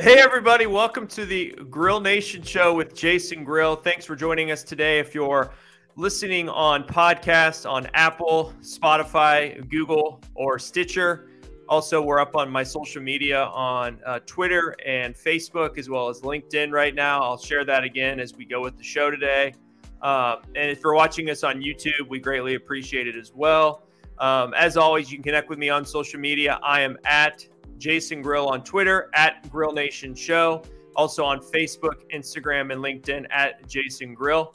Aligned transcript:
Hey, 0.00 0.20
everybody, 0.20 0.66
welcome 0.66 1.08
to 1.08 1.26
the 1.26 1.56
Grill 1.70 1.98
Nation 1.98 2.40
show 2.40 2.72
with 2.72 2.94
Jason 2.94 3.42
Grill. 3.42 3.74
Thanks 3.74 4.04
for 4.04 4.14
joining 4.14 4.52
us 4.52 4.62
today. 4.62 5.00
If 5.00 5.12
you're 5.12 5.50
listening 5.96 6.48
on 6.48 6.84
podcasts 6.84 7.68
on 7.68 7.88
Apple, 7.94 8.54
Spotify, 8.60 9.68
Google, 9.68 10.20
or 10.36 10.56
Stitcher, 10.56 11.28
also, 11.68 12.00
we're 12.00 12.20
up 12.20 12.36
on 12.36 12.48
my 12.48 12.62
social 12.62 13.02
media 13.02 13.46
on 13.46 13.98
uh, 14.06 14.20
Twitter 14.24 14.76
and 14.86 15.16
Facebook, 15.16 15.78
as 15.78 15.90
well 15.90 16.08
as 16.08 16.20
LinkedIn 16.20 16.70
right 16.70 16.94
now. 16.94 17.20
I'll 17.20 17.36
share 17.36 17.64
that 17.64 17.82
again 17.82 18.20
as 18.20 18.32
we 18.36 18.44
go 18.44 18.62
with 18.62 18.76
the 18.76 18.84
show 18.84 19.10
today. 19.10 19.52
Um, 20.00 20.42
and 20.54 20.70
if 20.70 20.80
you're 20.84 20.94
watching 20.94 21.28
us 21.28 21.42
on 21.42 21.60
YouTube, 21.60 22.08
we 22.08 22.20
greatly 22.20 22.54
appreciate 22.54 23.08
it 23.08 23.16
as 23.16 23.32
well. 23.34 23.82
Um, 24.20 24.54
as 24.54 24.76
always, 24.76 25.10
you 25.10 25.18
can 25.18 25.24
connect 25.24 25.50
with 25.50 25.58
me 25.58 25.70
on 25.70 25.84
social 25.84 26.20
media. 26.20 26.60
I 26.62 26.82
am 26.82 26.96
at 27.04 27.44
Jason 27.78 28.20
Grill 28.20 28.48
on 28.48 28.62
Twitter, 28.64 29.10
at 29.14 29.48
Grill 29.50 29.72
Nation 29.72 30.14
Show, 30.14 30.62
also 30.96 31.24
on 31.24 31.40
Facebook, 31.40 32.02
Instagram, 32.12 32.72
and 32.72 32.82
LinkedIn 32.82 33.26
at 33.30 33.66
Jason 33.68 34.14
Grill. 34.14 34.54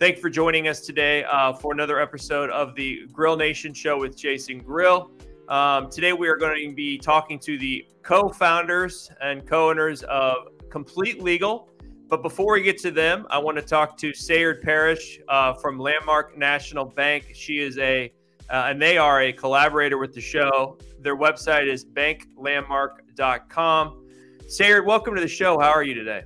Thank 0.00 0.16
you 0.16 0.22
for 0.22 0.30
joining 0.30 0.66
us 0.66 0.80
today 0.80 1.24
uh, 1.24 1.52
for 1.52 1.72
another 1.72 2.00
episode 2.00 2.50
of 2.50 2.74
the 2.74 3.06
Grill 3.12 3.36
Nation 3.36 3.72
Show 3.72 3.98
with 3.98 4.16
Jason 4.16 4.58
Grill. 4.58 5.10
Um, 5.48 5.88
today, 5.88 6.12
we 6.12 6.28
are 6.28 6.36
going 6.36 6.68
to 6.68 6.74
be 6.74 6.98
talking 6.98 7.38
to 7.40 7.56
the 7.58 7.86
co 8.02 8.28
founders 8.28 9.10
and 9.20 9.46
co 9.46 9.70
owners 9.70 10.02
of 10.04 10.48
Complete 10.68 11.22
Legal. 11.22 11.70
But 12.08 12.22
before 12.22 12.54
we 12.54 12.62
get 12.62 12.78
to 12.78 12.90
them, 12.90 13.26
I 13.30 13.38
want 13.38 13.56
to 13.56 13.62
talk 13.62 13.96
to 13.98 14.10
Sayard 14.10 14.62
Parrish 14.62 15.20
uh, 15.28 15.54
from 15.54 15.78
Landmark 15.78 16.36
National 16.36 16.84
Bank. 16.84 17.30
She 17.32 17.58
is 17.58 17.78
a 17.78 18.12
uh, 18.50 18.66
and 18.68 18.80
they 18.80 18.98
are 18.98 19.22
a 19.22 19.32
collaborator 19.32 19.98
with 19.98 20.12
the 20.12 20.20
show. 20.20 20.78
Their 21.04 21.16
website 21.16 21.66
is 21.66 21.84
banklandmark.com. 21.84 24.06
Sayard, 24.46 24.86
welcome 24.86 25.14
to 25.14 25.20
the 25.20 25.28
show. 25.28 25.60
How 25.60 25.68
are 25.68 25.82
you 25.82 25.92
today? 25.92 26.22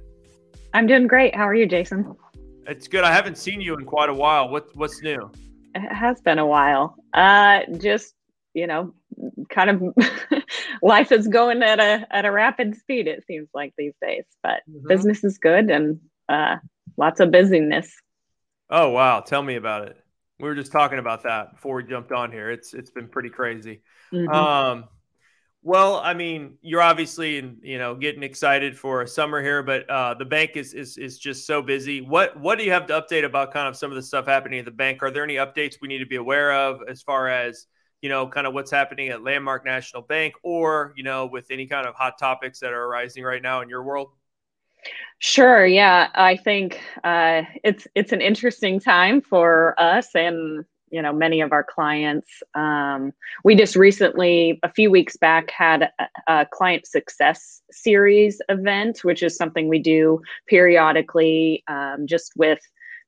I'm 0.72 0.86
doing 0.86 1.08
great. 1.08 1.34
How 1.34 1.48
are 1.48 1.54
you, 1.54 1.66
Jason? 1.66 2.14
It's 2.64 2.86
good. 2.86 3.02
I 3.02 3.12
haven't 3.12 3.36
seen 3.36 3.60
you 3.60 3.74
in 3.74 3.84
quite 3.84 4.08
a 4.08 4.14
while. 4.14 4.50
What 4.50 4.68
what's 4.76 5.02
new? 5.02 5.32
It 5.74 5.92
has 5.92 6.20
been 6.20 6.38
a 6.38 6.46
while. 6.46 6.94
Uh, 7.12 7.62
just 7.78 8.14
you 8.54 8.68
know, 8.68 8.94
kind 9.48 9.70
of 9.70 9.82
life 10.82 11.10
is 11.10 11.26
going 11.26 11.64
at 11.64 11.80
a 11.80 12.06
at 12.14 12.24
a 12.24 12.30
rapid 12.30 12.76
speed. 12.76 13.08
It 13.08 13.24
seems 13.26 13.48
like 13.52 13.74
these 13.76 13.94
days, 14.00 14.26
but 14.44 14.62
mm-hmm. 14.70 14.86
business 14.86 15.24
is 15.24 15.38
good 15.38 15.70
and 15.70 15.98
uh, 16.28 16.58
lots 16.96 17.18
of 17.18 17.32
busyness. 17.32 17.92
Oh 18.70 18.90
wow! 18.90 19.22
Tell 19.22 19.42
me 19.42 19.56
about 19.56 19.88
it 19.88 19.96
we 20.40 20.48
were 20.48 20.54
just 20.54 20.72
talking 20.72 20.98
about 20.98 21.22
that 21.24 21.52
before 21.52 21.76
we 21.76 21.84
jumped 21.84 22.12
on 22.12 22.30
here. 22.30 22.50
It's 22.50 22.74
it's 22.74 22.90
been 22.90 23.08
pretty 23.08 23.30
crazy. 23.30 23.82
Mm-hmm. 24.12 24.32
Um, 24.32 24.84
well, 25.62 25.96
I 25.96 26.14
mean, 26.14 26.56
you're 26.62 26.80
obviously 26.80 27.56
you 27.62 27.78
know 27.78 27.94
getting 27.94 28.22
excited 28.22 28.78
for 28.78 29.02
a 29.02 29.08
summer 29.08 29.42
here, 29.42 29.62
but 29.62 29.88
uh, 29.90 30.14
the 30.14 30.24
bank 30.24 30.52
is, 30.54 30.74
is 30.74 30.96
is 30.96 31.18
just 31.18 31.46
so 31.46 31.60
busy. 31.62 32.00
What 32.00 32.38
what 32.38 32.58
do 32.58 32.64
you 32.64 32.72
have 32.72 32.86
to 32.86 33.00
update 33.00 33.24
about 33.24 33.52
kind 33.52 33.68
of 33.68 33.76
some 33.76 33.90
of 33.90 33.96
the 33.96 34.02
stuff 34.02 34.26
happening 34.26 34.60
at 34.60 34.64
the 34.64 34.70
bank? 34.70 35.02
Are 35.02 35.10
there 35.10 35.24
any 35.24 35.36
updates 35.36 35.76
we 35.82 35.88
need 35.88 35.98
to 35.98 36.06
be 36.06 36.16
aware 36.16 36.52
of 36.52 36.80
as 36.88 37.02
far 37.02 37.28
as 37.28 37.66
you 38.00 38.08
know, 38.08 38.28
kind 38.28 38.46
of 38.46 38.54
what's 38.54 38.70
happening 38.70 39.08
at 39.08 39.22
Landmark 39.24 39.64
National 39.64 40.02
Bank, 40.02 40.34
or 40.42 40.92
you 40.96 41.02
know, 41.02 41.26
with 41.26 41.50
any 41.50 41.66
kind 41.66 41.86
of 41.86 41.94
hot 41.94 42.18
topics 42.18 42.60
that 42.60 42.72
are 42.72 42.84
arising 42.84 43.24
right 43.24 43.42
now 43.42 43.60
in 43.60 43.68
your 43.68 43.82
world? 43.82 44.08
Sure. 45.20 45.66
Yeah, 45.66 46.08
I 46.14 46.36
think 46.36 46.80
uh, 47.02 47.42
it's 47.64 47.88
it's 47.94 48.12
an 48.12 48.20
interesting 48.20 48.78
time 48.78 49.20
for 49.20 49.74
us 49.78 50.14
and 50.14 50.64
you 50.90 51.02
know 51.02 51.12
many 51.12 51.40
of 51.40 51.52
our 51.52 51.64
clients. 51.64 52.42
Um, 52.54 53.12
we 53.42 53.56
just 53.56 53.74
recently, 53.74 54.60
a 54.62 54.72
few 54.72 54.90
weeks 54.90 55.16
back, 55.16 55.50
had 55.50 55.90
a, 55.98 56.08
a, 56.28 56.46
client 56.46 56.86
success 56.86 57.62
series 57.72 58.40
event, 58.48 59.00
which 59.02 59.22
is 59.24 59.36
something 59.36 59.68
we 59.68 59.80
do 59.80 60.20
periodically, 60.46 61.64
um, 61.66 62.06
just 62.06 62.32
with 62.36 62.60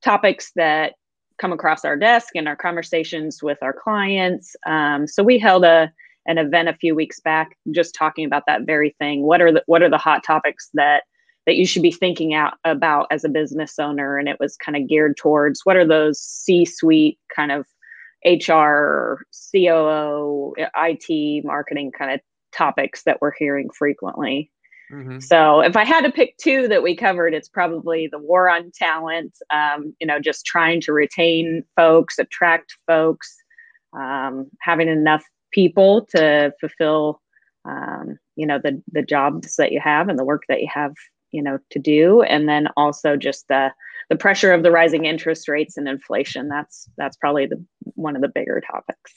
topics 0.02 0.50
that 0.56 0.94
come 1.38 1.52
across 1.52 1.84
our 1.84 1.96
desk 1.96 2.30
in 2.34 2.46
our 2.48 2.56
conversations 2.56 3.42
with 3.42 3.58
our 3.62 3.72
clients. 3.72 4.56
Um, 4.66 5.06
so 5.06 5.22
we 5.22 5.38
held 5.38 5.64
a 5.64 5.92
an 6.26 6.38
event 6.38 6.68
a 6.68 6.74
few 6.74 6.94
weeks 6.94 7.18
back, 7.20 7.56
just 7.70 7.94
talking 7.94 8.26
about 8.26 8.44
that 8.46 8.62
very 8.62 8.94
thing. 8.98 9.22
What 9.22 9.40
are 9.40 9.52
the 9.52 9.62
what 9.66 9.82
are 9.82 9.88
the 9.88 9.96
hot 9.96 10.24
topics 10.24 10.70
that 10.74 11.04
that 11.46 11.56
you 11.56 11.66
should 11.66 11.82
be 11.82 11.90
thinking 11.90 12.34
out 12.34 12.54
about 12.64 13.06
as 13.10 13.24
a 13.24 13.28
business 13.28 13.78
owner 13.78 14.18
and 14.18 14.28
it 14.28 14.38
was 14.38 14.56
kind 14.56 14.76
of 14.76 14.88
geared 14.88 15.16
towards 15.16 15.60
what 15.64 15.76
are 15.76 15.86
those 15.86 16.20
c-suite 16.20 17.18
kind 17.34 17.52
of 17.52 17.66
hr 18.24 19.22
coo 19.52 20.54
it 20.56 21.44
marketing 21.44 21.90
kind 21.96 22.12
of 22.12 22.20
topics 22.52 23.04
that 23.04 23.20
we're 23.20 23.32
hearing 23.38 23.70
frequently 23.70 24.50
mm-hmm. 24.92 25.18
so 25.18 25.60
if 25.60 25.76
i 25.76 25.84
had 25.84 26.02
to 26.02 26.12
pick 26.12 26.36
two 26.36 26.68
that 26.68 26.82
we 26.82 26.94
covered 26.94 27.32
it's 27.32 27.48
probably 27.48 28.08
the 28.10 28.18
war 28.18 28.48
on 28.48 28.70
talent 28.74 29.36
um, 29.50 29.94
you 30.00 30.06
know 30.06 30.20
just 30.20 30.44
trying 30.44 30.80
to 30.80 30.92
retain 30.92 31.62
folks 31.76 32.18
attract 32.18 32.76
folks 32.86 33.36
um, 33.92 34.46
having 34.60 34.88
enough 34.88 35.24
people 35.52 36.06
to 36.06 36.52
fulfill 36.60 37.20
um, 37.64 38.18
you 38.36 38.46
know 38.46 38.58
the 38.58 38.82
the 38.92 39.02
jobs 39.02 39.56
that 39.56 39.72
you 39.72 39.80
have 39.80 40.08
and 40.08 40.18
the 40.18 40.24
work 40.24 40.42
that 40.48 40.60
you 40.60 40.68
have 40.72 40.92
you 41.32 41.42
know 41.42 41.58
to 41.70 41.78
do. 41.78 42.22
And 42.22 42.48
then 42.48 42.68
also 42.76 43.16
just 43.16 43.48
the 43.48 43.70
the 44.08 44.16
pressure 44.16 44.52
of 44.52 44.62
the 44.62 44.70
rising 44.70 45.04
interest 45.04 45.48
rates 45.48 45.76
and 45.76 45.88
inflation 45.88 46.48
that's 46.48 46.88
that's 46.96 47.16
probably 47.16 47.46
the 47.46 47.64
one 47.94 48.16
of 48.16 48.22
the 48.22 48.28
bigger 48.28 48.60
topics 48.60 49.12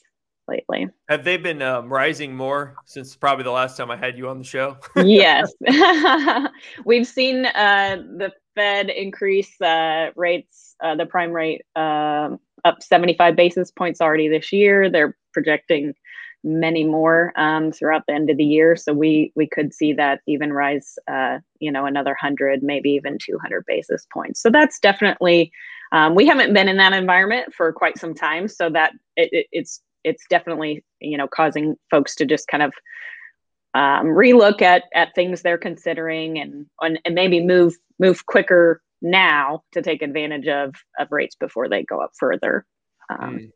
lately. 0.48 0.90
Have 1.10 1.24
they 1.24 1.38
been 1.38 1.62
um, 1.62 1.92
rising 1.92 2.36
more 2.36 2.76
since 2.86 3.16
probably 3.16 3.44
the 3.44 3.52
last 3.52 3.78
time 3.78 3.90
i 3.90 3.98
had 3.98 4.18
you 4.18 4.30
on 4.30 4.38
the 4.38 4.44
show? 4.44 4.78
Yes. 4.96 5.52
We've 6.86 7.08
seen 7.08 7.46
uh, 7.46 7.98
the 8.18 8.32
fed 8.56 8.90
increase 8.90 9.60
uh, 9.62 10.10
rates 10.16 10.76
uh, 10.84 10.96
the 10.96 11.06
prime 11.06 11.32
rate 11.32 11.62
um, 11.76 12.40
up 12.66 12.82
75 12.82 13.36
basis 13.36 13.72
points 13.72 14.02
already 14.02 14.28
this 14.28 14.52
year. 14.52 14.90
They're 14.90 15.18
projecting 15.34 15.94
many 16.44 16.84
more 16.84 17.32
um, 17.36 17.72
throughout 17.72 18.04
the 18.08 18.14
end 18.14 18.30
of 18.30 18.38
the 18.38 18.44
year. 18.44 18.76
So 18.76 18.94
we 18.94 19.32
we 19.36 19.48
could 19.48 19.74
see 19.74 19.94
that 19.94 20.22
even 20.28 20.52
rise, 20.52 20.96
uh, 21.10 21.40
you 21.60 21.72
know, 21.72 21.86
another 21.86 22.16
hundred, 22.16 22.64
maybe 22.64 22.92
even 22.92 23.18
two 23.18 23.38
hundred 23.42 23.66
basis 23.66 24.06
points. 24.12 24.42
So 24.42 24.50
that's 24.50 24.80
definitely 24.80 25.52
um, 25.92 26.16
we 26.16 26.28
haven't 26.28 26.54
been 26.54 26.68
in 26.68 26.78
that 26.78 26.94
environment 26.94 27.54
for 27.54 27.72
quite 27.72 27.98
some 27.98 28.14
time. 28.14 28.48
So 28.48 28.70
that 28.72 28.94
it, 29.16 29.30
it, 29.32 29.48
it's 29.52 29.82
it's 30.04 30.26
definitely 30.30 30.84
you 31.00 31.18
know 31.18 31.28
causing 31.28 31.76
folks 31.90 32.16
to 32.16 32.26
just 32.26 32.48
kind 32.48 32.64
of 32.64 32.74
um, 33.74 34.08
relook 34.08 34.62
at 34.62 34.84
at 34.94 35.16
things 35.16 35.42
they're 35.42 35.58
considering 35.58 36.40
and, 36.40 36.66
and 36.82 37.00
and 37.06 37.16
maybe 37.16 37.46
move 37.46 37.76
move 38.00 38.26
quicker 38.26 38.82
now 39.02 39.64
to 39.72 39.82
take 39.82 40.02
advantage 40.02 40.48
of 40.48 40.76
of 41.00 41.08
rates 41.12 41.36
before 41.36 41.70
they 41.70 41.84
go 41.84 42.00
up 42.00 42.12
further. 42.18 42.66
Um, 43.10 43.38
mm. 43.38 43.52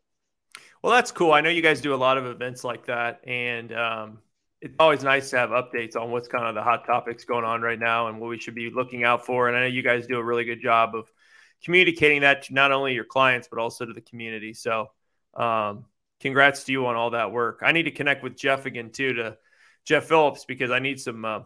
Well, 0.82 0.92
that's 0.92 1.10
cool. 1.10 1.32
I 1.32 1.40
know 1.40 1.50
you 1.50 1.62
guys 1.62 1.80
do 1.80 1.94
a 1.94 1.96
lot 1.96 2.18
of 2.18 2.26
events 2.26 2.62
like 2.62 2.86
that, 2.86 3.20
and 3.26 3.72
um, 3.72 4.18
it's 4.60 4.74
always 4.78 5.02
nice 5.02 5.30
to 5.30 5.38
have 5.38 5.50
updates 5.50 5.96
on 5.96 6.10
what's 6.10 6.28
kind 6.28 6.44
of 6.44 6.54
the 6.54 6.62
hot 6.62 6.86
topics 6.86 7.24
going 7.24 7.44
on 7.44 7.62
right 7.62 7.78
now 7.78 8.08
and 8.08 8.20
what 8.20 8.28
we 8.28 8.38
should 8.38 8.54
be 8.54 8.70
looking 8.70 9.04
out 9.04 9.24
for. 9.24 9.48
And 9.48 9.56
I 9.56 9.60
know 9.60 9.66
you 9.66 9.82
guys 9.82 10.06
do 10.06 10.18
a 10.18 10.24
really 10.24 10.44
good 10.44 10.60
job 10.60 10.94
of 10.94 11.10
communicating 11.64 12.22
that 12.22 12.44
to 12.44 12.54
not 12.54 12.72
only 12.72 12.94
your 12.94 13.04
clients 13.04 13.48
but 13.48 13.58
also 13.58 13.84
to 13.84 13.92
the 13.92 14.00
community. 14.00 14.54
So, 14.54 14.90
um, 15.34 15.84
congrats 16.20 16.64
to 16.64 16.72
you 16.72 16.86
on 16.86 16.96
all 16.96 17.10
that 17.10 17.32
work. 17.32 17.60
I 17.62 17.72
need 17.72 17.84
to 17.84 17.90
connect 17.90 18.22
with 18.22 18.36
Jeff 18.36 18.66
again 18.66 18.90
too 18.90 19.14
to 19.14 19.36
Jeff 19.84 20.04
Phillips 20.04 20.44
because 20.44 20.70
I 20.70 20.78
need 20.78 21.00
some. 21.00 21.24
Uh, 21.24 21.40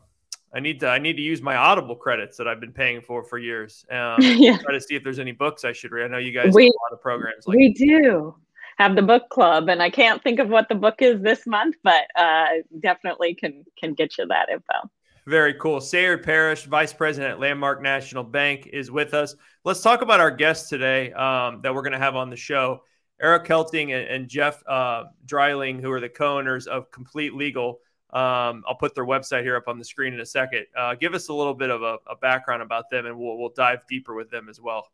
I 0.54 0.60
need 0.60 0.81
to 0.81 0.88
I 0.88 0.99
need 0.99 1.14
to 1.14 1.22
use 1.22 1.41
my 1.41 1.56
Audible 1.56 1.97
credits 1.97 2.37
that 2.37 2.47
I've 2.47 2.60
been 2.60 2.72
paying 2.72 3.00
for 3.00 3.25
for 3.25 3.38
years. 3.38 3.84
Um, 3.91 4.16
yeah. 4.20 4.59
Try 4.59 4.75
to 4.75 4.81
see 4.81 4.94
if 4.94 5.03
there's 5.03 5.19
any 5.19 5.32
books 5.32 5.64
I 5.64 5.72
should 5.72 5.93
read. 5.93 6.04
I 6.04 6.09
know 6.09 6.19
you 6.19 6.32
guys 6.32 6.53
we, 6.53 6.64
have 6.64 6.72
a 6.72 6.82
lot 6.82 6.93
of 6.93 7.00
programs. 7.00 7.47
Like 7.47 7.56
we 7.56 7.69
that. 7.69 7.78
do 7.78 8.34
have 8.82 8.97
the 8.97 9.03
book 9.03 9.28
club 9.31 9.69
and 9.69 9.82
i 9.82 9.91
can't 9.91 10.22
think 10.22 10.38
of 10.38 10.48
what 10.48 10.69
the 10.69 10.75
book 10.75 10.97
is 11.00 11.20
this 11.22 11.47
month 11.47 11.76
but 11.82 12.04
uh, 12.16 12.47
definitely 12.81 13.34
can 13.34 13.65
can 13.78 13.94
get 13.94 14.16
you 14.19 14.26
that 14.26 14.48
info. 14.48 14.91
Very 15.26 15.54
cool. 15.54 15.79
Sayard 15.79 16.25
parrish 16.25 16.64
vice 16.64 16.93
president 16.93 17.32
at 17.32 17.40
landmark 17.40 17.81
national 17.81 18.25
bank 18.25 18.69
is 18.73 18.90
with 18.90 19.14
us. 19.14 19.37
Let's 19.64 19.81
talk 19.81 20.02
about 20.02 20.19
our 20.19 20.32
guests 20.32 20.69
today 20.69 21.12
um, 21.12 21.61
that 21.62 21.73
we're 21.75 21.82
going 21.82 21.93
to 21.93 21.99
have 21.99 22.17
on 22.17 22.29
the 22.29 22.37
show. 22.37 22.82
Eric 23.20 23.44
kelting 23.44 23.94
and, 23.94 24.08
and 24.08 24.29
jeff 24.29 24.62
uh, 24.67 25.05
dreiling 25.25 25.81
who 25.81 25.93
are 25.93 26.00
the 26.00 26.08
co-owners 26.08 26.67
of 26.67 26.90
complete 26.90 27.35
legal. 27.35 27.81
Um, 28.12 28.64
I'll 28.69 28.76
put 28.78 28.94
their 28.94 29.06
website 29.06 29.43
here 29.43 29.56
up 29.56 29.69
on 29.69 29.78
the 29.78 29.85
screen 29.85 30.12
in 30.12 30.20
a 30.20 30.26
second. 30.26 30.67
Uh, 30.76 30.96
give 30.96 31.14
us 31.14 31.28
a 31.28 31.32
little 31.35 31.55
bit 31.55 31.70
of 31.70 31.82
a, 31.82 31.99
a 32.08 32.17
background 32.17 32.61
about 32.61 32.90
them, 32.90 33.06
and 33.06 33.17
we'll, 33.17 33.38
we'll 33.38 33.52
dive 33.56 33.87
deeper 33.88 34.14
with 34.14 34.28
them 34.28 34.49
as 34.50 34.61
well. 34.61 34.88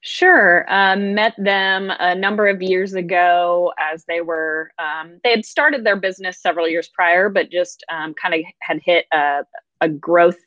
Sure. 0.00 0.64
Um, 0.72 1.14
met 1.14 1.34
them 1.38 1.90
a 1.98 2.14
number 2.14 2.46
of 2.46 2.62
years 2.62 2.94
ago 2.94 3.72
as 3.80 4.04
they 4.06 4.20
were, 4.20 4.70
um, 4.78 5.18
they 5.24 5.30
had 5.30 5.44
started 5.44 5.84
their 5.84 5.96
business 5.96 6.40
several 6.40 6.68
years 6.68 6.88
prior, 6.88 7.28
but 7.28 7.50
just 7.50 7.84
um, 7.90 8.14
kind 8.14 8.34
of 8.34 8.40
had 8.62 8.80
hit 8.84 9.06
a, 9.12 9.40
a 9.80 9.88
growth 9.88 10.38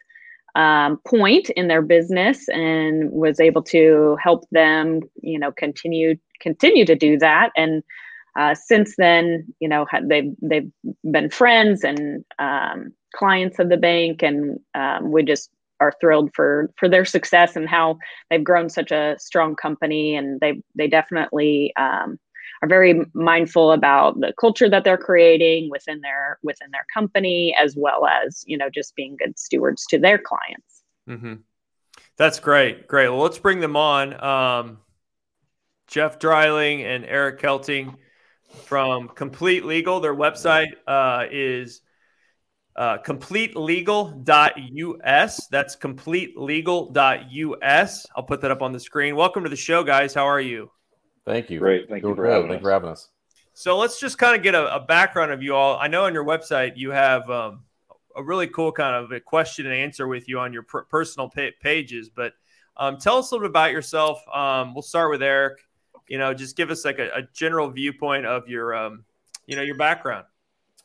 um, 0.55 0.99
point 1.05 1.49
in 1.51 1.67
their 1.67 1.81
business 1.81 2.47
and 2.49 3.11
was 3.11 3.39
able 3.39 3.61
to 3.63 4.17
help 4.21 4.45
them, 4.51 5.01
you 5.21 5.37
know, 5.39 5.51
continue 5.51 6.15
continue 6.39 6.85
to 6.85 6.95
do 6.95 7.17
that. 7.19 7.51
And 7.57 7.83
uh, 8.39 8.55
since 8.55 8.95
then, 8.97 9.45
you 9.59 9.67
know, 9.67 9.85
they've 10.03 10.33
they've 10.41 10.71
been 11.09 11.29
friends 11.29 11.83
and 11.83 12.23
um, 12.39 12.93
clients 13.15 13.59
of 13.59 13.69
the 13.69 13.77
bank, 13.77 14.23
and 14.23 14.59
um, 14.75 15.11
we 15.11 15.23
just 15.23 15.49
are 15.81 15.93
thrilled 15.99 16.31
for 16.33 16.71
for 16.77 16.87
their 16.87 17.03
success 17.03 17.55
and 17.57 17.67
how 17.67 17.97
they've 18.29 18.43
grown 18.43 18.69
such 18.69 18.91
a 18.91 19.17
strong 19.19 19.55
company, 19.55 20.15
and 20.15 20.39
they 20.39 20.61
they 20.75 20.87
definitely 20.87 21.73
um, 21.75 22.17
are 22.61 22.69
very 22.69 23.01
mindful 23.13 23.71
about 23.71 24.19
the 24.19 24.33
culture 24.39 24.69
that 24.69 24.83
they're 24.83 24.97
creating 24.97 25.69
within 25.69 25.99
their 26.01 26.37
within 26.43 26.69
their 26.71 26.85
company, 26.93 27.55
as 27.59 27.75
well 27.75 28.05
as 28.05 28.43
you 28.45 28.57
know 28.57 28.69
just 28.69 28.95
being 28.95 29.17
good 29.17 29.37
stewards 29.37 29.85
to 29.87 29.99
their 29.99 30.17
clients. 30.17 30.83
Mm-hmm. 31.09 31.33
That's 32.17 32.39
great, 32.39 32.87
great. 32.87 33.09
Well, 33.09 33.21
let's 33.21 33.39
bring 33.39 33.59
them 33.59 33.75
on. 33.75 34.23
Um, 34.23 34.77
Jeff 35.87 36.19
Dreiling 36.19 36.83
and 36.83 37.03
Eric 37.03 37.41
Kelting 37.41 37.95
from 38.65 39.09
Complete 39.09 39.65
Legal. 39.65 39.99
Their 39.99 40.15
website 40.15 40.71
uh, 40.87 41.25
is 41.29 41.81
uh, 42.75 42.97
completelegal.us. 42.99 45.47
That's 45.47 45.75
completelegal.us. 45.75 48.05
I'll 48.15 48.23
put 48.23 48.41
that 48.41 48.51
up 48.51 48.61
on 48.61 48.71
the 48.71 48.79
screen. 48.79 49.15
Welcome 49.15 49.41
to 49.43 49.49
the 49.49 49.55
show, 49.55 49.83
guys. 49.83 50.13
How 50.13 50.25
are 50.25 50.41
you? 50.41 50.69
Thank 51.25 51.49
you. 51.49 51.57
Great. 51.59 51.89
Thank 51.89 52.03
Doing 52.03 52.11
you 52.11 52.15
for 52.15 52.27
having 52.27 52.47
Thank 52.47 52.59
us. 52.59 52.63
for 52.63 52.71
having 52.71 52.89
us. 52.89 53.09
So 53.53 53.77
let's 53.77 53.99
just 53.99 54.17
kind 54.17 54.33
of 54.35 54.43
get 54.43 54.55
a, 54.55 54.75
a, 54.75 54.79
background 54.79 55.31
of 55.31 55.43
you 55.43 55.55
all. 55.55 55.77
I 55.77 55.87
know 55.87 56.05
on 56.05 56.13
your 56.13 56.25
website 56.25 56.77
you 56.77 56.91
have 56.91 57.29
um, 57.29 57.63
a 58.15 58.23
really 58.23 58.47
cool 58.47 58.71
kind 58.71 58.95
of 58.95 59.11
a 59.11 59.19
question 59.19 59.65
and 59.65 59.75
answer 59.75 60.07
with 60.07 60.29
you 60.29 60.39
on 60.39 60.53
your 60.53 60.63
per- 60.63 60.85
personal 60.85 61.29
pa- 61.29 61.49
pages, 61.61 62.09
but 62.09 62.33
um, 62.77 62.97
tell 62.97 63.17
us 63.17 63.29
a 63.29 63.35
little 63.35 63.47
bit 63.47 63.51
about 63.51 63.71
yourself. 63.71 64.23
Um, 64.33 64.73
we'll 64.73 64.81
start 64.81 65.11
with 65.11 65.21
Eric 65.21 65.59
you 66.11 66.17
know, 66.17 66.33
just 66.33 66.57
give 66.57 66.71
us 66.71 66.83
like 66.83 66.99
a, 66.99 67.09
a 67.15 67.21
general 67.33 67.69
viewpoint 67.69 68.25
of 68.25 68.49
your, 68.49 68.75
um, 68.75 69.05
you 69.45 69.55
know, 69.55 69.61
your 69.61 69.77
background. 69.77 70.25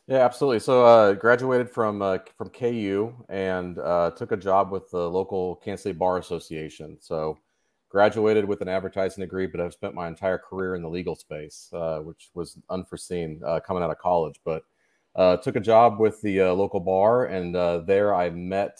Yeah, 0.07 0.19
absolutely. 0.23 0.59
So, 0.59 0.85
uh, 0.85 1.13
graduated 1.13 1.69
from 1.69 2.01
uh, 2.01 2.19
from 2.37 2.49
KU 2.49 3.13
and 3.29 3.77
uh, 3.77 4.11
took 4.11 4.31
a 4.31 4.37
job 4.37 4.71
with 4.71 4.89
the 4.89 5.09
local 5.09 5.57
Kansas 5.57 5.83
City 5.83 5.97
Bar 5.97 6.17
Association. 6.17 6.97
So, 7.01 7.37
graduated 7.89 8.45
with 8.45 8.61
an 8.61 8.69
advertising 8.69 9.21
degree, 9.21 9.47
but 9.47 9.59
I've 9.59 9.73
spent 9.73 9.93
my 9.93 10.07
entire 10.07 10.37
career 10.37 10.75
in 10.75 10.81
the 10.81 10.89
legal 10.89 11.15
space, 11.15 11.69
uh, 11.73 11.99
which 11.99 12.29
was 12.33 12.57
unforeseen 12.69 13.41
uh, 13.45 13.59
coming 13.59 13.83
out 13.83 13.91
of 13.91 13.97
college. 13.97 14.39
But 14.45 14.63
uh, 15.15 15.37
took 15.37 15.57
a 15.57 15.59
job 15.59 15.99
with 15.99 16.21
the 16.21 16.41
local 16.43 16.79
bar, 16.79 17.25
and 17.25 17.53
there 17.85 18.15
I 18.15 18.29
met 18.29 18.77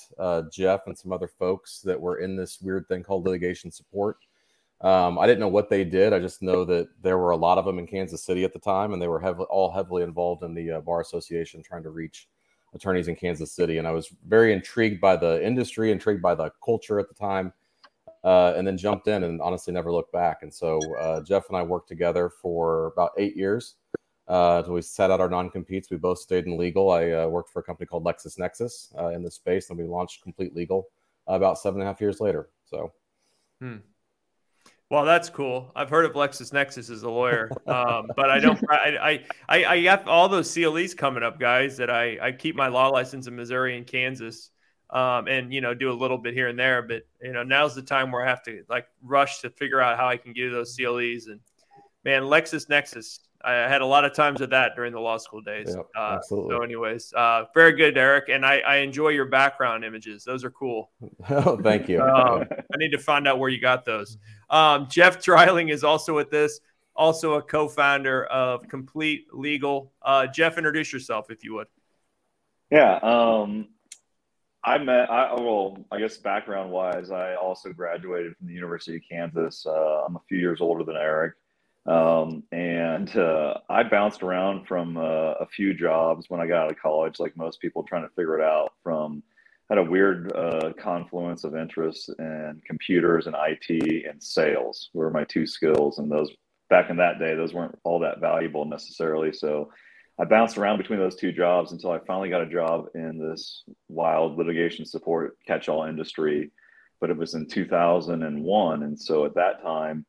Jeff 0.52 0.82
and 0.88 0.98
some 0.98 1.12
other 1.12 1.28
folks 1.28 1.82
that 1.82 2.00
were 2.00 2.20
in 2.20 2.38
this 2.38 2.62
weird 2.62 2.88
thing 2.88 3.04
called 3.04 3.26
litigation 3.26 3.70
support. 3.72 4.18
Um, 4.82 5.18
I 5.18 5.26
didn't 5.26 5.40
know 5.40 5.48
what 5.48 5.70
they 5.70 5.84
did. 5.84 6.14
I 6.14 6.20
just 6.20 6.42
know 6.42 6.64
that 6.66 6.90
there 7.02 7.18
were 7.18 7.32
a 7.32 7.38
lot 7.38 7.58
of 7.58 7.66
them 7.66 7.80
in 7.80 7.88
Kansas 7.88 8.24
City 8.24 8.44
at 8.44 8.54
the 8.54 8.60
time, 8.60 8.94
and 8.94 9.02
they 9.02 9.08
were 9.08 9.24
all 9.46 9.72
heavily 9.72 10.04
involved 10.04 10.44
in 10.44 10.54
the 10.54 10.72
uh, 10.72 10.82
bar 10.82 11.02
association 11.02 11.64
trying 11.64 11.84
to 11.84 11.90
reach 11.90 12.28
attorneys 12.74 13.08
in 13.08 13.16
Kansas 13.16 13.52
City. 13.52 13.80
And 13.80 13.88
I 13.88 13.92
was 13.92 14.14
very 14.28 14.54
intrigued 14.54 15.02
by 15.02 15.16
the 15.16 15.44
industry, 15.44 15.92
intrigued 15.92 16.22
by 16.22 16.36
the 16.36 16.52
culture 16.64 17.00
at 17.00 17.08
the 17.08 17.16
time, 17.16 17.54
uh, 18.24 18.54
and 18.56 18.68
then 18.68 18.78
jumped 18.78 19.08
in 19.08 19.24
and 19.24 19.42
honestly 19.42 19.74
never 19.74 19.92
looked 19.92 20.14
back. 20.14 20.44
And 20.44 20.54
so 20.54 20.80
uh, 20.98 21.22
Jeff 21.22 21.48
and 21.50 21.58
I 21.58 21.64
worked 21.64 21.88
together 21.88 22.30
for 22.30 22.88
about 22.88 23.12
eight 23.18 23.36
years. 23.36 23.76
Uh, 24.28 24.62
we 24.68 24.82
set 24.82 25.10
out 25.10 25.22
our 25.22 25.30
non-competes. 25.30 25.90
We 25.90 25.98
both 25.98 26.20
stayed 26.20 26.46
in 26.46 26.58
legal. 26.58 26.92
I 26.92 27.12
uh, 27.12 27.28
worked 27.28 27.50
for 27.50 27.62
a 27.62 27.64
company 27.64 27.88
called 27.88 28.04
LexisNexis 28.04 28.96
uh, 29.00 29.08
in 29.08 29.24
the 29.24 29.32
space, 29.32 29.70
and 29.70 29.80
we 29.80 29.86
launched 29.86 30.22
Complete 30.22 30.54
Legal 30.54 30.90
about 31.28 31.58
seven 31.58 31.80
and 31.80 31.88
a 31.88 31.92
half 31.92 32.02
years 32.02 32.20
later. 32.20 32.50
So. 32.66 32.92
Hmm. 33.62 33.78
Well, 34.90 35.04
that's 35.04 35.30
cool. 35.30 35.70
I've 35.76 35.90
heard 35.90 36.06
of 36.06 36.14
LexisNexis 36.14 36.90
as 36.90 37.04
a 37.04 37.10
lawyer, 37.10 37.52
um, 37.68 38.08
but 38.16 38.30
I 38.30 38.40
don't. 38.40 38.60
I, 38.70 39.26
I 39.50 39.66
I 39.66 39.84
got 39.84 40.08
all 40.08 40.30
those 40.30 40.54
CLEs 40.54 40.94
coming 40.94 41.24
up, 41.24 41.40
guys. 41.40 41.78
That 41.78 41.90
I 41.90 42.18
I 42.22 42.32
keep 42.32 42.56
my 42.56 42.70
law 42.70 42.88
license 42.88 43.28
in 43.28 43.36
Missouri 43.36 43.78
and 43.78 43.86
Kansas, 43.86 44.50
um, 44.90 45.28
and 45.28 45.54
you 45.54 45.60
know 45.60 45.74
do 45.74 45.92
a 45.92 45.94
little 45.94 46.18
bit 46.18 46.34
here 46.34 46.48
and 46.48 46.58
there. 46.58 46.82
But 46.82 47.04
you 47.22 47.34
know 47.34 47.44
now's 47.44 47.76
the 47.76 47.82
time 47.82 48.12
where 48.14 48.26
I 48.26 48.30
have 48.30 48.44
to 48.44 48.64
like 48.70 48.88
rush 49.02 49.42
to 49.42 49.50
figure 49.50 49.82
out 49.82 49.98
how 49.98 50.08
I 50.08 50.16
can 50.16 50.32
get 50.32 50.52
those 50.52 50.78
CLEs. 50.78 51.28
And 51.28 51.42
man, 52.06 52.24
LexisNexis 52.24 53.20
I 53.44 53.54
had 53.54 53.82
a 53.82 53.86
lot 53.86 54.04
of 54.04 54.14
times 54.14 54.42
of 54.42 54.50
that 54.50 54.76
during 54.76 54.94
the 54.94 55.00
law 55.00 55.18
school 55.18 55.42
days. 55.42 55.74
Yep, 55.76 55.88
uh, 55.96 56.16
absolutely. 56.16 56.56
So, 56.56 56.64
anyways, 56.64 57.14
uh, 57.14 57.46
very 57.54 57.74
good, 57.74 57.98
Eric, 57.98 58.30
and 58.30 58.46
I, 58.46 58.60
I, 58.60 58.78
enjoy 58.78 59.10
your 59.10 59.26
background 59.26 59.86
images. 59.86 60.24
Those 60.24 60.44
are 60.44 60.50
cool. 60.50 60.92
oh, 61.30 61.58
thank 61.58 61.88
you. 61.88 62.02
Um, 62.02 62.46
I 62.52 62.78
need 62.78 62.92
to 62.92 62.98
find 62.98 63.28
out 63.28 63.40
where 63.40 63.50
you 63.50 63.62
got 63.62 63.86
those. 63.86 64.18
Um, 64.50 64.88
Jeff 64.90 65.24
Dreiling 65.24 65.70
is 65.70 65.84
also 65.84 66.16
with 66.16 66.32
this, 66.32 66.60
also 66.96 67.34
a 67.34 67.42
co-founder 67.42 68.26
of 68.26 68.68
Complete 68.68 69.28
Legal. 69.32 69.94
Uh, 70.02 70.26
Jeff, 70.28 70.58
introduce 70.58 70.92
yourself 70.92 71.30
if 71.30 71.44
you 71.44 71.54
would. 71.54 71.68
Yeah, 72.72 72.96
um, 72.96 73.70
I 74.64 74.78
met. 74.80 75.10
I 75.10 75.34
well, 75.36 75.78
I 75.92 76.00
guess 76.00 76.18
background 76.18 76.72
wise, 76.72 77.12
I 77.12 77.36
also 77.36 77.72
graduated 77.72 78.36
from 78.36 78.48
the 78.48 78.54
University 78.54 78.98
of 78.98 79.04
Kansas. 79.10 79.66
Uh, 79.66 80.04
I'm 80.06 80.16
a 80.16 80.22
few 80.28 80.40
years 80.40 80.60
older 80.60 80.84
than 80.84 80.98
Eric. 80.98 81.36
Um, 81.88 82.44
and 82.52 83.16
uh, 83.16 83.56
I 83.70 83.84
bounced 83.84 84.22
around 84.22 84.68
from 84.68 84.98
uh, 84.98 85.36
a 85.40 85.46
few 85.48 85.74
jobs 85.74 86.26
when 86.30 86.42
I 86.42 86.48
got 86.48 86.66
out 86.66 86.72
of 86.72 86.80
college, 86.80 87.20
like 87.20 87.38
most 87.38 87.62
people 87.62 87.84
trying 87.84 88.04
to 88.04 88.14
figure 88.14 88.38
it 88.38 88.44
out. 88.44 88.74
From 88.84 89.24
had 89.70 89.78
a 89.78 89.84
weird 89.84 90.34
uh, 90.36 90.74
confluence 90.80 91.44
of 91.44 91.56
interests 91.56 92.10
in 92.20 92.62
computers 92.66 93.28
and 93.28 93.36
IT 93.38 94.06
and 94.06 94.22
sales 94.22 94.90
were 94.94 95.10
my 95.12 95.24
two 95.26 95.46
skills, 95.46 96.00
and 96.00 96.12
those 96.12 96.30
back 96.70 96.90
in 96.90 96.98
that 96.98 97.20
day, 97.20 97.36
those 97.36 97.54
weren't 97.54 97.78
all 97.84 98.00
that 98.00 98.20
valuable 98.20 98.66
necessarily. 98.66 99.32
So 99.32 99.70
I 100.20 100.26
bounced 100.26 100.58
around 100.58 100.80
between 100.80 101.00
those 101.00 101.16
two 101.16 101.32
jobs 101.32 101.72
until 101.72 101.92
I 101.92 102.00
finally 102.00 102.30
got 102.30 102.42
a 102.42 102.50
job 102.50 102.88
in 102.96 103.18
this 103.18 103.64
wild 103.88 104.38
litigation 104.38 104.86
support 104.86 105.38
catch-all 105.46 105.84
industry. 105.84 106.52
But 107.00 107.12
it 107.12 107.18
was 107.18 107.36
in 107.36 107.48
2001, 107.48 108.84
and 108.84 109.00
so 109.00 109.26
at 109.26 109.36
that 109.36 109.62
time 109.62 110.06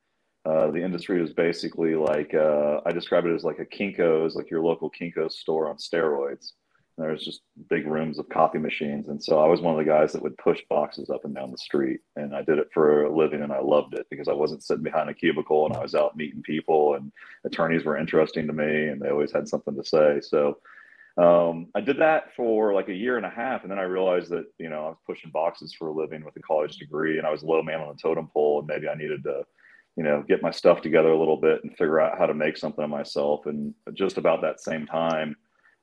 uh, 0.48 0.70
the 0.70 0.82
industry 0.82 1.20
was 1.20 1.32
basically 1.34 1.94
like 1.94 2.32
uh, 2.32 2.80
I 2.86 2.92
describe 2.92 3.26
it 3.26 3.34
as 3.34 3.44
like 3.44 3.58
a 3.58 3.66
Kinko's, 3.66 4.34
like 4.34 4.50
your 4.50 4.62
local 4.62 4.90
Kinko's 4.90 5.38
store 5.38 5.68
on 5.68 5.76
steroids. 5.76 6.52
And 6.96 7.06
there's 7.06 7.22
just 7.22 7.42
big 7.68 7.86
rooms 7.86 8.18
of 8.18 8.28
copy 8.30 8.58
machines, 8.58 9.08
and 9.08 9.22
so 9.22 9.38
I 9.38 9.46
was 9.46 9.60
one 9.60 9.78
of 9.78 9.78
the 9.78 9.88
guys 9.88 10.12
that 10.12 10.22
would 10.22 10.36
push 10.38 10.60
boxes 10.68 11.10
up 11.10 11.24
and 11.24 11.34
down 11.34 11.52
the 11.52 11.58
street, 11.58 12.00
and 12.16 12.34
I 12.34 12.42
did 12.42 12.58
it 12.58 12.68
for 12.74 13.04
a 13.04 13.14
living, 13.14 13.42
and 13.42 13.52
I 13.52 13.60
loved 13.60 13.94
it 13.94 14.06
because 14.10 14.26
I 14.26 14.32
wasn't 14.32 14.64
sitting 14.64 14.82
behind 14.82 15.08
a 15.08 15.14
cubicle, 15.14 15.66
and 15.66 15.76
I 15.76 15.82
was 15.82 15.94
out 15.94 16.16
meeting 16.16 16.42
people, 16.42 16.94
and 16.94 17.12
attorneys 17.44 17.84
were 17.84 17.98
interesting 17.98 18.48
to 18.48 18.52
me, 18.52 18.88
and 18.88 19.00
they 19.00 19.10
always 19.10 19.30
had 19.30 19.46
something 19.46 19.76
to 19.76 19.84
say. 19.84 20.20
So 20.22 20.58
um, 21.18 21.68
I 21.74 21.82
did 21.82 21.98
that 21.98 22.34
for 22.34 22.74
like 22.74 22.88
a 22.88 22.94
year 22.94 23.16
and 23.16 23.26
a 23.26 23.30
half, 23.30 23.62
and 23.62 23.70
then 23.70 23.78
I 23.78 23.82
realized 23.82 24.30
that 24.30 24.46
you 24.58 24.68
know 24.68 24.86
I 24.86 24.88
was 24.88 24.98
pushing 25.06 25.30
boxes 25.30 25.74
for 25.74 25.88
a 25.88 25.92
living 25.94 26.24
with 26.24 26.36
a 26.36 26.40
college 26.40 26.78
degree, 26.78 27.18
and 27.18 27.26
I 27.26 27.30
was 27.30 27.42
a 27.42 27.46
low 27.46 27.62
man 27.62 27.80
on 27.80 27.88
the 27.88 28.02
totem 28.02 28.28
pole, 28.28 28.58
and 28.58 28.66
maybe 28.66 28.88
I 28.88 28.96
needed 28.96 29.22
to 29.24 29.44
you 29.98 30.04
know, 30.04 30.22
get 30.28 30.42
my 30.42 30.52
stuff 30.52 30.80
together 30.80 31.08
a 31.08 31.18
little 31.18 31.36
bit 31.36 31.64
and 31.64 31.72
figure 31.72 32.00
out 32.00 32.16
how 32.16 32.24
to 32.24 32.32
make 32.32 32.56
something 32.56 32.84
of 32.84 32.88
myself. 32.88 33.46
And 33.46 33.74
just 33.94 34.16
about 34.16 34.40
that 34.42 34.60
same 34.60 34.86
time, 34.86 35.34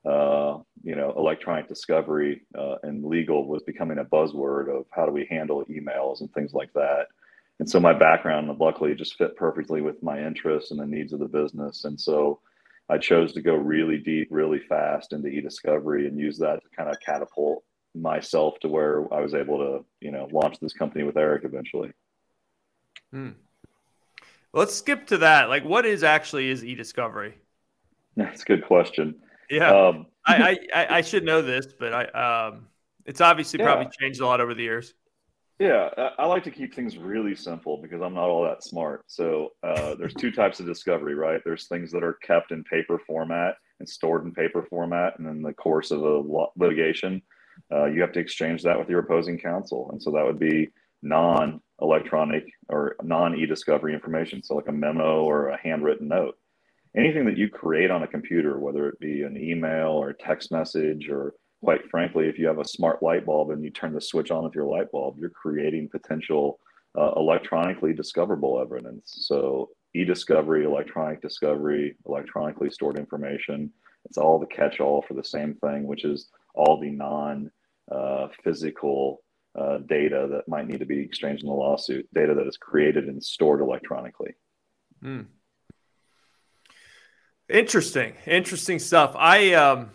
uh, 0.10 0.60
you 0.84 0.96
know, 0.96 1.14
electronic 1.18 1.68
discovery 1.68 2.44
uh, 2.58 2.76
and 2.84 3.04
legal 3.04 3.46
was 3.46 3.62
becoming 3.64 3.98
a 3.98 4.06
buzzword 4.06 4.70
of 4.70 4.86
how 4.92 5.06
do 5.06 5.12
we 5.12 5.28
handle 5.30 5.66
emails 5.66 6.22
and 6.22 6.34
things 6.34 6.54
like 6.54 6.72
that. 6.72 7.08
And 7.60 7.70
so 7.70 7.78
my 7.78 7.92
background, 7.92 8.50
luckily, 8.58 8.96
just 8.96 9.18
fit 9.18 9.36
perfectly 9.36 9.82
with 9.82 10.02
my 10.02 10.26
interests 10.26 10.72
and 10.72 10.80
the 10.80 10.86
needs 10.86 11.12
of 11.12 11.20
the 11.20 11.28
business. 11.28 11.84
And 11.84 12.00
so 12.00 12.40
I 12.88 12.98
chose 12.98 13.34
to 13.34 13.42
go 13.42 13.56
really 13.56 13.98
deep, 13.98 14.30
really 14.32 14.60
fast 14.70 15.12
into 15.12 15.28
e-discovery 15.28 16.08
and 16.08 16.18
use 16.18 16.38
that 16.38 16.62
to 16.64 16.70
kind 16.74 16.90
of 16.90 17.02
catapult 17.02 17.66
myself 17.94 18.60
to 18.62 18.70
where 18.70 19.14
I 19.14 19.20
was 19.20 19.34
able 19.34 19.58
to, 19.58 19.86
you 20.00 20.12
know, 20.12 20.30
launch 20.32 20.58
this 20.62 20.74
company 20.74 21.04
with 21.04 21.18
Eric 21.18 21.44
eventually. 21.44 21.92
Hmm. 23.12 23.32
Let's 24.56 24.74
skip 24.74 25.06
to 25.08 25.18
that. 25.18 25.50
Like, 25.50 25.66
what 25.66 25.86
is 25.86 26.02
actually 26.02 26.50
is 26.50 26.64
e-discovery? 26.64 27.36
That's 28.16 28.42
a 28.42 28.46
good 28.46 28.66
question. 28.66 29.16
Yeah, 29.50 29.70
um, 29.70 30.08
I, 30.26 30.58
I 30.74 30.88
I 30.98 31.02
should 31.02 31.26
know 31.26 31.42
this, 31.42 31.68
but 31.78 31.94
I 31.94 32.48
um, 32.48 32.68
it's 33.06 33.20
obviously 33.20 33.60
yeah. 33.60 33.66
probably 33.66 33.92
changed 34.00 34.22
a 34.22 34.26
lot 34.26 34.40
over 34.40 34.54
the 34.54 34.64
years. 34.64 34.94
Yeah, 35.60 35.90
I 36.18 36.26
like 36.26 36.44
to 36.46 36.52
keep 36.52 36.74
things 36.74 36.98
really 36.98 37.36
simple 37.36 37.78
because 37.82 38.02
I'm 38.02 38.14
not 38.14 38.30
all 38.30 38.44
that 38.44 38.64
smart. 38.64 39.04
So 39.08 39.52
uh, 39.64 39.96
there's 39.96 40.14
two 40.14 40.32
types 40.32 40.60
of 40.60 40.66
discovery, 40.66 41.16
right? 41.16 41.42
There's 41.46 41.68
things 41.68 41.92
that 41.92 42.04
are 42.04 42.16
kept 42.16 42.52
in 42.52 42.64
paper 42.64 43.00
format 43.06 43.56
and 43.80 43.88
stored 43.88 44.24
in 44.24 44.34
paper 44.34 44.66
format, 44.70 45.20
and 45.20 45.28
in 45.28 45.42
the 45.42 45.54
course 45.54 45.92
of 45.92 46.02
a 46.02 46.24
litigation, 46.56 47.22
uh, 47.72 47.86
you 47.86 48.02
have 48.02 48.14
to 48.14 48.20
exchange 48.20 48.64
that 48.64 48.80
with 48.80 48.90
your 48.90 49.00
opposing 49.00 49.38
counsel, 49.38 49.90
and 49.92 50.02
so 50.02 50.12
that 50.12 50.26
would 50.26 50.40
be 50.40 50.70
non 51.06 51.62
electronic 51.82 52.44
or 52.68 52.96
non 53.04 53.36
e 53.36 53.46
discovery 53.46 53.94
information. 53.94 54.44
So, 54.44 54.56
like 54.56 54.68
a 54.68 54.74
memo 54.74 55.24
or 55.24 55.50
a 55.50 55.62
handwritten 55.62 56.08
note. 56.10 56.36
Anything 56.98 57.26
that 57.26 57.38
you 57.38 57.50
create 57.50 57.92
on 57.92 58.04
a 58.04 58.08
computer, 58.08 58.60
whether 58.60 58.88
it 58.90 59.00
be 59.00 59.24
an 59.24 59.38
email 59.38 59.90
or 59.90 60.10
a 60.10 60.18
text 60.18 60.52
message, 60.52 61.10
or 61.10 61.34
quite 61.62 61.90
frankly, 61.92 62.28
if 62.28 62.40
you 62.40 62.48
have 62.48 62.60
a 62.60 62.68
smart 62.68 63.04
light 63.04 63.26
bulb 63.26 63.52
and 63.52 63.64
you 63.64 63.70
turn 63.70 63.94
the 63.94 64.02
switch 64.02 64.32
on 64.32 64.44
with 64.44 64.56
your 64.56 64.66
light 64.66 64.92
bulb, 64.92 65.18
you're 65.20 65.30
creating 65.30 65.90
potential 65.90 66.60
uh, 66.98 67.12
electronically 67.18 67.94
discoverable 67.94 68.60
evidence. 68.60 69.14
So, 69.28 69.70
e 69.94 70.04
discovery, 70.06 70.66
electronic 70.66 71.22
discovery, 71.22 71.98
electronically 72.08 72.72
stored 72.72 72.98
information. 72.98 73.72
It's 74.06 74.18
all 74.18 74.40
the 74.40 74.48
catch 74.48 74.80
all 74.80 75.04
for 75.08 75.14
the 75.14 75.24
same 75.24 75.56
thing, 75.56 75.86
which 75.86 76.04
is 76.04 76.30
all 76.56 76.80
the 76.80 76.92
non 76.92 77.52
uh, 77.92 78.30
physical 78.44 79.22
uh, 79.58 79.78
data 79.80 80.28
that 80.32 80.48
might 80.48 80.68
need 80.68 80.80
to 80.80 80.86
be 80.86 81.00
exchanged 81.00 81.44
in 81.44 81.50
the 81.50 81.56
lawsuit, 81.56 82.08
data 82.14 82.34
that 82.34 82.48
is 82.48 82.58
created 82.58 83.06
and 83.06 83.24
stored 83.24 83.62
electronically. 83.62 84.36
Mm. 85.04 85.28
Interesting, 87.48 88.14
interesting 88.26 88.80
stuff. 88.80 89.16
I 89.16 89.54
um, 89.54 89.92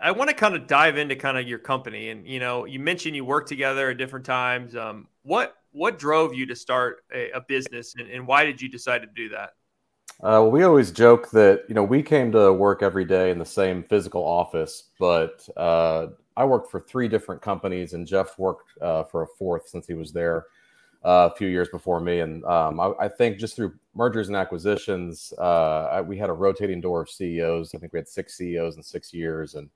I 0.00 0.12
want 0.12 0.30
to 0.30 0.36
kind 0.36 0.54
of 0.54 0.66
dive 0.66 0.96
into 0.98 1.16
kind 1.16 1.36
of 1.36 1.48
your 1.48 1.58
company, 1.58 2.10
and 2.10 2.26
you 2.26 2.40
know, 2.40 2.64
you 2.64 2.78
mentioned 2.78 3.16
you 3.16 3.24
work 3.24 3.46
together 3.46 3.90
at 3.90 3.98
different 3.98 4.24
times. 4.24 4.76
Um, 4.76 5.08
what 5.22 5.56
what 5.72 5.98
drove 5.98 6.34
you 6.34 6.46
to 6.46 6.54
start 6.54 7.04
a, 7.12 7.30
a 7.32 7.40
business, 7.40 7.94
and, 7.96 8.08
and, 8.08 8.26
why 8.26 8.44
did 8.44 8.60
you 8.60 8.68
decide 8.68 9.00
to 9.00 9.08
do 9.14 9.30
that? 9.30 9.50
Uh, 10.22 10.44
we 10.44 10.62
always 10.62 10.92
joke 10.92 11.30
that 11.30 11.64
you 11.68 11.74
know 11.74 11.82
we 11.82 12.02
came 12.02 12.30
to 12.32 12.52
work 12.52 12.82
every 12.82 13.04
day 13.04 13.30
in 13.30 13.38
the 13.38 13.44
same 13.44 13.82
physical 13.82 14.22
office, 14.22 14.90
but 15.00 15.48
uh, 15.56 16.08
I 16.36 16.44
worked 16.44 16.70
for 16.70 16.80
three 16.80 17.08
different 17.08 17.42
companies, 17.42 17.92
and 17.92 18.06
Jeff 18.06 18.38
worked 18.38 18.70
uh, 18.80 19.04
for 19.04 19.22
a 19.22 19.26
fourth 19.26 19.68
since 19.68 19.86
he 19.86 19.94
was 19.94 20.12
there 20.12 20.46
uh, 21.04 21.28
a 21.32 21.36
few 21.36 21.48
years 21.48 21.68
before 21.68 22.00
me. 22.00 22.20
And 22.20 22.44
um, 22.44 22.80
I, 22.80 22.92
I, 23.00 23.08
think 23.08 23.38
just 23.38 23.56
through 23.56 23.74
mergers 23.94 24.28
and 24.28 24.36
acquisitions, 24.36 25.32
uh, 25.38 25.88
I, 25.92 26.00
we 26.00 26.16
had 26.16 26.30
a 26.30 26.32
rotating 26.32 26.80
door 26.80 27.02
of 27.02 27.10
CEOs. 27.10 27.74
I 27.74 27.78
think 27.78 27.92
we 27.92 27.98
had 27.98 28.08
six 28.08 28.36
CEOs 28.36 28.76
in 28.76 28.82
six 28.82 29.12
years, 29.12 29.54
and 29.54 29.68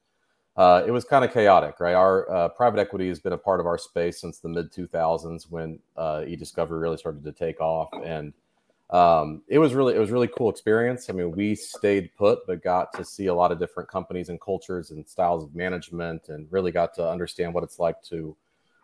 uh, 0.57 0.83
it 0.87 0.91
was 0.91 1.05
kind 1.05 1.25
of 1.25 1.33
chaotic, 1.33 1.81
right? 1.81 1.95
Our 1.95 2.31
uh, 2.33 2.49
private 2.49 2.81
equity 2.81 3.09
has 3.09 3.21
been 3.21 3.33
a 3.35 3.39
part 3.39 3.61
of 3.61 3.67
our 3.67 3.77
space 3.77 4.21
since 4.21 4.39
the 4.39 4.49
mid 4.49 4.73
2000s 4.73 5.51
when 5.51 5.79
uh, 5.97 6.23
e-discovery 6.27 6.79
really 6.79 6.97
started 6.97 7.25
to 7.25 7.33
take 7.33 7.61
off, 7.61 7.91
and 8.05 8.33
um, 8.91 9.43
it 9.49 9.59
was 9.59 9.75
really 9.75 9.95
it 9.95 9.99
was 9.99 10.11
really 10.11 10.29
cool 10.29 10.49
experience. 10.49 11.11
I 11.11 11.13
mean, 11.13 11.33
we 11.33 11.55
stayed 11.55 12.11
put, 12.17 12.41
but 12.47 12.63
got 12.63 12.93
to 12.95 13.05
see 13.05 13.27
a 13.27 13.35
lot 13.35 13.53
of 13.53 13.59
different 13.59 13.89
companies 13.89 14.29
and 14.29 14.41
cultures 14.41 14.91
and 14.91 15.07
styles 15.09 15.43
of 15.43 15.55
management, 15.55 16.29
and 16.29 16.47
really 16.51 16.71
got 16.71 16.95
to 16.95 17.09
understand 17.09 17.53
what 17.53 17.65
it's 17.65 17.79
like 17.79 18.01
to 18.05 18.37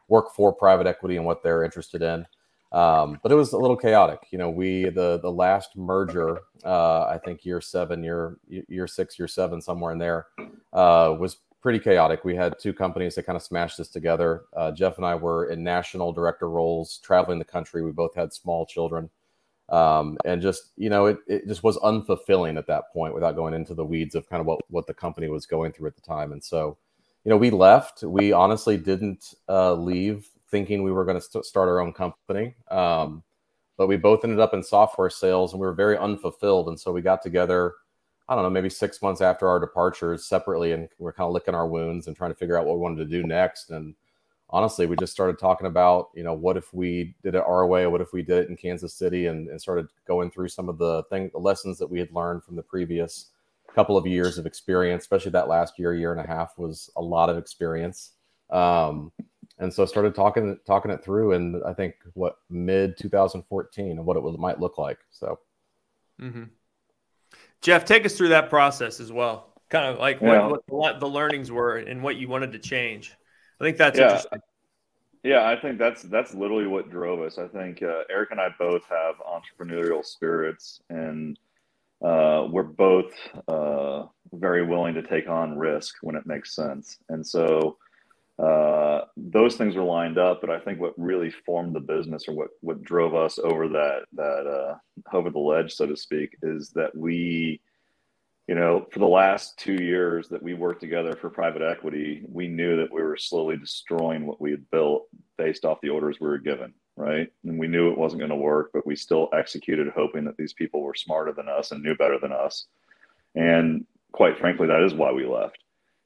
work 0.09 0.35
for 0.35 0.53
private 0.53 0.87
equity 0.87 1.17
and 1.17 1.25
what 1.25 1.43
they're 1.43 1.65
interested 1.65 2.03
in. 2.03 2.27
Um, 2.73 3.21
but 3.23 3.31
it 3.31 3.35
was 3.35 3.53
a 3.53 3.59
little 3.59 3.77
chaotic. 3.77 4.21
You 4.31 4.39
know, 4.39 4.51
we 4.51 4.85
the 4.85 5.21
the 5.23 5.31
last 5.31 5.77
merger, 5.77 6.41
uh, 6.65 7.05
I 7.05 7.19
think 7.25 7.45
year 7.45 7.61
seven, 7.61 8.03
year 8.03 8.39
year 8.49 8.87
six, 8.87 9.19
year 9.19 9.29
seven, 9.29 9.61
somewhere 9.61 9.93
in 9.93 9.99
there, 9.99 10.27
uh, 10.73 11.15
was 11.19 11.37
pretty 11.61 11.79
chaotic. 11.79 12.25
We 12.25 12.35
had 12.35 12.59
two 12.59 12.73
companies 12.73 13.15
that 13.15 13.23
kind 13.25 13.37
of 13.37 13.43
smashed 13.43 13.79
this 13.79 13.89
together. 13.89 14.43
Uh, 14.57 14.73
Jeff 14.73 14.97
and 14.97 15.07
I 15.07 15.15
were 15.15 15.47
in 15.51 15.63
national 15.63 16.13
director 16.13 16.49
roles, 16.49 16.99
traveling 16.99 17.39
the 17.39 17.45
country. 17.45 17.83
We 17.83 17.93
both 17.93 18.15
had 18.17 18.33
small 18.33 18.67
children, 18.67 19.11
um, 19.73 20.17
and 20.25 20.41
just 20.41 20.71
you 20.77 20.91
know, 20.91 21.07
it 21.07 21.19
it 21.27 21.49
just 21.49 21.65
was 21.65 21.77
unfulfilling 21.79 22.57
at 22.57 22.69
that 22.69 22.85
point. 22.93 23.15
Without 23.15 23.35
going 23.35 23.55
into 23.55 23.75
the 23.75 23.85
weeds 23.85 24.15
of 24.15 24.29
kind 24.29 24.41
of 24.41 24.47
what 24.47 24.61
what 24.69 24.87
the 24.87 24.95
company 24.95 25.29
was 25.29 25.47
going 25.47 25.73
through 25.73 25.89
at 25.89 25.97
the 25.97 26.03
time, 26.03 26.33
and 26.33 26.45
so 26.45 26.79
you 27.25 27.31
know, 27.31 27.37
we 27.37 27.51
left. 27.51 28.03
We 28.03 28.33
honestly 28.33 28.77
didn't 28.77 29.35
uh, 29.49 29.75
leave 29.75 30.29
thinking 30.51 30.83
we 30.83 30.93
were 30.93 31.05
going 31.05 31.17
to 31.17 31.21
st- 31.21 31.45
start 31.45 31.69
our 31.69 31.81
own 31.81 31.93
company. 31.93 32.55
Um, 32.71 33.23
but 33.77 33.87
we 33.87 33.97
both 33.97 34.25
ended 34.25 34.41
up 34.41 34.55
in 34.55 34.63
software 34.63 35.11
sales 35.11 35.53
and 35.53 35.61
we 35.61 35.67
were 35.67 35.73
very 35.73 35.97
unfulfilled. 35.97 36.69
And 36.69 36.79
so 36.79 36.93
we 36.93 37.01
got 37.01 37.23
together, 37.23 37.75
I 38.29 38.35
don't 38.35 38.45
know, 38.45 38.51
maybe 38.51 38.69
six 38.69 39.01
months 39.03 39.21
after 39.21 39.49
our 39.49 39.59
departures 39.59 40.27
separately 40.27 40.73
and 40.73 40.89
we 40.99 41.09
are 41.09 41.13
kind 41.13 41.27
of 41.27 41.33
licking 41.33 41.55
our 41.55 41.67
wounds 41.67 42.07
and 42.07 42.17
trying 42.17 42.31
to 42.31 42.37
figure 42.37 42.59
out 42.59 42.67
what 42.67 42.75
we 42.75 42.83
wanted 42.83 42.99
to 42.99 43.23
do 43.23 43.27
next. 43.27 43.71
And 43.71 43.95
honestly, 44.53 44.87
we 44.87 44.97
just 44.97 45.13
started 45.13 45.39
talking 45.39 45.67
about, 45.67 46.11
you 46.15 46.23
know, 46.23 46.35
what 46.35 46.57
if 46.57 46.73
we 46.75 47.15
did 47.23 47.35
it 47.35 47.43
our 47.47 47.67
way? 47.67 47.87
What 47.87 48.03
if 48.03 48.13
we 48.13 48.23
did 48.23 48.45
it 48.45 48.49
in 48.51 48.57
Kansas 48.57 48.95
City 48.95 49.27
and, 49.27 49.49
and 49.49 49.61
started 49.61 49.89
going 50.07 50.31
through 50.31 50.49
some 50.49 50.69
of 50.69 50.79
the 50.79 51.03
thing, 51.05 51.31
the 51.33 51.39
lessons 51.39 51.79
that 51.79 51.91
we 51.91 51.99
had 51.99 52.13
learned 52.13 52.45
from 52.45 52.57
the 52.57 52.63
previous 52.63 53.31
couple 53.75 53.97
of 53.97 54.07
years 54.07 54.37
of 54.37 54.45
experience, 54.45 55.05
especially 55.05 55.31
that 55.33 55.49
last 55.49 55.79
year, 55.79 55.95
year 55.95 56.13
and 56.13 56.21
a 56.21 56.27
half 56.27 56.59
was 56.59 56.91
a 56.97 57.03
lot 57.03 57.31
of 57.31 57.39
experience. 57.39 58.11
Um, 58.51 59.11
and 59.59 59.73
so 59.73 59.83
I 59.83 59.87
started 59.87 60.15
talking 60.15 60.59
talking 60.67 60.91
it 60.91 61.03
through, 61.03 61.33
and 61.33 61.63
I 61.65 61.73
think 61.73 61.95
what 62.15 62.37
mid 62.51 62.99
2014 62.99 63.91
and 63.91 64.05
what 64.05 64.17
it 64.17 64.23
was, 64.23 64.37
might 64.37 64.61
look 64.61 64.77
like. 64.77 64.99
So, 65.11 65.39
mm-hmm. 66.21 66.45
Jeff, 67.61 67.85
take 67.85 68.05
us 68.05 68.17
through 68.17 68.31
that 68.31 68.51
process 68.51 69.01
as 69.01 69.13
well. 69.13 69.55
Kind 69.71 69.87
of 69.87 69.99
like 69.99 70.21
yeah. 70.21 70.47
what, 70.47 70.63
what, 70.69 71.01
the 71.01 71.09
learnings 71.09 71.51
were 71.51 71.77
and 71.77 72.03
what 72.03 72.17
you 72.17 72.29
wanted 72.29 72.53
to 72.53 72.59
change. 72.59 73.15
I 73.63 73.65
think 73.65 73.77
that's 73.77 73.99
yeah. 73.99 74.07
interesting. 74.07 74.41
Yeah, 75.23 75.49
I 75.49 75.55
think 75.55 75.79
that's 75.79 76.03
that's 76.03 76.35
literally 76.35 76.67
what 76.67 76.91
drove 76.91 77.21
us. 77.21 77.39
I 77.39 77.47
think 77.47 77.81
uh, 77.81 78.03
Eric 78.11 78.33
and 78.33 78.41
I 78.41 78.49
both 78.59 78.83
have 78.91 79.15
entrepreneurial 79.21 80.05
spirits, 80.05 80.81
and 80.91 81.39
uh, 82.05 82.49
we're 82.51 82.65
both 82.65 83.13
uh, 83.47 84.07
very 84.33 84.67
willing 84.67 84.95
to 84.95 85.03
take 85.03 85.29
on 85.29 85.57
risk 85.57 85.95
when 86.03 86.17
it 86.17 86.27
makes 86.27 86.57
sense. 86.57 86.99
And 87.09 87.25
so 87.25 87.77
uh, 88.41 89.03
those 89.17 89.55
things 89.55 89.77
were 89.77 89.85
lined 89.85 90.19
up. 90.19 90.41
But 90.41 90.51
I 90.51 90.59
think 90.59 90.81
what 90.81 90.99
really 90.99 91.31
formed 91.31 91.77
the 91.77 91.81
business, 91.81 92.27
or 92.27 92.35
what 92.35 92.49
what 92.63 92.83
drove 92.83 93.15
us 93.15 93.39
over 93.39 93.69
that 93.69 94.01
that 94.15 94.47
uh, 94.49 95.17
over 95.17 95.31
the 95.31 95.39
ledge, 95.39 95.73
so 95.73 95.87
to 95.87 95.97
speak, 95.97 96.37
is 96.43 96.71
that 96.71 96.97
we, 96.97 97.61
you 98.49 98.55
know, 98.55 98.87
for 98.91 98.99
the 98.99 99.07
last 99.07 99.59
two 99.59 99.75
years 99.83 100.29
that 100.29 100.43
we 100.43 100.55
worked 100.55 100.81
together 100.81 101.15
for 101.15 101.31
private 101.31 101.63
equity, 101.63 102.25
we 102.29 102.49
knew 102.49 102.77
that 102.77 102.93
we 102.93 103.03
were 103.03 103.17
slowly 103.17 103.57
destroying 103.57 104.27
what 104.27 104.41
we 104.41 104.51
had 104.51 104.69
built 104.71 105.07
based 105.39 105.65
off 105.65 105.81
the 105.81 105.89
orders 105.89 106.19
we 106.21 106.27
were 106.27 106.39
given 106.39 106.75
right? 106.97 107.29
And 107.45 107.59
we 107.59 107.69
knew 107.69 107.91
it 107.91 107.99
wasn't 107.99 108.21
going 108.21 108.31
to 108.31 108.37
work, 108.37 108.71
but 108.73 108.87
we 108.87 108.97
still 108.97 109.29
executed, 109.33 109.89
hoping 109.95 110.25
that 110.25 110.37
these 110.37 110.53
people 110.53 110.83
were 110.83 110.95
smarter 110.95 111.33
than 111.33 111.49
us 111.49 111.73
and 111.73 111.83
knew 111.83 111.97
better 111.97 112.19
than 112.19 112.33
us. 112.33 112.67
And 113.35 113.87
quite 114.13 114.39
frankly, 114.39 114.67
that 114.67 114.83
is 114.83 114.95
why 114.95 115.13
we 115.13 115.27
left, 115.27 115.59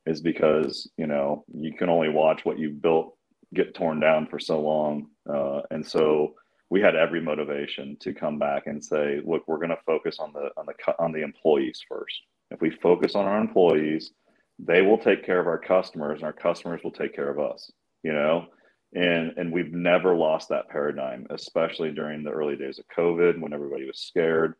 is 0.07 0.21
because 0.21 0.89
you 0.97 1.07
know 1.07 1.45
you 1.53 1.73
can 1.73 1.89
only 1.89 2.09
watch 2.09 2.45
what 2.45 2.59
you 2.59 2.71
built 2.71 3.17
get 3.55 3.75
torn 3.75 4.01
down 4.01 4.27
for 4.27 4.39
so 4.39 4.61
long, 4.61 5.09
uh, 5.29 5.63
and 5.71 5.85
so 5.87 6.35
we 6.71 6.81
had 6.81 6.97
every 6.97 7.21
motivation 7.21 7.97
to 8.01 8.13
come 8.13 8.39
back 8.39 8.67
and 8.67 8.85
say, 8.85 9.21
look, 9.25 9.47
we're 9.47 9.59
going 9.59 9.71
to 9.71 9.79
focus 9.87 10.19
on 10.19 10.33
the 10.33 10.51
on 10.57 10.67
the 10.67 10.99
on 10.99 11.13
the 11.13 11.23
employees 11.23 11.81
first. 11.89 12.23
If 12.51 12.61
we 12.61 12.71
focus 12.71 13.15
on 13.15 13.25
our 13.25 13.41
employees, 13.41 14.13
they 14.59 14.83
will 14.83 14.99
take 14.99 15.25
care 15.25 15.41
of 15.41 15.47
our 15.47 15.59
customers, 15.59 16.19
and 16.19 16.25
our 16.25 16.33
customers 16.33 16.81
will 16.83 16.93
take 16.93 17.15
care 17.15 17.31
of 17.31 17.39
us. 17.39 17.71
You 18.03 18.13
know, 18.13 18.47
and 18.95 19.35
and 19.37 19.53
we've 19.53 19.73
never 19.73 20.17
lost 20.17 20.49
that 20.49 20.69
paradigm 20.69 21.27
especially 21.31 21.91
during 21.91 22.23
the 22.23 22.31
early 22.31 22.57
days 22.57 22.79
of 22.79 22.85
covid 22.89 23.39
when 23.41 23.53
everybody 23.53 23.85
was 23.85 23.99
scared 23.99 24.55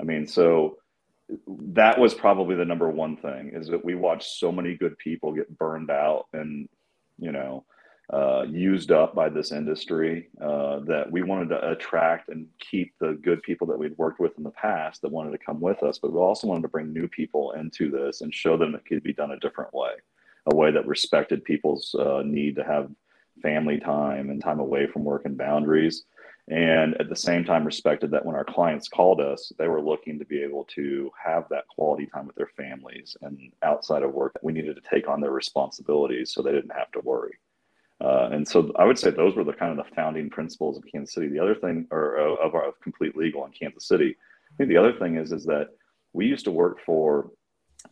i 0.00 0.04
mean 0.04 0.26
so 0.26 0.76
that 1.48 1.98
was 1.98 2.14
probably 2.14 2.56
the 2.56 2.64
number 2.64 2.88
one 2.88 3.16
thing 3.16 3.50
is 3.54 3.68
that 3.68 3.84
we 3.84 3.94
watched 3.94 4.38
so 4.38 4.50
many 4.50 4.74
good 4.76 4.96
people 4.98 5.32
get 5.32 5.58
burned 5.58 5.90
out 5.90 6.26
and 6.32 6.68
you 7.18 7.30
know 7.30 7.64
uh, 8.12 8.44
used 8.48 8.90
up 8.90 9.14
by 9.14 9.28
this 9.28 9.52
industry 9.52 10.28
uh, 10.40 10.80
that 10.80 11.10
we 11.10 11.22
wanted 11.22 11.48
to 11.48 11.70
attract 11.70 12.30
and 12.30 12.46
keep 12.58 12.94
the 13.00 13.18
good 13.22 13.42
people 13.42 13.66
that 13.66 13.78
we'd 13.78 13.96
worked 13.98 14.18
with 14.18 14.32
in 14.38 14.44
the 14.44 14.50
past 14.50 15.02
that 15.02 15.10
wanted 15.10 15.30
to 15.30 15.38
come 15.38 15.60
with 15.60 15.82
us 15.82 15.98
but 15.98 16.12
we 16.12 16.18
also 16.18 16.46
wanted 16.46 16.62
to 16.62 16.68
bring 16.68 16.92
new 16.92 17.06
people 17.08 17.52
into 17.52 17.90
this 17.90 18.22
and 18.22 18.34
show 18.34 18.56
them 18.56 18.74
it 18.74 18.84
could 18.86 19.02
be 19.02 19.12
done 19.12 19.32
a 19.32 19.40
different 19.40 19.72
way 19.74 19.90
a 20.50 20.56
way 20.56 20.70
that 20.70 20.86
respected 20.86 21.44
people's 21.44 21.94
uh, 21.98 22.22
need 22.24 22.56
to 22.56 22.64
have 22.64 22.90
family 23.42 23.78
time 23.78 24.30
and 24.30 24.42
time 24.42 24.60
away 24.60 24.86
from 24.86 25.04
work 25.04 25.24
and 25.24 25.36
boundaries. 25.36 26.04
And 26.48 26.94
at 26.98 27.10
the 27.10 27.16
same 27.16 27.44
time, 27.44 27.64
respected 27.64 28.10
that 28.12 28.24
when 28.24 28.34
our 28.34 28.44
clients 28.44 28.88
called 28.88 29.20
us, 29.20 29.52
they 29.58 29.68
were 29.68 29.82
looking 29.82 30.18
to 30.18 30.24
be 30.24 30.42
able 30.42 30.64
to 30.74 31.10
have 31.22 31.44
that 31.50 31.68
quality 31.68 32.06
time 32.06 32.26
with 32.26 32.36
their 32.36 32.50
families 32.56 33.16
and 33.20 33.52
outside 33.62 34.02
of 34.02 34.14
work, 34.14 34.38
we 34.42 34.54
needed 34.54 34.76
to 34.76 34.90
take 34.90 35.08
on 35.08 35.20
their 35.20 35.30
responsibilities 35.30 36.32
so 36.32 36.40
they 36.40 36.52
didn't 36.52 36.72
have 36.72 36.90
to 36.92 37.00
worry. 37.00 37.34
Uh, 38.00 38.28
and 38.30 38.46
so 38.46 38.72
I 38.76 38.84
would 38.84 38.98
say 38.98 39.10
those 39.10 39.34
were 39.34 39.44
the 39.44 39.52
kind 39.52 39.78
of 39.78 39.84
the 39.84 39.94
founding 39.94 40.30
principles 40.30 40.76
of 40.76 40.84
Kansas 40.90 41.14
City. 41.14 41.28
The 41.28 41.40
other 41.40 41.54
thing, 41.54 41.86
or 41.90 42.18
uh, 42.18 42.46
of, 42.46 42.54
our, 42.54 42.68
of 42.68 42.80
complete 42.80 43.16
legal 43.16 43.44
in 43.44 43.52
Kansas 43.52 43.88
City, 43.88 44.16
I 44.52 44.56
think 44.56 44.68
the 44.68 44.76
other 44.76 44.92
thing 44.92 45.16
is 45.16 45.32
is 45.32 45.44
that 45.46 45.68
we 46.12 46.26
used 46.26 46.44
to 46.44 46.50
work 46.50 46.78
for 46.84 47.30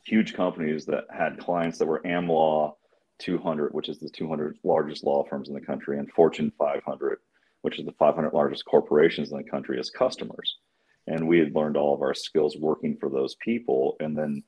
huge 0.05 0.35
companies 0.35 0.87
that 0.87 1.05
had 1.11 1.39
clients 1.39 1.79
that 1.79 1.87
were 1.87 2.01
AmLaw 2.05 2.75
200, 3.19 3.73
which 3.73 3.89
is 3.89 3.99
the 3.99 4.11
200 4.11 4.59
largest 4.63 5.05
law 5.05 5.25
firms 5.29 5.49
in 5.49 5.55
the 5.55 5.61
country, 5.61 5.99
and 5.99 6.11
Fortune 6.13 6.53
500, 6.59 7.19
which 7.63 7.79
is 7.79 7.87
the 7.87 7.93
500 7.93 8.33
largest 8.33 8.65
corporations 8.65 9.33
in 9.33 9.39
the 9.39 9.51
country, 9.51 9.79
as 9.79 9.91
customers. 9.91 10.59
And 11.07 11.27
we 11.27 11.39
had 11.39 11.55
learned 11.55 11.77
all 11.77 11.95
of 11.95 12.03
our 12.03 12.15
skills 12.15 12.57
working 12.57 12.97
for 12.97 13.09
those 13.09 13.37
people. 13.37 13.97
And 14.01 14.17
then 14.17 14.43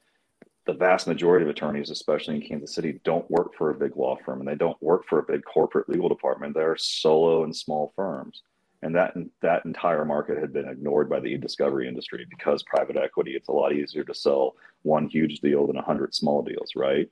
the 0.68 0.74
vast 0.74 1.06
majority 1.06 1.44
of 1.44 1.48
attorneys, 1.48 1.88
especially 1.88 2.36
in 2.36 2.42
Kansas 2.42 2.74
City, 2.74 3.00
don't 3.02 3.28
work 3.30 3.54
for 3.56 3.70
a 3.70 3.74
big 3.74 3.96
law 3.96 4.18
firm 4.22 4.40
and 4.40 4.46
they 4.46 4.54
don't 4.54 4.80
work 4.82 5.08
for 5.08 5.18
a 5.18 5.22
big 5.22 5.42
corporate 5.42 5.88
legal 5.88 6.10
department. 6.10 6.52
They're 6.52 6.76
solo 6.76 7.44
and 7.44 7.56
small 7.56 7.94
firms. 7.96 8.42
And 8.82 8.94
that 8.94 9.14
that 9.40 9.64
entire 9.64 10.04
market 10.04 10.38
had 10.38 10.52
been 10.52 10.68
ignored 10.68 11.08
by 11.08 11.20
the 11.20 11.28
e-discovery 11.28 11.88
industry 11.88 12.26
because 12.28 12.62
private 12.64 12.98
equity, 12.98 13.32
it's 13.32 13.48
a 13.48 13.52
lot 13.52 13.72
easier 13.72 14.04
to 14.04 14.14
sell 14.14 14.56
one 14.82 15.08
huge 15.08 15.40
deal 15.40 15.66
than 15.66 15.78
a 15.78 15.82
hundred 15.82 16.14
small 16.14 16.42
deals, 16.42 16.72
right? 16.76 17.10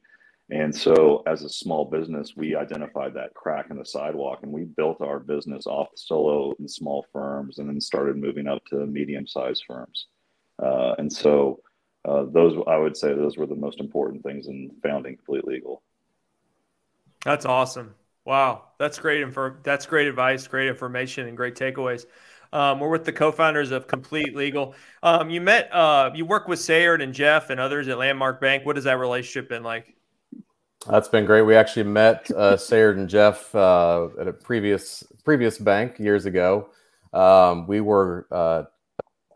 And 0.50 0.72
so, 0.72 1.22
as 1.26 1.42
a 1.42 1.48
small 1.48 1.86
business, 1.86 2.34
we 2.36 2.54
identified 2.54 3.14
that 3.14 3.34
crack 3.34 3.68
in 3.70 3.78
the 3.78 3.86
sidewalk 3.86 4.40
and 4.42 4.52
we 4.52 4.64
built 4.64 5.00
our 5.00 5.18
business 5.18 5.66
off 5.66 5.88
solo 5.96 6.54
and 6.58 6.70
small 6.70 7.06
firms 7.10 7.58
and 7.58 7.68
then 7.68 7.80
started 7.80 8.16
moving 8.16 8.46
up 8.46 8.62
to 8.66 8.86
medium 8.86 9.26
sized 9.26 9.64
firms. 9.66 10.06
Uh, 10.62 10.94
and 10.98 11.12
so, 11.12 11.58
uh, 12.06 12.24
those 12.24 12.62
I 12.66 12.76
would 12.76 12.96
say 12.96 13.12
those 13.14 13.36
were 13.36 13.46
the 13.46 13.56
most 13.56 13.80
important 13.80 14.22
things 14.22 14.46
in 14.46 14.70
founding 14.82 15.16
Complete 15.16 15.44
Legal. 15.44 15.82
That's 17.24 17.44
awesome. 17.44 17.94
Wow, 18.24 18.64
that's 18.78 18.98
great 18.98 19.20
info. 19.20 19.56
That's 19.62 19.86
great 19.86 20.06
advice, 20.06 20.46
great 20.46 20.68
information, 20.68 21.28
and 21.28 21.36
great 21.36 21.54
takeaways. 21.54 22.06
Um, 22.52 22.80
we're 22.80 22.88
with 22.88 23.04
the 23.04 23.12
co-founders 23.12 23.70
of 23.70 23.86
Complete 23.86 24.34
Legal. 24.34 24.74
Um, 25.02 25.30
you 25.30 25.40
met, 25.40 25.68
uh, 25.72 26.10
you 26.14 26.24
work 26.24 26.48
with 26.48 26.58
Sayard 26.58 27.02
and 27.02 27.12
Jeff 27.12 27.50
and 27.50 27.60
others 27.60 27.88
at 27.88 27.98
Landmark 27.98 28.40
Bank. 28.40 28.64
What 28.64 28.76
has 28.76 28.84
that 28.84 28.98
relationship 28.98 29.48
been 29.48 29.62
like? 29.62 29.94
That's 30.88 31.08
been 31.08 31.24
great. 31.24 31.42
We 31.42 31.56
actually 31.56 31.84
met 31.84 32.30
uh, 32.30 32.56
Sayard 32.56 32.98
and 32.98 33.08
Jeff 33.08 33.52
uh, 33.54 34.08
at 34.20 34.28
a 34.28 34.32
previous 34.32 35.02
previous 35.24 35.58
bank 35.58 35.98
years 35.98 36.26
ago. 36.26 36.68
Um, 37.12 37.66
we 37.66 37.80
were 37.80 38.26
uh, 38.30 38.64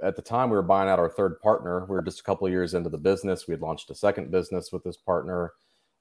at 0.03 0.17
the 0.17 0.23
time 0.23 0.51
we 0.51 0.57
were 0.57 0.63
buying 0.63 0.89
out 0.89 0.99
our 0.99 1.11
third 1.11 1.41
partner. 1.41 1.81
We 1.81 1.95
were 1.95 2.03
just 2.03 2.21
a 2.21 2.25
couple 2.25 2.49
years 2.49 2.75
into 2.75 2.91
the 2.91 2.99
business. 2.99 3.47
We 3.47 3.53
had 3.53 3.61
launched 3.61 3.91
a 3.91 3.95
second 3.95 4.31
business 4.31 4.73
with 4.73 4.85
this 4.85 4.97
partner, 4.97 5.53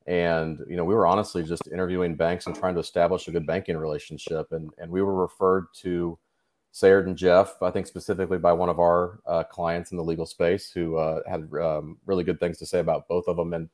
and 0.07 0.59
you 0.67 0.75
know 0.75 0.85
we 0.85 0.95
were 0.95 1.07
honestly 1.07 1.43
just 1.43 1.67
interviewing 1.67 2.15
banks 2.15 2.47
and 2.47 2.55
trying 2.55 2.75
to 2.75 2.79
establish 2.79 3.27
a 3.27 3.31
good 3.31 3.45
banking 3.45 3.77
relationship. 3.77 4.51
And 4.51 4.71
and 4.77 4.91
we 4.91 5.01
were 5.01 5.15
referred 5.15 5.67
to 5.81 6.17
Sayard 6.73 7.07
and 7.07 7.17
Jeff, 7.17 7.61
I 7.61 7.71
think 7.71 7.87
specifically 7.87 8.37
by 8.37 8.53
one 8.53 8.69
of 8.69 8.79
our 8.79 9.19
uh, 9.25 9.43
clients 9.43 9.91
in 9.91 9.97
the 9.97 10.03
legal 10.03 10.25
space 10.25 10.71
who 10.71 10.97
uh, 10.97 11.21
had 11.27 11.49
um, 11.59 11.97
really 12.05 12.23
good 12.23 12.39
things 12.39 12.57
to 12.59 12.65
say 12.65 12.79
about 12.79 13.07
both 13.07 13.27
of 13.27 13.37
them. 13.37 13.53
And 13.53 13.69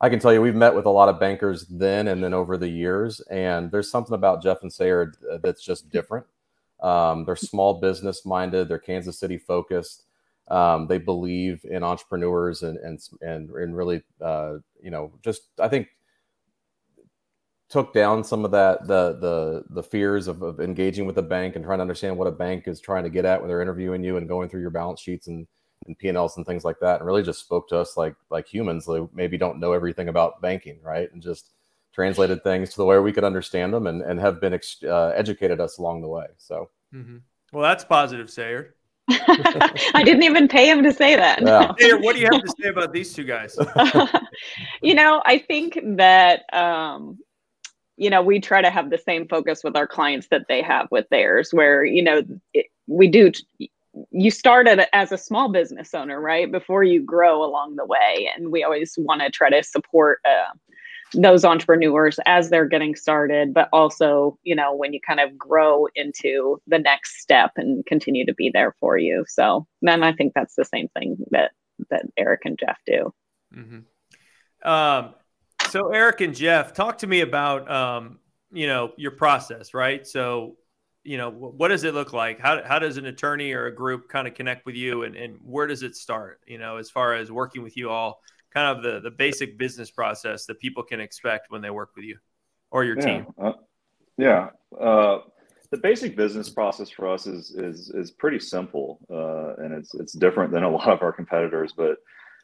I 0.00 0.08
can 0.08 0.18
tell 0.18 0.32
you, 0.32 0.42
we've 0.42 0.54
met 0.54 0.74
with 0.74 0.86
a 0.86 0.90
lot 0.90 1.08
of 1.08 1.20
bankers 1.20 1.66
then 1.66 2.08
and 2.08 2.24
then 2.24 2.34
over 2.34 2.56
the 2.56 2.68
years, 2.68 3.20
and 3.30 3.70
there's 3.70 3.90
something 3.90 4.14
about 4.14 4.42
Jeff 4.42 4.62
and 4.62 4.70
Sayard 4.70 5.14
uh, 5.30 5.38
that's 5.42 5.62
just 5.62 5.90
different. 5.90 6.26
Um, 6.82 7.24
they're 7.24 7.36
small 7.36 7.80
business 7.80 8.24
minded. 8.24 8.68
They're 8.68 8.78
Kansas 8.78 9.18
City 9.18 9.38
focused. 9.38 10.04
Um, 10.48 10.86
they 10.88 10.98
believe 10.98 11.64
in 11.64 11.82
entrepreneurs 11.84 12.62
and 12.62 12.78
and 12.78 13.00
and, 13.20 13.50
and 13.50 13.76
really, 13.76 14.02
uh, 14.20 14.54
you 14.82 14.90
know, 14.90 15.12
just 15.22 15.42
I 15.60 15.68
think 15.68 15.88
took 17.70 17.94
down 17.94 18.24
some 18.24 18.44
of 18.44 18.50
that 18.50 18.86
the 18.86 19.16
the 19.20 19.64
the 19.70 19.82
fears 19.82 20.26
of, 20.26 20.42
of 20.42 20.60
engaging 20.60 21.06
with 21.06 21.16
a 21.18 21.22
bank 21.22 21.54
and 21.54 21.64
trying 21.64 21.78
to 21.78 21.82
understand 21.82 22.16
what 22.16 22.26
a 22.26 22.32
bank 22.32 22.66
is 22.66 22.80
trying 22.80 23.04
to 23.04 23.10
get 23.10 23.24
at 23.24 23.40
when 23.40 23.48
they're 23.48 23.62
interviewing 23.62 24.02
you 24.02 24.16
and 24.16 24.28
going 24.28 24.48
through 24.48 24.60
your 24.60 24.70
balance 24.70 25.00
sheets 25.00 25.28
and 25.28 25.46
and 25.86 25.96
P&Ls 25.98 26.36
and 26.36 26.44
things 26.44 26.64
like 26.64 26.78
that 26.80 26.98
and 26.98 27.06
really 27.06 27.22
just 27.22 27.40
spoke 27.40 27.68
to 27.68 27.78
us 27.78 27.96
like 27.96 28.14
like 28.28 28.46
humans 28.46 28.84
who 28.84 29.08
maybe 29.14 29.38
don't 29.38 29.60
know 29.60 29.72
everything 29.72 30.08
about 30.08 30.42
banking 30.42 30.78
right 30.82 31.10
and 31.12 31.22
just 31.22 31.52
translated 31.92 32.42
things 32.42 32.70
to 32.70 32.76
the 32.76 32.84
way 32.84 32.98
we 32.98 33.12
could 33.12 33.24
understand 33.24 33.72
them 33.72 33.86
and, 33.86 34.02
and 34.02 34.20
have 34.20 34.40
been 34.40 34.54
ex- 34.54 34.82
uh, 34.84 35.12
educated 35.16 35.60
us 35.60 35.78
along 35.78 36.00
the 36.02 36.08
way 36.08 36.26
so 36.38 36.70
mm-hmm. 36.94 37.18
well 37.52 37.62
that's 37.62 37.84
positive 37.84 38.30
Sayer. 38.30 38.74
I 39.12 40.02
didn't 40.04 40.22
even 40.22 40.46
pay 40.46 40.70
him 40.70 40.84
to 40.84 40.92
say 40.92 41.16
that. 41.16 41.42
Yeah. 41.42 41.72
Sayard, 41.80 42.00
what 42.04 42.14
do 42.14 42.20
you 42.22 42.28
have 42.30 42.42
to 42.42 42.54
say 42.60 42.68
about 42.68 42.92
these 42.92 43.12
two 43.12 43.24
guys? 43.24 43.58
you 44.82 44.94
know, 44.94 45.20
I 45.26 45.38
think 45.38 45.80
that 45.96 46.42
um, 46.52 47.18
you 48.00 48.08
know 48.08 48.22
we 48.22 48.40
try 48.40 48.62
to 48.62 48.70
have 48.70 48.90
the 48.90 48.98
same 48.98 49.28
focus 49.28 49.62
with 49.62 49.76
our 49.76 49.86
clients 49.86 50.28
that 50.28 50.46
they 50.48 50.62
have 50.62 50.88
with 50.90 51.06
theirs 51.10 51.52
where 51.52 51.84
you 51.84 52.02
know 52.02 52.22
it, 52.54 52.66
we 52.86 53.06
do 53.06 53.30
you 54.10 54.30
started 54.30 54.86
as 54.94 55.12
a 55.12 55.18
small 55.18 55.50
business 55.52 55.92
owner 55.94 56.20
right 56.20 56.50
before 56.50 56.82
you 56.82 57.02
grow 57.02 57.44
along 57.44 57.76
the 57.76 57.84
way 57.84 58.30
and 58.34 58.50
we 58.50 58.64
always 58.64 58.94
want 58.98 59.20
to 59.20 59.30
try 59.30 59.50
to 59.50 59.62
support 59.62 60.20
uh, 60.24 60.54
those 61.14 61.44
entrepreneurs 61.44 62.18
as 62.26 62.50
they're 62.50 62.68
getting 62.68 62.94
started 62.94 63.52
but 63.52 63.68
also 63.72 64.38
you 64.42 64.54
know 64.54 64.74
when 64.74 64.92
you 64.92 65.00
kind 65.04 65.20
of 65.20 65.36
grow 65.36 65.86
into 65.94 66.60
the 66.66 66.78
next 66.78 67.20
step 67.20 67.52
and 67.56 67.84
continue 67.86 68.24
to 68.24 68.34
be 68.34 68.50
there 68.52 68.74
for 68.78 68.96
you 68.96 69.24
so 69.26 69.66
then 69.82 70.02
i 70.02 70.12
think 70.12 70.32
that's 70.34 70.54
the 70.54 70.64
same 70.64 70.88
thing 70.88 71.16
that 71.30 71.50
that 71.90 72.04
eric 72.16 72.42
and 72.44 72.58
jeff 72.58 72.78
do 72.86 73.12
mm-hmm. 73.54 74.68
um, 74.68 75.14
so 75.70 75.90
Eric 75.90 76.20
and 76.20 76.34
Jeff, 76.34 76.72
talk 76.72 76.98
to 76.98 77.06
me 77.06 77.20
about 77.20 77.70
um, 77.70 78.18
you 78.50 78.66
know 78.66 78.92
your 78.96 79.12
process, 79.12 79.72
right? 79.72 80.06
So 80.06 80.56
you 81.04 81.16
know 81.16 81.30
what 81.30 81.68
does 81.68 81.84
it 81.84 81.94
look 81.94 82.12
like? 82.12 82.40
How 82.40 82.62
how 82.64 82.78
does 82.78 82.96
an 82.96 83.06
attorney 83.06 83.52
or 83.52 83.66
a 83.66 83.74
group 83.74 84.08
kind 84.08 84.26
of 84.26 84.34
connect 84.34 84.66
with 84.66 84.74
you, 84.74 85.04
and 85.04 85.14
and 85.14 85.38
where 85.44 85.66
does 85.66 85.82
it 85.82 85.94
start? 85.94 86.40
You 86.46 86.58
know, 86.58 86.76
as 86.76 86.90
far 86.90 87.14
as 87.14 87.30
working 87.30 87.62
with 87.62 87.76
you 87.76 87.90
all, 87.90 88.20
kind 88.52 88.76
of 88.76 88.82
the 88.82 89.00
the 89.00 89.10
basic 89.10 89.58
business 89.58 89.90
process 89.90 90.46
that 90.46 90.58
people 90.58 90.82
can 90.82 91.00
expect 91.00 91.50
when 91.50 91.62
they 91.62 91.70
work 91.70 91.90
with 91.96 92.04
you 92.04 92.18
or 92.70 92.84
your 92.84 92.96
yeah. 92.98 93.04
team. 93.04 93.26
Uh, 93.40 93.52
yeah. 94.16 94.50
Uh, 94.78 95.18
the 95.70 95.78
basic 95.78 96.16
business 96.16 96.48
process 96.48 96.90
for 96.90 97.08
us 97.08 97.26
is 97.26 97.52
is 97.52 97.90
is 97.90 98.10
pretty 98.10 98.40
simple, 98.40 98.98
uh, 99.10 99.62
and 99.62 99.72
it's 99.72 99.94
it's 99.94 100.12
different 100.12 100.52
than 100.52 100.64
a 100.64 100.70
lot 100.78 100.88
of 100.88 101.02
our 101.02 101.12
competitors, 101.12 101.72
but 101.76 101.98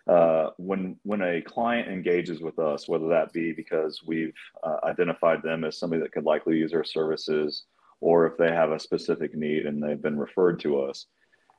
uh, 0.06 0.50
when 0.56 0.96
when 1.02 1.22
a 1.22 1.42
client 1.42 1.88
engages 1.88 2.40
with 2.40 2.58
us, 2.58 2.88
whether 2.88 3.08
that 3.08 3.32
be 3.32 3.52
because 3.52 4.02
we've 4.06 4.36
uh, 4.62 4.76
identified 4.84 5.42
them 5.42 5.64
as 5.64 5.78
somebody 5.78 6.00
that 6.00 6.12
could 6.12 6.24
likely 6.24 6.56
use 6.56 6.72
our 6.72 6.84
services, 6.84 7.64
or 8.00 8.26
if 8.26 8.36
they 8.36 8.50
have 8.50 8.70
a 8.70 8.78
specific 8.78 9.34
need 9.34 9.66
and 9.66 9.82
they've 9.82 10.02
been 10.02 10.18
referred 10.18 10.60
to 10.60 10.80
us, 10.80 11.06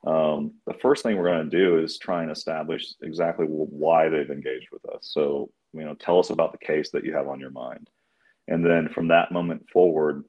um, 0.07 0.53
the 0.65 0.73
first 0.73 1.03
thing 1.03 1.17
we're 1.17 1.29
going 1.29 1.49
to 1.49 1.57
do 1.57 1.79
is 1.79 1.97
try 1.97 2.21
and 2.21 2.31
establish 2.31 2.93
exactly 3.01 3.45
why 3.45 4.07
they've 4.07 4.29
engaged 4.29 4.69
with 4.71 4.85
us. 4.85 5.01
So 5.01 5.49
you 5.73 5.83
know, 5.83 5.95
tell 5.95 6.19
us 6.19 6.29
about 6.29 6.53
the 6.53 6.65
case 6.65 6.91
that 6.91 7.03
you 7.03 7.13
have 7.13 7.27
on 7.27 7.39
your 7.39 7.51
mind, 7.51 7.89
and 8.47 8.65
then 8.65 8.87
from 8.89 9.09
that 9.09 9.31
moment 9.31 9.69
forward, 9.69 10.23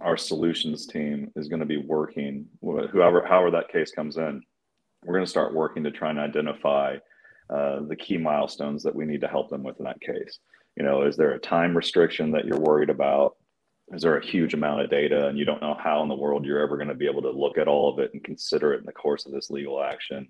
our 0.00 0.16
solutions 0.16 0.86
team 0.86 1.30
is 1.36 1.48
going 1.48 1.60
to 1.60 1.66
be 1.66 1.76
working 1.76 2.46
whoever 2.60 3.24
however 3.24 3.52
that 3.52 3.72
case 3.72 3.92
comes 3.92 4.16
in. 4.16 4.42
We're 5.04 5.14
going 5.14 5.24
to 5.24 5.30
start 5.30 5.54
working 5.54 5.84
to 5.84 5.90
try 5.90 6.10
and 6.10 6.18
identify 6.18 6.96
uh, 7.50 7.80
the 7.86 7.96
key 7.96 8.16
milestones 8.16 8.82
that 8.82 8.94
we 8.94 9.04
need 9.04 9.20
to 9.20 9.28
help 9.28 9.50
them 9.50 9.62
with 9.62 9.78
in 9.78 9.84
that 9.84 10.00
case. 10.00 10.38
You 10.76 10.82
know, 10.82 11.02
is 11.02 11.16
there 11.16 11.32
a 11.32 11.38
time 11.38 11.76
restriction 11.76 12.32
that 12.32 12.46
you're 12.46 12.58
worried 12.58 12.90
about? 12.90 13.36
Is 13.92 14.02
there 14.02 14.16
a 14.16 14.24
huge 14.24 14.54
amount 14.54 14.80
of 14.80 14.90
data 14.90 15.28
and 15.28 15.38
you 15.38 15.44
don't 15.44 15.60
know 15.60 15.76
how 15.78 16.02
in 16.02 16.08
the 16.08 16.14
world 16.14 16.44
you're 16.44 16.62
ever 16.62 16.76
going 16.76 16.88
to 16.88 16.94
be 16.94 17.06
able 17.06 17.22
to 17.22 17.30
look 17.30 17.58
at 17.58 17.68
all 17.68 17.92
of 17.92 17.98
it 17.98 18.12
and 18.14 18.24
consider 18.24 18.72
it 18.72 18.80
in 18.80 18.86
the 18.86 18.92
course 18.92 19.26
of 19.26 19.32
this 19.32 19.50
legal 19.50 19.82
action? 19.82 20.28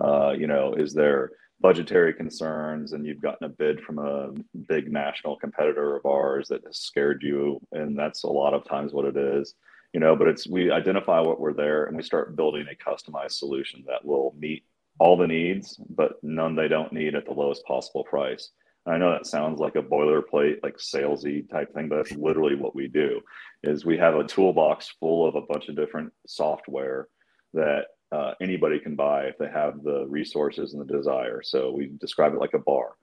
Uh, 0.00 0.32
you 0.36 0.46
know, 0.46 0.74
is 0.74 0.94
there 0.94 1.32
budgetary 1.60 2.12
concerns 2.12 2.92
and 2.92 3.06
you've 3.06 3.22
gotten 3.22 3.46
a 3.46 3.48
bid 3.48 3.80
from 3.80 3.98
a 3.98 4.32
big 4.68 4.92
national 4.92 5.36
competitor 5.36 5.96
of 5.96 6.06
ours 6.06 6.48
that 6.48 6.64
has 6.64 6.78
scared 6.78 7.22
you? 7.22 7.60
And 7.72 7.98
that's 7.98 8.22
a 8.22 8.28
lot 8.28 8.54
of 8.54 8.64
times 8.64 8.92
what 8.92 9.06
it 9.06 9.16
is 9.16 9.54
you 9.92 10.00
know 10.00 10.16
but 10.16 10.26
it's 10.26 10.48
we 10.48 10.72
identify 10.72 11.20
what 11.20 11.38
we're 11.38 11.52
there 11.52 11.84
and 11.84 11.96
we 11.96 12.02
start 12.02 12.34
building 12.34 12.66
a 12.68 12.90
customized 12.90 13.38
solution 13.38 13.84
that 13.86 14.04
will 14.04 14.34
meet 14.36 14.64
all 14.98 15.16
the 15.16 15.26
needs, 15.26 15.78
but 15.90 16.22
none 16.22 16.54
they 16.54 16.68
don't 16.68 16.92
need 16.92 17.14
at 17.14 17.24
the 17.24 17.32
lowest 17.32 17.64
possible 17.64 18.04
price. 18.04 18.50
I 18.86 18.98
know 18.98 19.10
that 19.10 19.26
sounds 19.26 19.60
like 19.60 19.76
a 19.76 19.82
boilerplate, 19.82 20.62
like 20.62 20.76
salesy 20.76 21.48
type 21.48 21.72
thing, 21.72 21.88
but 21.88 21.96
that's 21.96 22.12
literally 22.16 22.54
what 22.54 22.74
we 22.74 22.88
do. 22.88 23.20
Is 23.62 23.84
we 23.84 23.96
have 23.98 24.14
a 24.14 24.24
toolbox 24.24 24.94
full 25.00 25.26
of 25.26 25.34
a 25.34 25.40
bunch 25.40 25.68
of 25.68 25.76
different 25.76 26.12
software 26.26 27.08
that 27.54 27.86
uh, 28.12 28.34
anybody 28.40 28.78
can 28.78 28.94
buy 28.94 29.24
if 29.24 29.38
they 29.38 29.48
have 29.48 29.82
the 29.82 30.06
resources 30.06 30.74
and 30.74 30.86
the 30.86 30.92
desire. 30.92 31.40
So 31.42 31.72
we 31.72 31.92
describe 31.98 32.34
it 32.34 32.40
like 32.40 32.54
a 32.54 32.58
bar. 32.58 32.96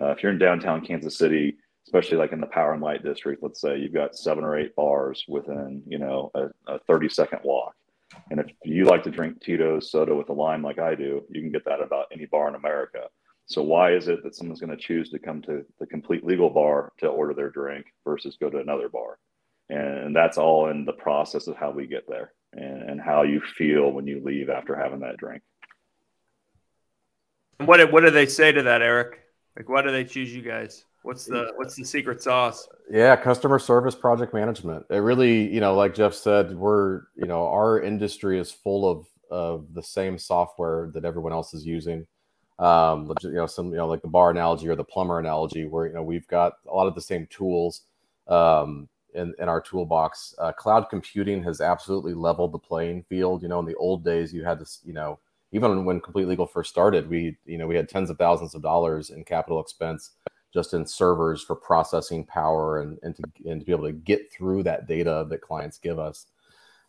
Uh, 0.00 0.08
if 0.08 0.22
you're 0.22 0.32
in 0.32 0.38
downtown 0.38 0.84
Kansas 0.84 1.16
City, 1.16 1.56
especially 1.86 2.16
like 2.16 2.32
in 2.32 2.40
the 2.40 2.46
Power 2.46 2.72
and 2.72 2.82
Light 2.82 3.04
district, 3.04 3.42
let's 3.42 3.60
say 3.60 3.78
you've 3.78 3.94
got 3.94 4.16
seven 4.16 4.44
or 4.44 4.58
eight 4.58 4.74
bars 4.74 5.24
within 5.28 5.82
you 5.86 5.98
know 5.98 6.30
a, 6.34 6.48
a 6.66 6.78
30 6.80 7.08
second 7.08 7.40
walk 7.44 7.74
and 8.30 8.40
if 8.40 8.46
you 8.64 8.84
like 8.84 9.02
to 9.04 9.10
drink 9.10 9.40
Tito's 9.40 9.90
soda 9.90 10.14
with 10.14 10.28
a 10.28 10.32
lime 10.32 10.62
like 10.62 10.78
I 10.78 10.94
do, 10.94 11.22
you 11.30 11.40
can 11.40 11.52
get 11.52 11.64
that 11.64 11.82
about 11.82 12.06
any 12.12 12.26
bar 12.26 12.48
in 12.48 12.54
America. 12.54 13.04
So 13.50 13.64
why 13.64 13.94
is 13.94 14.06
it 14.06 14.22
that 14.22 14.36
someone's 14.36 14.60
going 14.60 14.70
to 14.70 14.76
choose 14.76 15.10
to 15.10 15.18
come 15.18 15.42
to 15.42 15.64
the 15.80 15.86
complete 15.86 16.24
legal 16.24 16.50
bar 16.50 16.92
to 16.98 17.08
order 17.08 17.34
their 17.34 17.50
drink 17.50 17.86
versus 18.04 18.36
go 18.40 18.48
to 18.48 18.58
another 18.58 18.88
bar? 18.88 19.18
And 19.68 20.14
that's 20.14 20.38
all 20.38 20.70
in 20.70 20.84
the 20.84 20.92
process 20.92 21.48
of 21.48 21.56
how 21.56 21.72
we 21.72 21.88
get 21.88 22.08
there 22.08 22.32
and, 22.52 22.88
and 22.88 23.00
how 23.00 23.22
you 23.22 23.40
feel 23.40 23.90
when 23.90 24.06
you 24.06 24.22
leave 24.24 24.50
after 24.50 24.76
having 24.76 25.00
that 25.00 25.16
drink. 25.16 25.42
What 27.58 27.92
what 27.92 28.04
do 28.04 28.10
they 28.10 28.26
say 28.26 28.52
to 28.52 28.62
that, 28.62 28.82
Eric? 28.82 29.18
Like, 29.56 29.68
why 29.68 29.82
do 29.82 29.90
they 29.90 30.04
choose 30.04 30.32
you 30.32 30.42
guys? 30.42 30.84
What's 31.02 31.26
the 31.26 31.52
what's 31.56 31.74
the 31.74 31.84
secret 31.84 32.22
sauce? 32.22 32.68
Yeah, 32.88 33.16
customer 33.16 33.58
service 33.58 33.96
project 33.96 34.32
management. 34.32 34.86
It 34.90 34.98
really, 34.98 35.52
you 35.52 35.60
know, 35.60 35.74
like 35.74 35.94
Jeff 35.94 36.14
said, 36.14 36.54
we're, 36.54 37.02
you 37.16 37.26
know, 37.26 37.48
our 37.48 37.82
industry 37.82 38.38
is 38.38 38.52
full 38.52 38.88
of 38.88 39.06
of 39.28 39.74
the 39.74 39.82
same 39.82 40.18
software 40.18 40.90
that 40.94 41.04
everyone 41.04 41.32
else 41.32 41.52
is 41.52 41.66
using. 41.66 42.06
Um, 42.60 43.12
you 43.22 43.32
know, 43.32 43.46
some, 43.46 43.70
you 43.70 43.78
know, 43.78 43.88
like 43.88 44.02
the 44.02 44.08
bar 44.08 44.30
analogy 44.30 44.68
or 44.68 44.76
the 44.76 44.84
plumber 44.84 45.18
analogy, 45.18 45.64
where 45.64 45.86
you 45.86 45.94
know 45.94 46.02
we've 46.02 46.28
got 46.28 46.54
a 46.70 46.74
lot 46.74 46.86
of 46.86 46.94
the 46.94 47.00
same 47.00 47.26
tools 47.30 47.82
um, 48.28 48.86
in 49.14 49.34
in 49.38 49.48
our 49.48 49.60
toolbox. 49.60 50.34
Uh, 50.38 50.52
cloud 50.52 50.88
computing 50.90 51.42
has 51.42 51.60
absolutely 51.60 52.14
leveled 52.14 52.52
the 52.52 52.58
playing 52.58 53.02
field. 53.04 53.42
You 53.42 53.48
know, 53.48 53.60
in 53.60 53.66
the 53.66 53.76
old 53.76 54.04
days, 54.04 54.32
you 54.32 54.44
had 54.44 54.58
to, 54.58 54.66
you 54.84 54.92
know, 54.92 55.18
even 55.52 55.84
when 55.84 56.00
Complete 56.00 56.28
Legal 56.28 56.46
first 56.46 56.70
started, 56.70 57.08
we, 57.08 57.36
you 57.44 57.58
know, 57.58 57.66
we 57.66 57.76
had 57.76 57.88
tens 57.88 58.10
of 58.10 58.18
thousands 58.18 58.54
of 58.54 58.62
dollars 58.62 59.10
in 59.10 59.24
capital 59.24 59.60
expense 59.60 60.12
just 60.52 60.74
in 60.74 60.84
servers 60.84 61.42
for 61.42 61.54
processing 61.54 62.24
power 62.24 62.80
and, 62.80 62.98
and, 63.02 63.14
to, 63.16 63.22
and 63.48 63.60
to 63.60 63.66
be 63.66 63.72
able 63.72 63.86
to 63.86 63.92
get 63.92 64.32
through 64.32 64.62
that 64.64 64.86
data 64.86 65.26
that 65.28 65.40
clients 65.40 65.78
give 65.78 65.98
us. 65.98 66.26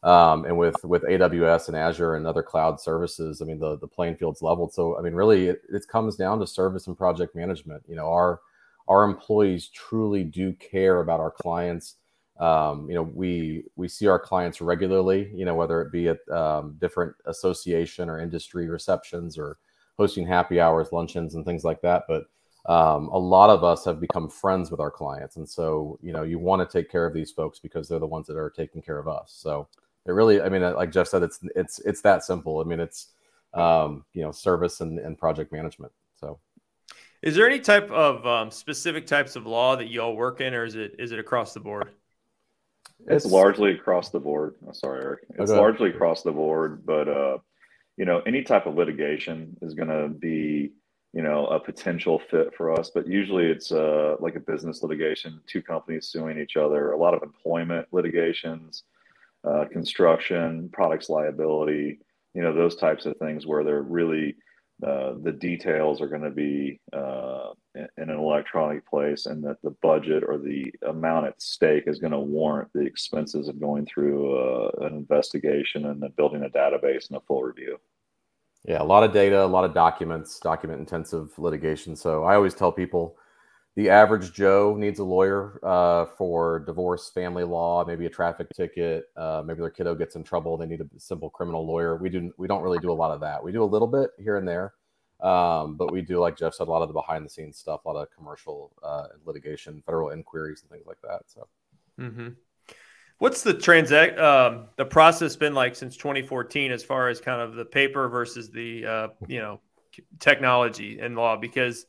Um, 0.04 0.46
and 0.46 0.58
with 0.58 0.76
with 0.84 1.04
AWS 1.04 1.68
and 1.68 1.78
Azure 1.78 2.16
and 2.16 2.26
other 2.26 2.42
cloud 2.42 2.80
services, 2.80 3.42
I 3.42 3.46
mean 3.46 3.60
the 3.60 3.78
the 3.78 3.88
playing 3.88 4.16
field's 4.16 4.42
leveled. 4.42 4.74
So 4.74 4.98
I 4.98 5.02
mean, 5.02 5.14
really, 5.14 5.48
it, 5.48 5.62
it 5.70 5.88
comes 5.88 6.16
down 6.16 6.40
to 6.40 6.48
service 6.48 6.88
and 6.88 6.98
project 6.98 7.36
management. 7.36 7.84
You 7.88 7.96
know, 7.96 8.08
our 8.08 8.40
our 8.88 9.04
employees 9.04 9.70
truly 9.70 10.24
do 10.24 10.54
care 10.54 11.02
about 11.02 11.20
our 11.20 11.32
clients. 11.32 11.98
Um, 12.40 12.90
you 12.90 12.96
know, 12.96 13.04
we 13.04 13.66
we 13.76 13.88
see 13.88 14.08
our 14.08 14.20
clients 14.20 14.60
regularly. 14.60 15.32
You 15.36 15.46
know, 15.46 15.54
whether 15.54 15.82
it 15.82 15.92
be 15.92 16.08
at 16.08 16.28
um, 16.30 16.78
different 16.80 17.14
association 17.26 18.10
or 18.10 18.20
industry 18.20 18.70
receptions 18.70 19.38
or 19.38 19.60
hosting 19.98 20.26
happy 20.26 20.60
hours, 20.60 20.92
luncheons, 20.92 21.36
and 21.36 21.46
things 21.46 21.64
like 21.64 21.82
that. 21.82 22.06
But 22.08 22.24
um, 22.66 23.10
a 23.10 23.20
lot 23.20 23.52
of 23.52 23.64
us 23.64 23.86
have 23.86 24.00
become 24.00 24.30
friends 24.30 24.72
with 24.72 24.80
our 24.80 24.90
clients, 24.90 25.36
and 25.36 25.48
so 25.48 26.00
you 26.02 26.12
know, 26.12 26.24
you 26.24 26.40
want 26.40 26.68
to 26.68 26.78
take 26.78 26.90
care 26.92 27.06
of 27.06 27.14
these 27.14 27.32
folks 27.32 27.60
because 27.60 27.88
they're 27.88 28.00
the 28.00 28.08
ones 28.08 28.26
that 28.26 28.38
are 28.38 28.50
taking 28.50 28.82
care 28.82 28.98
of 28.98 29.08
us. 29.08 29.32
So 29.38 29.68
it 30.06 30.12
really, 30.12 30.42
I 30.42 30.50
mean, 30.50 30.62
like 30.62 30.92
Jeff 30.92 31.08
said, 31.08 31.24
it's 31.24 31.40
it's 31.56 31.80
it's 31.80 32.02
that 32.02 32.24
simple. 32.24 32.60
I 32.60 32.64
mean, 32.64 32.80
it's 32.80 33.08
um, 33.54 34.06
you 34.14 34.22
know, 34.22 34.32
service 34.32 34.82
and, 34.82 35.00
and 35.00 35.18
project 35.18 35.52
management. 35.52 35.92
So. 36.20 36.40
Is 37.22 37.36
there 37.36 37.48
any 37.48 37.60
type 37.60 37.92
of 37.92 38.26
um, 38.26 38.50
specific 38.50 39.06
types 39.06 39.36
of 39.36 39.46
law 39.46 39.76
that 39.76 39.90
you 39.90 40.02
all 40.02 40.16
work 40.16 40.42
in, 40.42 40.54
or 40.56 40.64
is 40.64 40.76
it 40.76 40.96
is 40.98 41.12
it 41.12 41.20
across 41.20 41.54
the 41.54 41.60
board? 41.60 41.92
It's, 43.08 43.26
it's 43.26 43.34
largely 43.34 43.72
across 43.72 44.10
the 44.10 44.20
board. 44.20 44.56
Oh, 44.68 44.72
sorry, 44.72 45.04
Eric. 45.04 45.20
It's 45.38 45.52
okay. 45.52 45.60
largely 45.60 45.90
across 45.90 46.24
the 46.24 46.32
board, 46.32 46.84
but 46.86 47.08
uh, 47.08 47.38
you 47.98 48.06
know, 48.06 48.22
any 48.26 48.42
type 48.42 48.66
of 48.66 48.76
litigation 48.76 49.56
is 49.62 49.76
going 49.76 49.90
to 49.90 50.10
be 50.10 50.72
you 51.14 51.22
know 51.22 51.46
a 51.48 51.60
potential 51.60 52.20
fit 52.32 52.56
for 52.56 52.72
us. 52.72 52.90
But 52.94 53.08
usually, 53.08 53.46
it's 53.46 53.72
uh, 53.72 54.16
like 54.20 54.36
a 54.36 54.40
business 54.40 54.82
litigation, 54.82 55.42
two 55.46 55.62
companies 55.62 56.08
suing 56.08 56.40
each 56.40 56.58
other, 56.58 56.92
a 56.92 56.98
lot 56.98 57.14
of 57.14 57.22
employment 57.22 57.88
litigations, 57.92 58.84
uh, 59.44 59.66
construction, 59.72 60.70
products 60.72 61.10
liability, 61.10 62.00
you 62.34 62.42
know, 62.42 62.54
those 62.54 62.76
types 62.76 63.06
of 63.06 63.18
things 63.18 63.46
where 63.46 63.64
they're 63.64 63.82
really 63.82 64.36
uh, 64.86 65.14
the 65.22 65.32
details 65.32 66.02
are 66.02 66.08
going 66.08 66.24
to 66.24 66.32
be 66.32 66.80
uh, 66.92 67.50
in 67.76 67.88
an 67.98 68.10
electronic 68.10 68.88
place 68.90 69.28
and 69.28 69.44
that 69.44 69.58
the 69.62 69.76
budget 69.84 70.24
or 70.28 70.40
the 70.40 70.74
amount 70.88 71.28
at 71.28 71.40
stake 71.40 71.84
is 71.86 72.00
going 72.00 72.12
to 72.12 72.20
warrant 72.20 72.68
the 72.74 72.82
expenses 72.82 73.48
of 73.48 73.60
going 73.60 73.86
through 73.86 74.36
uh, 74.36 74.72
an 74.88 74.96
investigation 74.96 75.86
and 75.86 76.02
then 76.02 76.12
building 76.18 76.44
a 76.44 76.50
database 76.50 77.10
and 77.10 77.18
a 77.18 77.22
full 77.28 77.44
review. 77.44 77.78
Yeah, 78.68 78.82
a 78.82 78.84
lot 78.84 79.04
of 79.04 79.14
data, 79.14 79.44
a 79.44 79.46
lot 79.46 79.66
of 79.66 79.76
documents, 79.76 80.40
document 80.40 80.80
intensive 80.80 81.38
litigation. 81.38 81.96
So 81.96 82.24
I 82.24 82.34
always 82.34 82.56
tell 82.56 82.72
people 82.72 83.18
the 83.76 83.90
average 83.90 84.34
Joe 84.34 84.76
needs 84.78 85.00
a 85.00 85.04
lawyer 85.04 85.60
uh, 85.64 86.06
for 86.18 86.60
divorce, 86.60 87.10
family 87.10 87.46
law, 87.46 87.86
maybe 87.86 88.06
a 88.06 88.10
traffic 88.10 88.48
ticket, 88.54 89.06
uh, 89.16 89.42
maybe 89.46 89.62
their 89.62 89.70
kiddo 89.70 89.96
gets 89.96 90.16
in 90.16 90.24
trouble. 90.24 90.58
They 90.58 90.66
need 90.66 90.82
a 90.82 90.88
simple 90.98 91.30
criminal 91.30 91.66
lawyer. 91.66 91.96
We 91.96 92.10
do 92.10 92.34
we 92.38 92.48
don't 92.48 92.64
really 92.64 92.80
do 92.80 92.92
a 92.92 92.94
lot 92.94 93.12
of 93.12 93.22
that. 93.22 93.42
We 93.42 93.52
do 93.54 93.64
a 93.64 93.66
little 93.66 93.88
bit 93.88 94.12
here 94.20 94.36
and 94.36 94.46
there, 94.48 94.74
um, 95.22 95.78
but 95.78 95.92
we 95.92 96.02
do, 96.02 96.20
like 96.20 96.38
Jeff 96.38 96.54
said, 96.54 96.68
a 96.68 96.72
lot 96.72 96.82
of 96.82 96.90
the 96.90 96.94
behind 96.94 97.26
the 97.26 97.30
scenes 97.30 97.58
stuff, 97.58 97.86
a 97.86 97.90
lot 97.90 98.02
of 98.02 98.10
commercial 98.12 98.74
uh, 98.84 99.08
litigation, 99.26 99.82
federal 99.86 100.10
inquiries, 100.10 100.62
and 100.64 100.70
things 100.70 100.86
like 100.86 101.02
that. 101.04 101.22
So, 101.28 101.48
mm-hmm. 101.98 102.30
what's 103.20 103.42
the 103.42 103.54
transact 103.54 104.20
um, 104.20 104.68
the 104.76 104.86
process 104.86 105.38
been 105.38 105.54
like 105.54 105.78
since 105.78 105.96
2014 105.96 106.74
as 106.74 106.84
far 106.84 107.08
as 107.08 107.22
kind 107.22 107.40
of 107.40 107.56
the 107.56 107.66
paper 107.66 108.10
versus 108.10 108.52
the 108.52 108.86
uh, 108.86 109.08
you 109.30 109.40
know 109.40 109.62
technology 110.20 111.00
and 111.00 111.16
law? 111.16 111.38
Because 111.38 111.86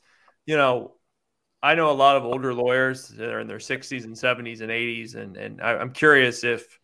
you 0.46 0.56
know 0.56 0.92
I 1.62 1.74
know 1.74 1.90
a 1.90 1.92
lot 1.92 2.16
of 2.16 2.24
older 2.24 2.52
lawyers 2.52 3.08
that 3.08 3.28
are 3.28 3.40
in 3.40 3.46
their 3.46 3.58
60s 3.58 4.04
and 4.04 4.16
70s 4.16 4.60
and 4.60 4.70
80s, 4.70 5.14
and 5.14 5.36
and 5.36 5.60
I, 5.60 5.80
am 5.80 5.92
curious 5.92 6.42
if 6.42 6.78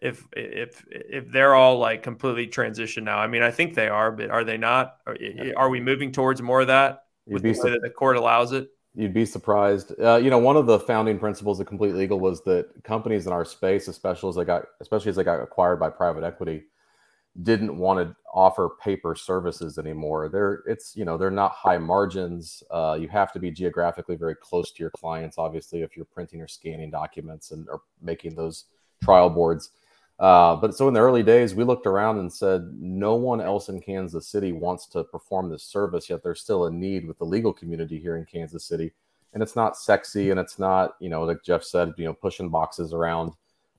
if 0.00 0.26
if 0.36 0.84
if 0.90 1.30
they're 1.30 1.54
all 1.54 1.78
like 1.78 2.02
completely 2.02 2.46
transitioned 2.46 3.04
now. 3.04 3.18
I 3.18 3.26
mean, 3.26 3.42
I 3.42 3.50
think 3.50 3.74
they 3.74 3.88
are, 3.88 4.12
but 4.12 4.30
are 4.30 4.44
they 4.44 4.58
not? 4.58 4.96
Are, 5.06 5.16
are 5.56 5.70
we 5.70 5.80
moving 5.80 6.12
towards 6.12 6.42
more 6.42 6.60
of 6.60 6.66
that 6.66 7.04
with 7.26 7.42
the 7.42 7.52
way 7.52 7.70
that 7.70 7.80
the 7.82 7.90
court 7.90 8.16
allows 8.16 8.52
it? 8.52 8.68
You'd 8.94 9.14
be 9.14 9.24
surprised. 9.24 9.94
Uh, 9.98 10.16
you 10.16 10.28
know, 10.28 10.38
one 10.38 10.58
of 10.58 10.66
the 10.66 10.78
founding 10.78 11.18
principles 11.18 11.60
of 11.60 11.66
Complete 11.66 11.94
Legal 11.94 12.20
was 12.20 12.42
that 12.42 12.68
companies 12.84 13.26
in 13.26 13.32
our 13.32 13.46
space, 13.46 13.88
especially 13.88 14.28
as 14.28 14.36
they 14.36 14.44
got, 14.44 14.64
especially 14.82 15.08
as 15.08 15.16
they 15.16 15.24
got 15.24 15.40
acquired 15.40 15.80
by 15.80 15.88
private 15.88 16.24
equity, 16.24 16.64
didn't 17.40 17.76
want 17.78 17.98
to 17.98 18.14
offer 18.34 18.70
paper 18.82 19.14
services 19.14 19.78
anymore. 19.78 20.28
They're 20.28 20.62
it's 20.66 20.94
you 20.94 21.04
know 21.04 21.16
they're 21.16 21.30
not 21.30 21.52
high 21.52 21.78
margins. 21.78 22.62
Uh, 22.70 22.98
you 23.00 23.08
have 23.08 23.32
to 23.32 23.38
be 23.38 23.50
geographically 23.50 24.16
very 24.16 24.34
close 24.34 24.70
to 24.72 24.82
your 24.82 24.90
clients, 24.90 25.38
obviously, 25.38 25.82
if 25.82 25.96
you're 25.96 26.04
printing 26.04 26.40
or 26.42 26.48
scanning 26.48 26.90
documents 26.90 27.50
and 27.50 27.68
or 27.68 27.82
making 28.02 28.34
those 28.34 28.66
trial 29.02 29.30
boards. 29.30 29.70
Uh, 30.18 30.54
but 30.56 30.76
so 30.76 30.86
in 30.88 30.94
the 30.94 31.00
early 31.00 31.22
days, 31.22 31.54
we 31.54 31.64
looked 31.64 31.86
around 31.86 32.18
and 32.18 32.32
said 32.32 32.70
no 32.78 33.16
one 33.16 33.40
else 33.40 33.70
in 33.70 33.80
Kansas 33.80 34.28
City 34.28 34.52
wants 34.52 34.86
to 34.86 35.02
perform 35.02 35.48
this 35.48 35.64
service. 35.64 36.10
Yet 36.10 36.22
there's 36.22 36.40
still 36.40 36.66
a 36.66 36.70
need 36.70 37.08
with 37.08 37.18
the 37.18 37.24
legal 37.24 37.52
community 37.52 37.98
here 37.98 38.16
in 38.16 38.26
Kansas 38.26 38.64
City, 38.64 38.92
and 39.32 39.42
it's 39.42 39.56
not 39.56 39.78
sexy 39.78 40.30
and 40.30 40.38
it's 40.38 40.58
not 40.58 40.96
you 41.00 41.08
know 41.08 41.22
like 41.22 41.42
Jeff 41.42 41.64
said, 41.64 41.94
you 41.96 42.04
know 42.04 42.12
pushing 42.12 42.50
boxes 42.50 42.92
around 42.92 43.32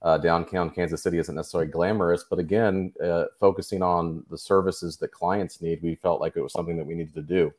uh, 0.03 0.17
downtown 0.17 0.69
Kansas 0.69 1.01
City 1.01 1.17
isn't 1.17 1.35
necessarily 1.35 1.69
glamorous, 1.69 2.25
but 2.29 2.39
again, 2.39 2.93
uh, 3.03 3.25
focusing 3.39 3.81
on 3.81 4.25
the 4.29 4.37
services 4.37 4.97
that 4.97 5.11
clients 5.11 5.61
need, 5.61 5.81
we 5.81 5.95
felt 5.95 6.19
like 6.19 6.35
it 6.35 6.41
was 6.41 6.51
something 6.51 6.77
that 6.77 6.85
we 6.85 6.95
needed 6.95 7.13
to 7.13 7.21
do. 7.21 7.53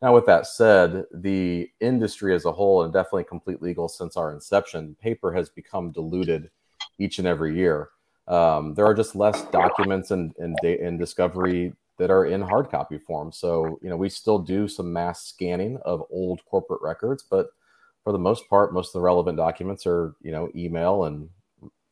Now, 0.00 0.14
with 0.14 0.24
that 0.26 0.46
said, 0.46 1.04
the 1.12 1.68
industry 1.80 2.34
as 2.34 2.46
a 2.46 2.52
whole, 2.52 2.84
and 2.84 2.92
definitely 2.92 3.24
complete 3.24 3.60
legal 3.60 3.86
since 3.86 4.16
our 4.16 4.32
inception, 4.32 4.96
paper 5.02 5.30
has 5.32 5.50
become 5.50 5.92
diluted 5.92 6.50
each 6.98 7.18
and 7.18 7.28
every 7.28 7.54
year. 7.54 7.90
Um, 8.26 8.72
there 8.74 8.86
are 8.86 8.94
just 8.94 9.14
less 9.14 9.42
documents 9.50 10.10
and, 10.10 10.32
and, 10.38 10.56
and 10.62 10.98
discovery 10.98 11.74
that 11.98 12.10
are 12.10 12.24
in 12.24 12.40
hard 12.40 12.70
copy 12.70 12.96
form. 12.96 13.30
So, 13.30 13.78
you 13.82 13.90
know, 13.90 13.96
we 13.96 14.08
still 14.08 14.38
do 14.38 14.68
some 14.68 14.90
mass 14.90 15.26
scanning 15.26 15.76
of 15.84 16.02
old 16.10 16.40
corporate 16.46 16.80
records, 16.80 17.22
but 17.28 17.48
for 18.02 18.12
the 18.12 18.18
most 18.18 18.48
part, 18.48 18.72
most 18.72 18.88
of 18.88 18.92
the 18.94 19.00
relevant 19.00 19.36
documents 19.36 19.86
are, 19.86 20.14
you 20.22 20.32
know, 20.32 20.48
email 20.54 21.04
and 21.04 21.28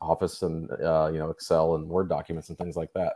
Office 0.00 0.42
and 0.42 0.70
uh, 0.70 1.11
you 1.12 1.18
know 1.18 1.30
Excel 1.30 1.74
and 1.74 1.88
Word 1.88 2.08
documents 2.08 2.48
and 2.48 2.58
things 2.58 2.76
like 2.76 2.92
that. 2.94 3.14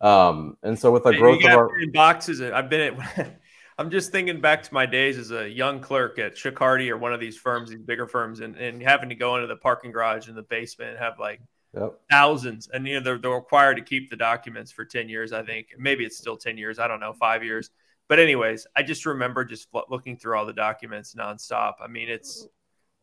Um, 0.00 0.56
and 0.62 0.78
so 0.78 0.90
with 0.90 1.04
the 1.04 1.14
growth 1.14 1.44
of 1.44 1.50
our 1.50 1.70
boxes, 1.92 2.40
I've 2.40 2.68
been 2.68 2.98
at. 2.98 3.40
I'm 3.78 3.90
just 3.90 4.10
thinking 4.10 4.40
back 4.40 4.62
to 4.62 4.72
my 4.72 4.86
days 4.86 5.18
as 5.18 5.32
a 5.32 5.46
young 5.46 5.80
clerk 5.80 6.18
at 6.18 6.34
Chicardi 6.34 6.88
or 6.88 6.96
one 6.96 7.12
of 7.12 7.20
these 7.20 7.36
firms, 7.36 7.68
these 7.68 7.82
bigger 7.82 8.06
firms, 8.06 8.40
and, 8.40 8.56
and 8.56 8.82
having 8.82 9.10
to 9.10 9.14
go 9.14 9.36
into 9.36 9.46
the 9.48 9.56
parking 9.56 9.92
garage 9.92 10.30
in 10.30 10.34
the 10.34 10.42
basement 10.42 10.92
and 10.92 10.98
have 10.98 11.18
like 11.18 11.42
yep. 11.74 11.92
thousands. 12.10 12.70
And 12.72 12.86
you 12.86 12.94
know 12.94 13.00
they're, 13.00 13.18
they're 13.18 13.32
required 13.32 13.76
to 13.76 13.82
keep 13.82 14.08
the 14.08 14.16
documents 14.16 14.72
for 14.72 14.86
ten 14.86 15.10
years. 15.10 15.32
I 15.32 15.42
think 15.42 15.68
maybe 15.78 16.04
it's 16.04 16.16
still 16.16 16.38
ten 16.38 16.56
years. 16.56 16.78
I 16.78 16.88
don't 16.88 17.00
know, 17.00 17.12
five 17.12 17.44
years. 17.44 17.70
But 18.08 18.18
anyways, 18.18 18.66
I 18.76 18.82
just 18.82 19.04
remember 19.04 19.44
just 19.44 19.68
looking 19.90 20.16
through 20.16 20.38
all 20.38 20.46
the 20.46 20.54
documents 20.54 21.14
nonstop. 21.14 21.74
I 21.82 21.88
mean, 21.88 22.08
it's 22.08 22.48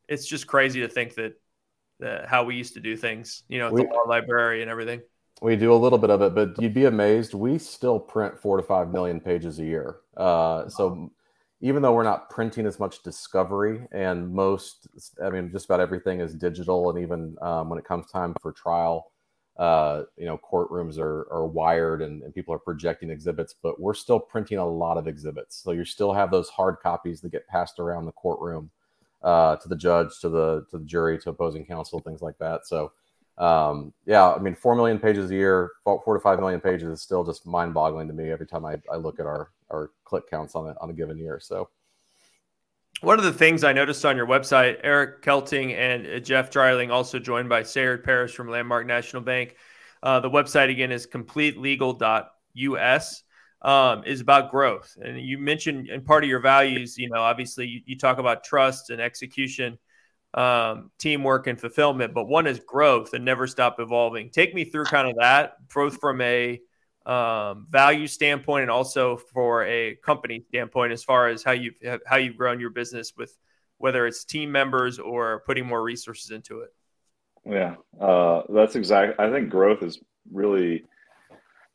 it's 0.07 0.25
just 0.25 0.47
crazy 0.47 0.81
to 0.81 0.87
think 0.87 1.13
that 1.15 1.33
the, 1.99 2.25
how 2.27 2.43
we 2.43 2.55
used 2.55 2.73
to 2.73 2.79
do 2.79 2.95
things, 2.95 3.43
you 3.47 3.59
know, 3.59 3.71
we, 3.71 3.83
the 3.83 3.89
law 3.89 4.03
library 4.07 4.61
and 4.61 4.69
everything. 4.69 5.01
We 5.41 5.55
do 5.55 5.73
a 5.73 5.75
little 5.75 5.97
bit 5.97 6.09
of 6.09 6.21
it, 6.21 6.35
but 6.35 6.61
you'd 6.61 6.73
be 6.73 6.85
amazed. 6.85 7.33
We 7.33 7.57
still 7.57 7.99
print 7.99 8.39
four 8.39 8.57
to 8.57 8.63
five 8.63 8.91
million 8.91 9.19
pages 9.19 9.59
a 9.59 9.63
year. 9.63 9.97
Uh, 10.15 10.69
so 10.69 11.11
even 11.59 11.81
though 11.81 11.93
we're 11.93 12.03
not 12.03 12.29
printing 12.29 12.65
as 12.65 12.79
much 12.79 13.03
discovery 13.03 13.87
and 13.91 14.33
most, 14.33 14.87
I 15.23 15.29
mean, 15.29 15.51
just 15.51 15.65
about 15.65 15.79
everything 15.79 16.19
is 16.19 16.33
digital, 16.33 16.89
and 16.89 16.99
even 16.99 17.35
um, 17.41 17.69
when 17.69 17.79
it 17.79 17.85
comes 17.85 18.09
time 18.11 18.35
for 18.41 18.51
trial, 18.51 19.11
uh, 19.57 20.03
you 20.17 20.25
know, 20.25 20.37
courtrooms 20.37 20.97
are, 20.97 21.27
are 21.31 21.45
wired 21.45 22.01
and, 22.01 22.23
and 22.23 22.33
people 22.33 22.53
are 22.53 22.59
projecting 22.59 23.09
exhibits, 23.09 23.53
but 23.61 23.79
we're 23.79 23.93
still 23.93 24.19
printing 24.19 24.57
a 24.57 24.65
lot 24.65 24.97
of 24.97 25.07
exhibits. 25.07 25.57
So 25.57 25.71
you 25.71 25.85
still 25.85 26.11
have 26.11 26.31
those 26.31 26.49
hard 26.49 26.77
copies 26.81 27.21
that 27.21 27.31
get 27.31 27.47
passed 27.47 27.79
around 27.79 28.05
the 28.05 28.11
courtroom 28.13 28.71
uh, 29.23 29.55
to 29.57 29.67
the 29.67 29.75
judge, 29.75 30.19
to 30.19 30.29
the 30.29 30.65
to 30.69 30.77
the 30.77 30.85
jury, 30.85 31.17
to 31.19 31.29
opposing 31.29 31.65
counsel, 31.65 31.99
things 32.01 32.21
like 32.21 32.37
that. 32.39 32.67
So, 32.67 32.91
um, 33.37 33.93
yeah, 34.05 34.33
I 34.33 34.39
mean, 34.39 34.55
four 34.55 34.75
million 34.75 34.99
pages 34.99 35.31
a 35.31 35.33
year, 35.33 35.71
four, 35.83 36.13
to 36.13 36.19
five 36.19 36.39
million 36.39 36.59
pages 36.59 36.89
is 36.89 37.01
still 37.01 37.23
just 37.23 37.47
mind 37.47 37.73
boggling 37.73 38.07
to 38.07 38.13
me 38.13 38.31
every 38.31 38.47
time 38.47 38.65
I, 38.65 38.77
I 38.91 38.97
look 38.97 39.19
at 39.19 39.25
our 39.25 39.51
our 39.71 39.91
click 40.03 40.29
counts 40.29 40.55
on 40.55 40.69
it 40.69 40.75
on 40.81 40.89
a 40.89 40.93
given 40.93 41.17
year. 41.17 41.39
So. 41.41 41.69
One 43.01 43.17
of 43.19 43.25
the 43.25 43.33
things 43.33 43.63
I 43.65 43.73
noticed 43.73 44.05
on 44.05 44.15
your 44.15 44.27
website, 44.27 44.77
Eric 44.81 45.21
Kelting 45.23 45.75
and 45.75 46.07
uh, 46.07 46.19
Jeff 46.19 46.49
Dreiling, 46.49 46.89
also 46.89 47.19
joined 47.19 47.49
by 47.49 47.63
Sayard 47.63 48.05
Parrish 48.05 48.33
from 48.33 48.49
Landmark 48.49 48.87
National 48.87 49.21
Bank. 49.21 49.57
Uh, 50.01 50.21
the 50.21 50.29
website 50.29 50.69
again 50.69 50.89
is 50.89 51.05
completelegal.us 51.05 53.23
um, 53.63 54.03
is 54.05 54.21
about 54.21 54.51
growth. 54.51 54.97
And 55.01 55.19
you 55.19 55.37
mentioned 55.37 55.89
in 55.89 56.01
part 56.01 56.23
of 56.23 56.29
your 56.29 56.39
values, 56.39 56.97
you 56.97 57.09
know, 57.09 57.21
obviously 57.21 57.67
you, 57.67 57.81
you 57.85 57.97
talk 57.97 58.17
about 58.17 58.43
trust 58.43 58.89
and 58.89 59.01
execution, 59.01 59.77
um, 60.33 60.91
teamwork 60.99 61.47
and 61.47 61.59
fulfillment, 61.59 62.13
but 62.13 62.27
one 62.27 62.47
is 62.47 62.59
growth 62.59 63.13
and 63.13 63.23
never 63.23 63.47
stop 63.47 63.79
evolving. 63.79 64.29
Take 64.29 64.53
me 64.53 64.65
through 64.65 64.85
kind 64.85 65.07
of 65.07 65.15
that, 65.19 65.53
both 65.73 65.99
from 65.99 66.19
a 66.21 66.59
um, 67.05 67.67
value 67.69 68.07
standpoint 68.07 68.63
and 68.63 68.71
also 68.71 69.17
for 69.17 69.65
a 69.65 69.95
company 69.95 70.43
standpoint, 70.49 70.91
as 70.91 71.03
far 71.03 71.29
as 71.29 71.43
how 71.43 71.51
you've 71.51 71.75
how 72.05 72.15
you've 72.15 72.37
grown 72.37 72.59
your 72.59 72.69
business 72.69 73.13
with 73.17 73.37
whether 73.77 74.07
it's 74.07 74.23
team 74.23 74.51
members 74.51 74.99
or 74.99 75.43
putting 75.45 75.65
more 75.65 75.83
resources 75.83 76.31
into 76.31 76.61
it. 76.61 76.73
Yeah, 77.45 77.75
uh, 77.99 78.43
that's 78.49 78.75
exactly. 78.75 79.23
I 79.23 79.29
think 79.29 79.49
growth 79.49 79.83
is 79.83 79.99
really 80.31 80.85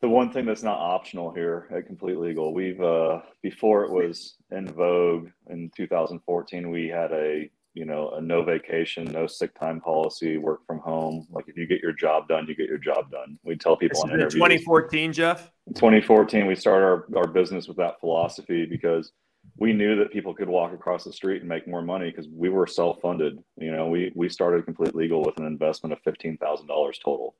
the 0.01 0.09
one 0.09 0.31
thing 0.31 0.45
that's 0.45 0.63
not 0.63 0.79
optional 0.79 1.33
here 1.33 1.67
at 1.75 1.85
Complete 1.85 2.17
Legal, 2.17 2.53
we've 2.53 2.81
uh, 2.81 3.19
before 3.41 3.83
it 3.83 3.91
was 3.91 4.35
in 4.51 4.67
vogue 4.67 5.29
in 5.49 5.69
2014, 5.75 6.69
we 6.69 6.87
had 6.87 7.11
a 7.11 7.49
you 7.73 7.85
know 7.85 8.11
a 8.11 8.21
no 8.21 8.43
vacation, 8.43 9.05
no 9.05 9.27
sick 9.27 9.57
time 9.59 9.81
policy, 9.81 10.37
work 10.37 10.65
from 10.65 10.79
home. 10.79 11.27
Like 11.29 11.45
if 11.47 11.57
you 11.57 11.67
get 11.67 11.81
your 11.81 11.91
job 11.91 12.29
done, 12.29 12.47
you 12.47 12.55
get 12.55 12.69
your 12.69 12.77
job 12.77 13.11
done. 13.11 13.37
We 13.43 13.57
tell 13.57 13.75
people 13.75 14.01
in 14.09 14.19
2014, 14.29 15.11
Jeff. 15.11 15.51
2014, 15.75 16.47
we 16.47 16.55
started 16.55 16.85
our, 16.85 17.05
our 17.17 17.27
business 17.27 17.67
with 17.67 17.77
that 17.77 17.99
philosophy 17.99 18.65
because 18.65 19.11
we 19.57 19.73
knew 19.73 19.97
that 19.97 20.11
people 20.11 20.33
could 20.33 20.47
walk 20.47 20.73
across 20.73 21.03
the 21.03 21.11
street 21.11 21.41
and 21.41 21.49
make 21.49 21.67
more 21.67 21.81
money 21.81 22.09
because 22.09 22.27
we 22.33 22.49
were 22.49 22.65
self-funded. 22.65 23.37
You 23.57 23.71
know, 23.73 23.87
we 23.87 24.13
we 24.15 24.29
started 24.29 24.63
Complete 24.63 24.95
Legal 24.95 25.21
with 25.25 25.37
an 25.39 25.45
investment 25.45 25.91
of 25.91 25.99
fifteen 26.03 26.37
thousand 26.37 26.67
dollars 26.67 26.99
total 27.03 27.35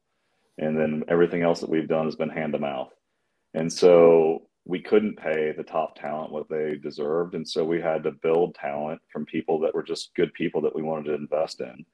and 0.59 0.77
then 0.77 1.03
everything 1.07 1.41
else 1.41 1.59
that 1.61 1.69
we've 1.69 1.87
done 1.87 2.05
has 2.05 2.15
been 2.15 2.29
hand 2.29 2.53
to 2.53 2.59
mouth. 2.59 2.91
And 3.53 3.71
so 3.71 4.43
we 4.65 4.79
couldn't 4.79 5.17
pay 5.17 5.51
the 5.51 5.63
top 5.63 5.95
talent 5.95 6.31
what 6.31 6.49
they 6.49 6.75
deserved, 6.75 7.33
and 7.33 7.47
so 7.47 7.65
we 7.65 7.81
had 7.81 8.03
to 8.03 8.11
build 8.11 8.55
talent 8.55 9.01
from 9.11 9.25
people 9.25 9.59
that 9.61 9.73
were 9.73 9.83
just 9.83 10.13
good 10.15 10.33
people 10.33 10.61
that 10.61 10.75
we 10.75 10.83
wanted 10.83 11.05
to 11.05 11.15
invest 11.15 11.61
in, 11.61 11.85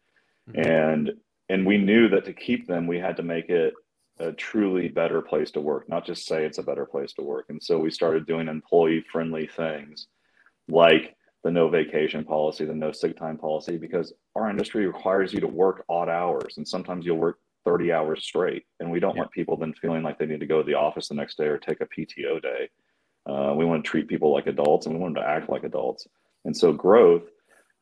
mm-hmm. 0.50 0.60
and 0.60 1.12
and 1.50 1.66
we 1.66 1.78
knew 1.78 2.10
that 2.10 2.26
to 2.26 2.34
keep 2.34 2.68
them, 2.68 2.88
we 2.88 3.00
had 3.00 3.18
to 3.18 3.24
make 3.24 3.50
it 3.50 3.74
a 4.20 4.32
truly 4.32 4.88
better 4.88 5.22
place 5.22 5.52
to 5.52 5.62
work, 5.62 5.88
not 5.90 6.06
just 6.06 6.26
say 6.26 6.46
it's 6.46 6.58
a 6.58 6.64
better 6.64 6.86
place 6.86 7.14
to 7.14 7.22
work. 7.22 7.46
And 7.50 7.62
so 7.62 7.78
we 7.78 7.92
started 7.92 8.26
doing 8.26 8.48
employee 8.48 9.04
friendly 9.12 9.48
things 9.48 10.08
like 10.68 11.16
the 11.44 11.52
no 11.52 11.70
vacation 11.70 12.24
policy, 12.24 12.66
the 12.66 12.74
no 12.74 12.92
sick 12.92 13.18
time 13.18 13.38
policy, 13.38 13.78
because 13.78 14.14
our 14.36 14.50
industry 14.50 14.88
requires 14.88 15.34
you 15.34 15.40
to 15.42 15.48
work 15.48 15.84
odd 15.90 16.10
hours. 16.10 16.58
And 16.58 16.68
sometimes 16.68 17.06
you'll 17.06 17.18
work 17.18 17.40
30 17.66 17.92
hours 17.92 18.24
straight. 18.24 18.66
And 18.80 18.92
we 18.92 19.00
don't 19.00 19.16
yeah. 19.16 19.22
want 19.22 19.32
people 19.32 19.58
then 19.58 19.74
feeling 19.74 20.04
like 20.04 20.18
they 20.18 20.26
need 20.26 20.40
to 20.40 20.46
go 20.46 20.60
to 20.60 20.64
the 20.64 20.76
office 20.76 21.10
the 21.10 21.16
next 21.16 21.38
day 21.38 21.46
or 21.46 21.58
take 21.58 21.82
a 21.82 21.86
PTO 21.86 22.42
day. 22.42 22.70
Uh, 23.28 23.54
we 23.56 23.66
want 23.66 23.84
to 23.84 23.90
treat 23.90 24.08
people 24.08 24.32
like 24.32 24.48
adults 24.48 24.86
and 24.86 24.96
we 24.96 25.02
want 25.02 25.16
them 25.16 25.24
to 25.24 25.30
act 25.30 25.50
like 25.50 25.64
adults. 25.64 26.08
And 26.46 26.56
so 26.56 26.72
growth 26.72 27.24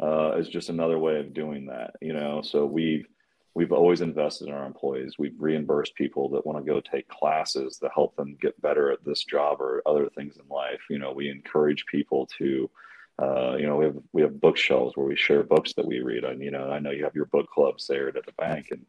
uh, 0.02 0.38
is 0.38 0.48
just 0.48 0.70
another 0.70 0.98
way 0.98 1.20
of 1.20 1.34
doing 1.34 1.66
that, 1.68 1.92
you 2.02 2.14
know. 2.14 2.42
So 2.42 2.66
we've 2.66 3.06
we've 3.54 3.74
always 3.74 4.02
invested 4.02 4.48
in 4.48 4.54
our 4.54 4.66
employees. 4.66 5.16
We've 5.20 5.36
reimbursed 5.38 5.96
people 5.96 6.30
that 6.30 6.46
want 6.46 6.66
to 6.66 6.72
go 6.72 6.80
take 6.80 7.08
classes 7.10 7.78
that 7.82 7.92
help 7.94 8.16
them 8.16 8.38
get 8.42 8.60
better 8.62 8.90
at 8.90 9.04
this 9.06 9.24
job 9.26 9.62
or 9.62 9.84
other 9.86 10.10
things 10.10 10.38
in 10.38 10.48
life. 10.48 10.82
You 10.90 10.98
know, 10.98 11.12
we 11.12 11.30
encourage 11.30 11.86
people 11.86 12.28
to 12.40 12.70
uh, 13.22 13.56
you 13.58 13.68
know, 13.68 13.76
we 13.76 13.86
have 13.86 13.98
we 14.12 14.22
have 14.22 14.42
bookshelves 14.42 14.98
where 14.98 15.06
we 15.06 15.16
share 15.16 15.44
books 15.44 15.74
that 15.74 15.86
we 15.86 16.00
read. 16.00 16.24
And 16.24 16.42
you 16.42 16.52
know, 16.52 16.72
I 16.72 16.80
know 16.80 16.92
you 16.92 17.04
have 17.04 17.16
your 17.16 17.26
book 17.26 17.48
clubs 17.50 17.86
there 17.88 18.08
at 18.08 18.26
the 18.26 18.32
bank, 18.34 18.68
and 18.72 18.86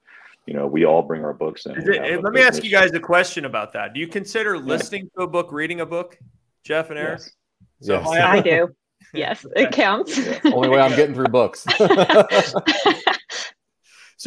you 0.46 0.54
know, 0.54 0.66
we 0.66 0.85
all 0.85 1.02
bring 1.02 1.24
our 1.24 1.33
books 1.33 1.66
in. 1.66 1.72
It, 1.76 2.22
let 2.22 2.33
me 2.33 2.42
ask 2.42 2.62
you 2.62 2.70
guys 2.70 2.92
a 2.92 3.00
question 3.00 3.44
about 3.44 3.72
that. 3.72 3.94
Do 3.94 4.00
you 4.00 4.07
consider 4.07 4.59
listening 4.59 5.11
to 5.16 5.22
a 5.24 5.26
book, 5.26 5.50
reading 5.52 5.80
a 5.80 5.87
book, 5.87 6.18
Jeff 6.64 6.90
and 6.90 6.98
Eric? 6.98 7.20
Yes. 7.20 7.30
So 7.80 7.94
yes. 7.94 8.07
I 8.07 8.40
do. 8.40 8.68
Yes, 9.12 9.44
it 9.54 9.70
counts. 9.70 10.16
Yeah. 10.16 10.40
Only 10.52 10.70
way 10.70 10.80
I'm 10.80 10.96
getting 10.96 11.14
through 11.14 11.28
books. 11.28 11.61
so 11.76 11.85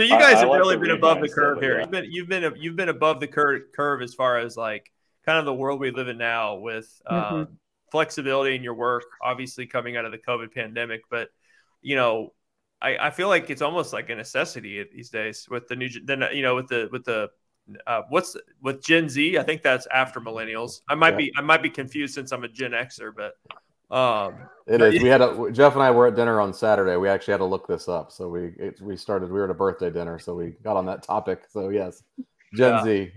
you 0.03 0.11
guys 0.11 0.35
I, 0.35 0.39
have 0.39 0.49
I 0.49 0.57
really 0.57 0.77
been 0.77 0.91
above 0.91 1.19
the 1.19 1.27
curve 1.27 1.59
here. 1.59 1.73
Yeah. 1.73 1.81
You've 1.81 1.91
been 1.91 2.05
you've 2.09 2.27
been 2.29 2.53
you've 2.57 2.75
been 2.77 2.87
above 2.87 3.19
the 3.19 3.27
cur- 3.27 3.65
curve 3.75 4.01
as 4.01 4.13
far 4.13 4.37
as 4.37 4.55
like 4.55 4.89
kind 5.25 5.39
of 5.39 5.45
the 5.45 5.53
world 5.53 5.81
we 5.81 5.91
live 5.91 6.07
in 6.07 6.17
now 6.17 6.55
with 6.55 6.89
uh, 7.05 7.31
mm-hmm. 7.31 7.53
flexibility 7.91 8.55
in 8.55 8.63
your 8.63 8.75
work. 8.75 9.03
Obviously, 9.21 9.65
coming 9.65 9.97
out 9.97 10.05
of 10.05 10.13
the 10.13 10.19
COVID 10.19 10.53
pandemic, 10.53 11.01
but 11.09 11.29
you 11.81 11.97
know 11.97 12.31
I, 12.81 12.97
I 13.07 13.09
feel 13.09 13.27
like 13.27 13.49
it's 13.49 13.61
almost 13.61 13.93
like 13.93 14.09
a 14.09 14.15
necessity 14.15 14.85
these 14.93 15.09
days 15.09 15.47
with 15.49 15.67
the 15.67 15.75
new 15.75 15.89
then 16.03 16.23
you 16.33 16.43
know 16.43 16.55
with 16.55 16.67
the 16.67 16.89
with 16.91 17.03
the 17.05 17.29
uh, 17.85 18.03
what's 18.09 18.35
with 18.61 18.83
Gen 18.83 19.09
Z? 19.09 19.37
I 19.37 19.43
think 19.43 19.61
that's 19.61 19.87
after 19.87 20.19
millennials. 20.21 20.81
I 20.87 20.95
might 20.95 21.11
yeah. 21.11 21.17
be 21.17 21.33
I 21.37 21.41
might 21.41 21.63
be 21.63 21.69
confused 21.69 22.13
since 22.13 22.31
I'm 22.31 22.43
a 22.43 22.47
Gen 22.47 22.71
Xer, 22.71 23.11
but 23.15 23.33
um, 23.95 24.35
it 24.65 24.81
is. 24.81 25.01
We 25.01 25.09
had 25.09 25.21
a 25.21 25.51
Jeff 25.51 25.73
and 25.73 25.83
I 25.83 25.91
were 25.91 26.07
at 26.07 26.15
dinner 26.15 26.41
on 26.41 26.53
Saturday. 26.53 26.95
We 26.97 27.09
actually 27.09 27.33
had 27.33 27.39
to 27.39 27.45
look 27.45 27.67
this 27.67 27.87
up. 27.87 28.11
So 28.11 28.29
we 28.29 28.53
it, 28.57 28.81
we 28.81 28.97
started. 28.97 29.31
We 29.31 29.39
were 29.39 29.45
at 29.45 29.49
a 29.49 29.55
birthday 29.55 29.89
dinner, 29.89 30.19
so 30.19 30.35
we 30.35 30.55
got 30.63 30.77
on 30.77 30.85
that 30.85 31.03
topic. 31.03 31.43
So 31.49 31.69
yes, 31.69 32.03
Gen 32.53 32.73
yeah. 32.73 32.83
Z. 32.83 33.11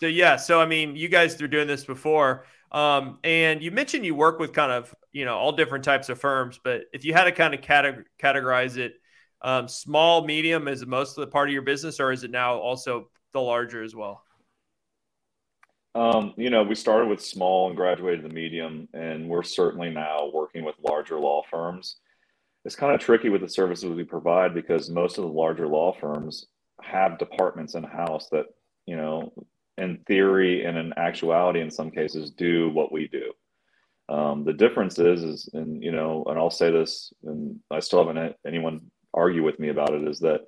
So 0.00 0.06
yeah. 0.06 0.36
So 0.36 0.60
I 0.60 0.66
mean, 0.66 0.96
you 0.96 1.08
guys 1.08 1.40
are 1.42 1.48
doing 1.48 1.68
this 1.68 1.84
before, 1.84 2.46
um, 2.70 3.18
and 3.24 3.62
you 3.62 3.70
mentioned 3.70 4.06
you 4.06 4.14
work 4.14 4.38
with 4.38 4.52
kind 4.52 4.72
of 4.72 4.94
you 5.12 5.24
know 5.24 5.36
all 5.36 5.52
different 5.52 5.84
types 5.84 6.08
of 6.08 6.20
firms. 6.20 6.58
But 6.62 6.82
if 6.92 7.04
you 7.04 7.12
had 7.12 7.24
to 7.24 7.32
kind 7.32 7.54
of 7.54 7.60
categorize 7.60 8.76
it 8.76 8.94
um, 9.42 9.68
small, 9.68 10.24
medium 10.24 10.68
is 10.68 10.86
most 10.86 11.18
of 11.18 11.22
the 11.22 11.26
part 11.26 11.48
of 11.48 11.52
your 11.52 11.62
business, 11.62 12.00
or 12.00 12.12
is 12.12 12.24
it 12.24 12.30
now 12.30 12.56
also 12.56 13.08
the 13.32 13.40
larger 13.40 13.82
as 13.82 13.94
well? 13.94 14.22
Um, 15.94 16.32
you 16.36 16.48
know, 16.48 16.62
we 16.62 16.74
started 16.74 17.08
with 17.08 17.22
small 17.22 17.68
and 17.68 17.76
graduated 17.76 18.22
to 18.22 18.34
medium, 18.34 18.88
and 18.94 19.28
we're 19.28 19.42
certainly 19.42 19.90
now 19.90 20.30
working 20.32 20.64
with 20.64 20.76
larger 20.80 21.18
law 21.18 21.42
firms. 21.50 21.96
It's 22.64 22.76
kind 22.76 22.94
of 22.94 23.00
tricky 23.00 23.28
with 23.28 23.40
the 23.40 23.48
services 23.48 23.90
we 23.90 24.04
provide 24.04 24.54
because 24.54 24.88
most 24.88 25.18
of 25.18 25.24
the 25.24 25.30
larger 25.30 25.66
law 25.66 25.92
firms 25.92 26.46
have 26.80 27.18
departments 27.18 27.74
in 27.74 27.82
house 27.82 28.28
that, 28.30 28.46
you 28.86 28.96
know, 28.96 29.32
in 29.76 29.98
theory 30.06 30.64
and 30.64 30.78
in 30.78 30.92
actuality, 30.96 31.60
in 31.60 31.70
some 31.70 31.90
cases, 31.90 32.30
do 32.30 32.70
what 32.70 32.92
we 32.92 33.08
do. 33.08 33.32
Um, 34.08 34.44
the 34.44 34.52
difference 34.52 34.98
is, 34.98 35.22
is, 35.22 35.48
and 35.52 35.82
you 35.82 35.92
know, 35.92 36.24
and 36.26 36.38
I'll 36.38 36.50
say 36.50 36.70
this, 36.70 37.12
and 37.24 37.58
I 37.70 37.80
still 37.80 38.04
haven't 38.06 38.36
anyone 38.46 38.90
argue 39.14 39.42
with 39.42 39.58
me 39.58 39.68
about 39.68 39.94
it 39.94 40.06
is 40.06 40.18
that 40.20 40.42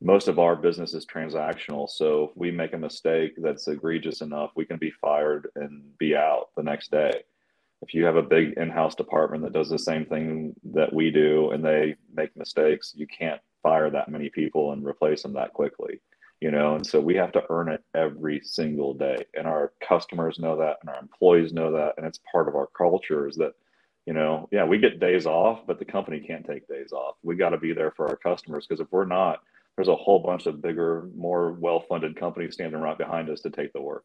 most 0.00 0.28
of 0.28 0.38
our 0.38 0.54
business 0.54 0.94
is 0.94 1.06
transactional. 1.06 1.88
So 1.88 2.24
if 2.24 2.30
we 2.36 2.50
make 2.50 2.72
a 2.72 2.78
mistake 2.78 3.32
that's 3.38 3.66
egregious 3.66 4.20
enough, 4.20 4.52
we 4.54 4.64
can 4.64 4.76
be 4.78 4.92
fired 5.00 5.48
and 5.56 5.96
be 5.98 6.14
out 6.14 6.50
the 6.56 6.62
next 6.62 6.90
day. 6.90 7.22
If 7.82 7.94
you 7.94 8.04
have 8.04 8.16
a 8.16 8.22
big 8.22 8.54
in-house 8.56 8.94
department 8.94 9.42
that 9.44 9.52
does 9.52 9.70
the 9.70 9.78
same 9.78 10.04
thing 10.04 10.54
that 10.72 10.92
we 10.92 11.10
do 11.10 11.50
and 11.50 11.64
they 11.64 11.96
make 12.14 12.36
mistakes, 12.36 12.92
you 12.96 13.06
can't 13.06 13.40
fire 13.62 13.90
that 13.90 14.08
many 14.08 14.30
people 14.30 14.72
and 14.72 14.86
replace 14.86 15.22
them 15.22 15.32
that 15.34 15.52
quickly. 15.52 16.00
You 16.40 16.52
know, 16.52 16.76
and 16.76 16.86
so 16.86 17.00
we 17.00 17.16
have 17.16 17.32
to 17.32 17.42
earn 17.50 17.68
it 17.68 17.82
every 17.96 18.40
single 18.44 18.94
day. 18.94 19.24
And 19.34 19.48
our 19.48 19.72
customers 19.80 20.38
know 20.38 20.56
that 20.58 20.76
and 20.80 20.90
our 20.90 21.00
employees 21.00 21.52
know 21.52 21.72
that. 21.72 21.94
And 21.96 22.06
it's 22.06 22.20
part 22.30 22.46
of 22.46 22.54
our 22.54 22.68
culture 22.68 23.26
is 23.26 23.34
that 23.36 23.54
you 24.08 24.14
know, 24.14 24.48
yeah, 24.50 24.64
we 24.64 24.78
get 24.78 25.00
days 25.00 25.26
off, 25.26 25.66
but 25.66 25.78
the 25.78 25.84
company 25.84 26.18
can't 26.18 26.46
take 26.46 26.66
days 26.66 26.92
off. 26.92 27.16
We 27.22 27.36
got 27.36 27.50
to 27.50 27.58
be 27.58 27.74
there 27.74 27.90
for 27.90 28.08
our 28.08 28.16
customers 28.16 28.66
because 28.66 28.80
if 28.80 28.90
we're 28.90 29.04
not, 29.04 29.42
there's 29.76 29.88
a 29.88 29.94
whole 29.94 30.20
bunch 30.20 30.46
of 30.46 30.62
bigger, 30.62 31.10
more 31.14 31.52
well-funded 31.52 32.16
companies 32.16 32.54
standing 32.54 32.80
right 32.80 32.96
behind 32.96 33.28
us 33.28 33.42
to 33.42 33.50
take 33.50 33.70
the 33.74 33.82
work. 33.82 34.04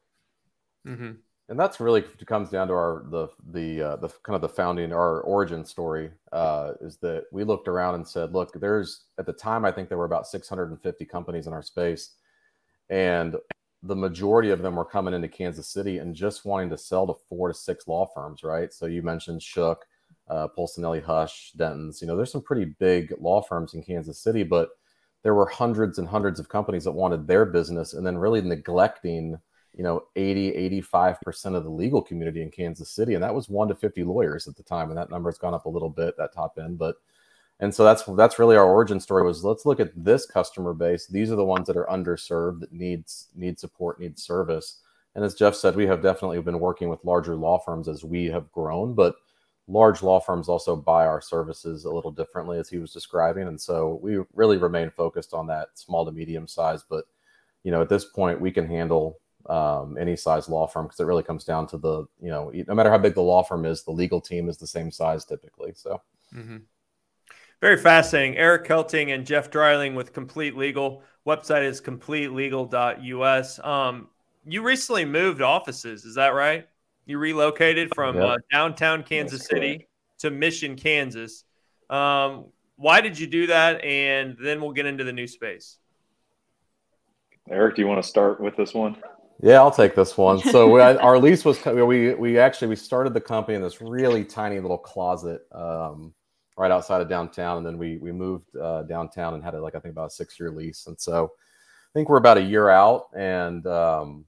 Mm-hmm. 0.86 1.12
And 1.48 1.58
that's 1.58 1.80
really 1.80 2.02
comes 2.02 2.50
down 2.50 2.68
to 2.68 2.74
our 2.74 3.06
the 3.12 3.30
the 3.54 3.82
uh, 3.82 3.96
the 3.96 4.10
kind 4.10 4.36
of 4.36 4.42
the 4.42 4.50
founding 4.50 4.92
our 4.92 5.22
origin 5.22 5.64
story 5.64 6.12
uh, 6.34 6.74
is 6.82 6.98
that 6.98 7.24
we 7.32 7.46
looked 7.46 7.70
around 7.70 7.96
and 7.96 8.06
said, 8.06 8.34
look, 8.34 8.52
there's 8.60 9.06
at 9.18 9.26
the 9.26 9.32
time 9.32 9.64
I 9.64 9.72
think 9.72 9.88
there 9.88 9.98
were 9.98 10.04
about 10.04 10.28
650 10.28 11.06
companies 11.06 11.48
in 11.48 11.54
our 11.54 11.64
space, 11.64 12.16
and 12.90 13.38
the 13.84 13.96
majority 13.96 14.50
of 14.50 14.62
them 14.62 14.76
were 14.76 14.84
coming 14.84 15.14
into 15.14 15.30
Kansas 15.30 15.70
City 15.70 16.00
and 16.00 16.14
just 16.14 16.44
wanting 16.44 16.70
to 16.72 16.78
sell 16.78 17.08
to 17.08 17.14
four 17.30 17.48
to 17.48 17.54
six 17.54 17.88
law 17.88 18.06
firms, 18.14 18.44
right? 18.44 18.74
So 18.74 18.86
you 18.86 19.02
mentioned 19.02 19.42
Shook, 19.42 19.86
uh, 20.30 20.48
Husch, 20.56 21.56
Dentons. 21.56 22.02
You 22.02 22.08
know, 22.08 22.16
there's 22.16 22.32
some 22.32 22.42
pretty 22.42 22.66
big 22.66 23.14
law 23.20 23.42
firms 23.42 23.74
in 23.74 23.84
Kansas 23.84 24.20
City, 24.20 24.44
but 24.44 24.70
there 25.24 25.34
were 25.34 25.48
hundreds 25.48 25.98
and 25.98 26.08
hundreds 26.08 26.40
of 26.40 26.50
companies 26.50 26.84
that 26.84 26.92
wanted 26.92 27.28
their 27.28 27.46
business 27.46 27.94
and 27.94 28.06
then 28.06 28.18
really 28.18 28.42
neglecting, 28.42 29.40
you 29.74 29.84
know, 29.84 30.04
80, 30.16 30.84
85% 30.86 31.56
of 31.56 31.64
the 31.64 31.70
legal 31.70 32.02
community 32.02 32.42
in 32.42 32.52
Kansas 32.52 32.90
City. 32.90 33.14
And 33.14 33.24
that 33.24 33.34
was 33.34 33.50
one 33.50 33.70
to 33.70 33.76
50 33.76 34.04
lawyers 34.04 34.48
at 34.48 34.56
the 34.56 34.64
time. 34.64 34.90
And 34.90 34.98
that 34.98 35.10
number 35.10 35.30
has 35.30 35.38
gone 35.38 35.54
up 35.54 35.66
a 35.66 35.70
little 35.70 35.90
bit, 35.90 36.18
that 36.18 36.34
top 36.34 36.58
end. 36.58 36.78
But, 36.78 36.98
and 37.60 37.74
so 37.74 37.86
that's, 37.86 38.04
that's 38.04 38.38
really 38.38 38.58
our 38.58 38.66
origin 38.66 39.00
story 39.00 39.24
was 39.24 39.46
let's 39.46 39.66
look 39.66 39.80
at 39.80 39.92
this 39.96 40.26
customer 40.26 40.74
base. 40.74 41.08
These 41.08 41.32
are 41.32 41.38
the 41.38 41.46
ones 41.46 41.68
that 41.68 41.78
are 41.78 41.88
underserved 41.88 42.60
that 42.60 42.74
needs, 42.74 43.30
need 43.34 43.58
support, 43.60 44.02
need 44.02 44.20
service. 44.20 44.82
And 45.16 45.24
as 45.24 45.36
Jeff 45.36 45.56
said, 45.56 45.76
we 45.76 45.88
have 45.88 46.02
definitely 46.02 46.42
been 46.42 46.60
working 46.60 46.90
with 46.90 47.06
larger 47.06 47.36
law 47.36 47.60
firms 47.60 47.88
as 47.88 48.04
we 48.04 48.26
have 48.26 48.52
grown, 48.52 48.94
but 48.94 49.16
large 49.68 50.04
law 50.04 50.20
firms 50.20 50.50
also 50.50 50.76
buy 50.76 51.06
our 51.06 51.22
services 51.22 51.86
a 51.86 51.92
little 51.92 52.12
differently 52.12 52.60
as 52.60 52.70
he 52.70 52.78
was 52.78 52.92
describing. 52.92 53.48
And 53.48 53.60
so 53.60 54.00
we 54.02 54.20
really 54.34 54.58
remain 54.58 54.92
focused 54.92 55.34
on 55.34 55.48
that 55.48 55.70
small 55.76 56.06
to 56.06 56.12
medium 56.12 56.48
size 56.48 56.84
but 56.90 57.06
you 57.64 57.72
know 57.72 57.82
at 57.82 57.90
this 57.90 58.06
point 58.06 58.40
we 58.40 58.52
can 58.52 58.68
handle 58.68 59.20
um, 59.50 59.98
any 59.98 60.16
size 60.16 60.48
law 60.48 60.68
firm 60.68 60.86
because 60.86 61.00
it 61.00 61.06
really 61.06 61.24
comes 61.24 61.44
down 61.44 61.68
to 61.68 61.78
the 61.78 62.06
you 62.22 62.30
know 62.30 62.52
no 62.68 62.76
matter 62.76 62.90
how 62.90 62.98
big 62.98 63.14
the 63.14 63.22
law 63.22 63.44
firm 63.44 63.66
is 63.66 63.84
the 63.84 63.92
legal 63.92 64.22
team 64.22 64.48
is 64.48 64.58
the 64.58 64.68
same 64.68 64.92
size 64.92 65.26
typically 65.26 65.72
so. 65.76 66.02
Mm-hmm. 66.34 66.58
very 67.62 67.78
fascinating. 67.78 68.38
Eric 68.38 68.66
kelting 68.66 69.14
and 69.14 69.26
jeff 69.26 69.50
Dreiling 69.52 69.96
with 69.96 70.14
complete 70.14 70.56
legal. 70.56 71.04
Website 71.28 71.64
is 71.64 71.82
completelegal.us 71.82 73.60
um, 73.64 74.10
you 74.46 74.62
recently 74.62 75.06
moved 75.06 75.42
offices 75.42 76.06
is 76.06 76.16
that 76.16 76.30
right 76.30 76.68
you 77.06 77.18
relocated 77.18 77.94
from 77.94 78.16
yep. 78.16 78.26
uh, 78.26 78.38
downtown 78.52 79.04
Kansas 79.04 79.40
That's 79.40 79.50
City 79.50 79.78
correct. 79.78 79.90
to 80.20 80.32
Mission, 80.32 80.76
Kansas. 80.76 81.44
Um, 81.90 82.46
why 82.76 83.02
did 83.02 83.20
you 83.20 83.28
do 83.28 83.48
that? 83.48 83.84
And 83.84 84.38
then 84.42 84.62
we'll 84.62 84.72
get 84.72 84.86
into 84.86 85.04
the 85.04 85.14
new 85.14 85.28
space. 85.28 85.78
Eric, 87.50 87.76
do 87.76 87.82
you 87.82 87.88
want 87.88 88.02
to 88.02 88.08
start 88.08 88.40
with 88.40 88.56
this 88.56 88.74
one? 88.74 88.98
Yeah, 89.42 89.56
I'll 89.56 89.72
take 89.72 89.96
this 89.96 90.18
one. 90.18 90.40
So 90.40 90.70
we, 90.70 90.80
our 90.80 91.20
lease 91.20 91.44
was 91.44 91.64
we 91.66 92.14
we 92.14 92.40
actually 92.40 92.70
we 92.70 92.78
started 92.78 93.14
the 93.14 93.22
company 93.22 93.56
in 93.56 93.62
this 93.62 93.82
really 93.82 94.24
tiny 94.24 94.60
little 94.60 94.78
closet 94.78 95.42
um, 95.52 96.14
right 96.58 96.72
outside 96.72 97.02
of 97.02 97.10
downtown, 97.10 97.58
and 97.58 97.66
then 97.66 97.78
we 97.78 97.98
we 97.98 98.14
moved 98.14 98.56
uh, 98.56 98.84
downtown 98.84 99.34
and 99.34 99.44
had 99.44 99.56
a, 99.56 99.62
like 99.62 99.76
I 99.76 99.80
think 99.80 99.92
about 99.92 100.08
a 100.08 100.12
six 100.12 100.40
year 100.40 100.52
lease, 100.52 100.88
and 100.88 101.00
so 101.00 101.26
I 101.26 101.92
think 101.94 102.08
we're 102.08 102.18
about 102.18 102.38
a 102.38 102.42
year 102.42 102.70
out, 102.70 103.08
and 103.18 103.68
um, 103.68 104.26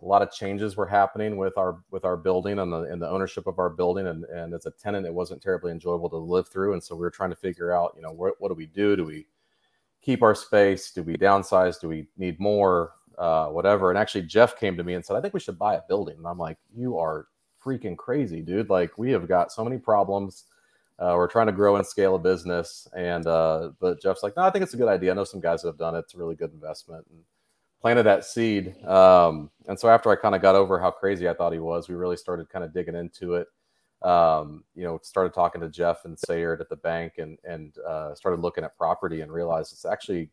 a 0.00 0.04
lot 0.04 0.22
of 0.22 0.30
changes 0.30 0.76
were 0.76 0.86
happening 0.86 1.36
with 1.36 1.56
our 1.56 1.78
with 1.90 2.04
our 2.04 2.16
building 2.16 2.58
and 2.58 2.72
the 2.72 2.82
and 2.82 3.00
the 3.00 3.08
ownership 3.08 3.46
of 3.46 3.58
our 3.58 3.70
building, 3.70 4.06
and 4.06 4.24
and 4.24 4.54
as 4.54 4.66
a 4.66 4.70
tenant, 4.70 5.06
it 5.06 5.14
wasn't 5.14 5.42
terribly 5.42 5.72
enjoyable 5.72 6.10
to 6.10 6.16
live 6.16 6.48
through, 6.48 6.72
and 6.72 6.82
so 6.82 6.94
we 6.94 7.00
were 7.00 7.10
trying 7.10 7.30
to 7.30 7.36
figure 7.36 7.72
out, 7.72 7.94
you 7.96 8.02
know, 8.02 8.12
what 8.12 8.34
what 8.38 8.48
do 8.48 8.54
we 8.54 8.66
do? 8.66 8.96
Do 8.96 9.04
we 9.04 9.26
keep 10.02 10.22
our 10.22 10.34
space? 10.34 10.92
Do 10.92 11.02
we 11.02 11.16
downsize? 11.16 11.80
Do 11.80 11.88
we 11.88 12.08
need 12.16 12.38
more? 12.38 12.92
Uh, 13.18 13.46
whatever. 13.46 13.90
And 13.90 13.98
actually, 13.98 14.20
Jeff 14.20 14.60
came 14.60 14.76
to 14.76 14.84
me 14.84 14.92
and 14.92 15.02
said, 15.02 15.16
I 15.16 15.22
think 15.22 15.32
we 15.32 15.40
should 15.40 15.58
buy 15.58 15.76
a 15.76 15.80
building. 15.88 16.18
And 16.18 16.26
I'm 16.26 16.36
like, 16.36 16.58
you 16.74 16.98
are 16.98 17.28
freaking 17.64 17.96
crazy, 17.96 18.42
dude. 18.42 18.68
Like, 18.68 18.98
we 18.98 19.10
have 19.12 19.26
got 19.26 19.50
so 19.50 19.64
many 19.64 19.78
problems. 19.78 20.44
Uh, 20.98 21.14
we're 21.16 21.26
trying 21.26 21.46
to 21.46 21.52
grow 21.52 21.76
and 21.76 21.86
scale 21.86 22.14
a 22.14 22.18
business. 22.18 22.86
And, 22.94 23.26
uh, 23.26 23.70
but 23.80 24.02
Jeff's 24.02 24.22
like, 24.22 24.36
no, 24.36 24.42
I 24.42 24.50
think 24.50 24.64
it's 24.64 24.74
a 24.74 24.76
good 24.76 24.88
idea. 24.88 25.12
I 25.12 25.14
know 25.14 25.24
some 25.24 25.40
guys 25.40 25.62
that 25.62 25.68
have 25.68 25.78
done 25.78 25.94
it. 25.94 26.00
It's 26.00 26.14
a 26.14 26.18
really 26.18 26.34
good 26.34 26.52
investment. 26.52 27.06
And 27.10 27.20
planted 27.80 28.04
that 28.04 28.24
seed. 28.24 28.82
Um, 28.84 29.50
and 29.66 29.78
so 29.78 29.88
after 29.88 30.10
I 30.10 30.16
kind 30.16 30.34
of 30.34 30.42
got 30.42 30.54
over 30.54 30.78
how 30.78 30.90
crazy 30.90 31.28
I 31.28 31.34
thought 31.34 31.52
he 31.52 31.58
was, 31.58 31.88
we 31.88 31.94
really 31.94 32.16
started 32.16 32.48
kind 32.48 32.64
of 32.64 32.72
digging 32.72 32.94
into 32.94 33.34
it. 33.34 33.48
Um, 34.02 34.64
you 34.74 34.84
know, 34.84 35.00
started 35.02 35.32
talking 35.34 35.60
to 35.62 35.68
Jeff 35.68 36.04
and 36.04 36.18
Sarah 36.18 36.60
at 36.60 36.68
the 36.68 36.76
bank 36.76 37.14
and, 37.18 37.38
and 37.44 37.76
uh, 37.86 38.14
started 38.14 38.40
looking 38.40 38.64
at 38.64 38.76
property 38.76 39.22
and 39.22 39.32
realized 39.32 39.72
it's 39.72 39.84
actually 39.84 40.30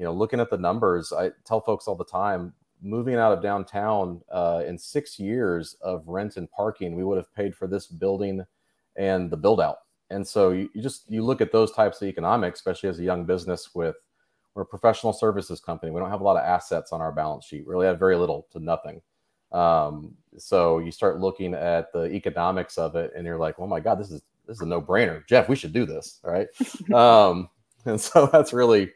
you 0.00 0.06
know, 0.06 0.14
looking 0.14 0.40
at 0.40 0.48
the 0.48 0.56
numbers, 0.56 1.12
I 1.12 1.30
tell 1.44 1.60
folks 1.60 1.86
all 1.86 1.94
the 1.94 2.06
time, 2.06 2.54
moving 2.80 3.16
out 3.16 3.34
of 3.34 3.42
downtown 3.42 4.22
uh, 4.32 4.62
in 4.66 4.78
six 4.78 5.18
years 5.18 5.76
of 5.82 6.08
rent 6.08 6.38
and 6.38 6.50
parking, 6.50 6.96
we 6.96 7.04
would 7.04 7.18
have 7.18 7.32
paid 7.34 7.54
for 7.54 7.66
this 7.66 7.86
building 7.86 8.42
and 8.96 9.30
the 9.30 9.36
build 9.36 9.60
out. 9.60 9.80
And 10.08 10.26
so 10.26 10.52
you, 10.52 10.70
you 10.72 10.80
just 10.80 11.04
you 11.10 11.22
look 11.22 11.42
at 11.42 11.52
those 11.52 11.72
types 11.72 12.00
of 12.00 12.08
economics, 12.08 12.60
especially 12.60 12.88
as 12.88 12.98
a 12.98 13.02
young 13.02 13.26
business 13.26 13.74
with 13.74 13.96
we're 14.54 14.62
a 14.62 14.66
professional 14.66 15.12
services 15.12 15.60
company. 15.60 15.92
We 15.92 16.00
don't 16.00 16.10
have 16.10 16.20
a 16.20 16.24
lot 16.24 16.36
of 16.36 16.44
assets 16.44 16.92
on 16.92 17.00
our 17.00 17.12
balance 17.12 17.44
sheet. 17.44 17.66
We 17.66 17.72
really 17.72 17.86
have 17.86 17.98
very 17.98 18.16
little 18.16 18.46
to 18.52 18.58
nothing. 18.58 19.00
Um, 19.52 20.14
so 20.36 20.78
you 20.78 20.90
start 20.90 21.20
looking 21.20 21.54
at 21.54 21.92
the 21.92 22.04
economics 22.06 22.78
of 22.78 22.96
it, 22.96 23.12
and 23.16 23.26
you're 23.26 23.38
like, 23.38 23.56
"Oh 23.58 23.66
my 23.66 23.80
God, 23.80 23.98
this 23.98 24.10
is 24.10 24.22
this 24.46 24.56
is 24.56 24.62
a 24.62 24.66
no 24.66 24.80
brainer, 24.80 25.26
Jeff. 25.26 25.48
We 25.48 25.56
should 25.56 25.72
do 25.72 25.86
this, 25.86 26.20
right?" 26.22 26.48
um, 26.94 27.48
and 27.84 28.00
so 28.00 28.26
that's 28.32 28.52
really 28.52 28.92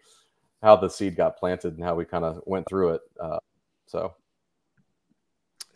how 0.62 0.76
the 0.76 0.88
seed 0.88 1.16
got 1.16 1.36
planted 1.36 1.74
and 1.74 1.84
how 1.84 1.94
we 1.94 2.04
kind 2.04 2.24
of 2.24 2.42
went 2.46 2.68
through 2.68 2.94
it. 2.94 3.00
Uh, 3.20 3.38
so. 3.86 4.14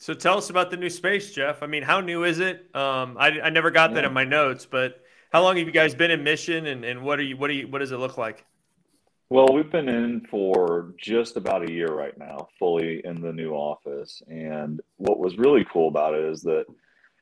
So 0.00 0.14
tell 0.14 0.38
us 0.38 0.48
about 0.48 0.70
the 0.70 0.76
new 0.76 0.90
space, 0.90 1.32
Jeff. 1.32 1.60
I 1.60 1.66
mean, 1.66 1.82
how 1.82 2.00
new 2.00 2.22
is 2.22 2.38
it? 2.38 2.70
Um, 2.72 3.16
I, 3.18 3.40
I 3.40 3.50
never 3.50 3.72
got 3.72 3.94
that 3.94 4.04
in 4.04 4.12
my 4.12 4.22
notes, 4.22 4.64
but 4.64 5.02
how 5.32 5.42
long 5.42 5.56
have 5.56 5.66
you 5.66 5.72
guys 5.72 5.92
been 5.92 6.12
in 6.12 6.22
mission, 6.22 6.66
and, 6.66 6.84
and 6.84 7.02
what 7.02 7.18
are 7.18 7.22
you 7.22 7.36
what 7.36 7.48
do 7.48 7.54
you 7.54 7.66
what 7.66 7.80
does 7.80 7.90
it 7.90 7.96
look 7.96 8.16
like? 8.16 8.46
Well, 9.30 9.48
we've 9.52 9.70
been 9.70 9.90
in 9.90 10.22
for 10.30 10.94
just 10.96 11.36
about 11.36 11.68
a 11.68 11.72
year 11.72 11.88
right 11.88 12.16
now, 12.16 12.48
fully 12.58 13.02
in 13.04 13.20
the 13.20 13.32
new 13.32 13.52
office. 13.52 14.22
And 14.26 14.80
what 14.96 15.18
was 15.18 15.36
really 15.36 15.66
cool 15.70 15.88
about 15.88 16.14
it 16.14 16.24
is 16.24 16.40
that 16.42 16.64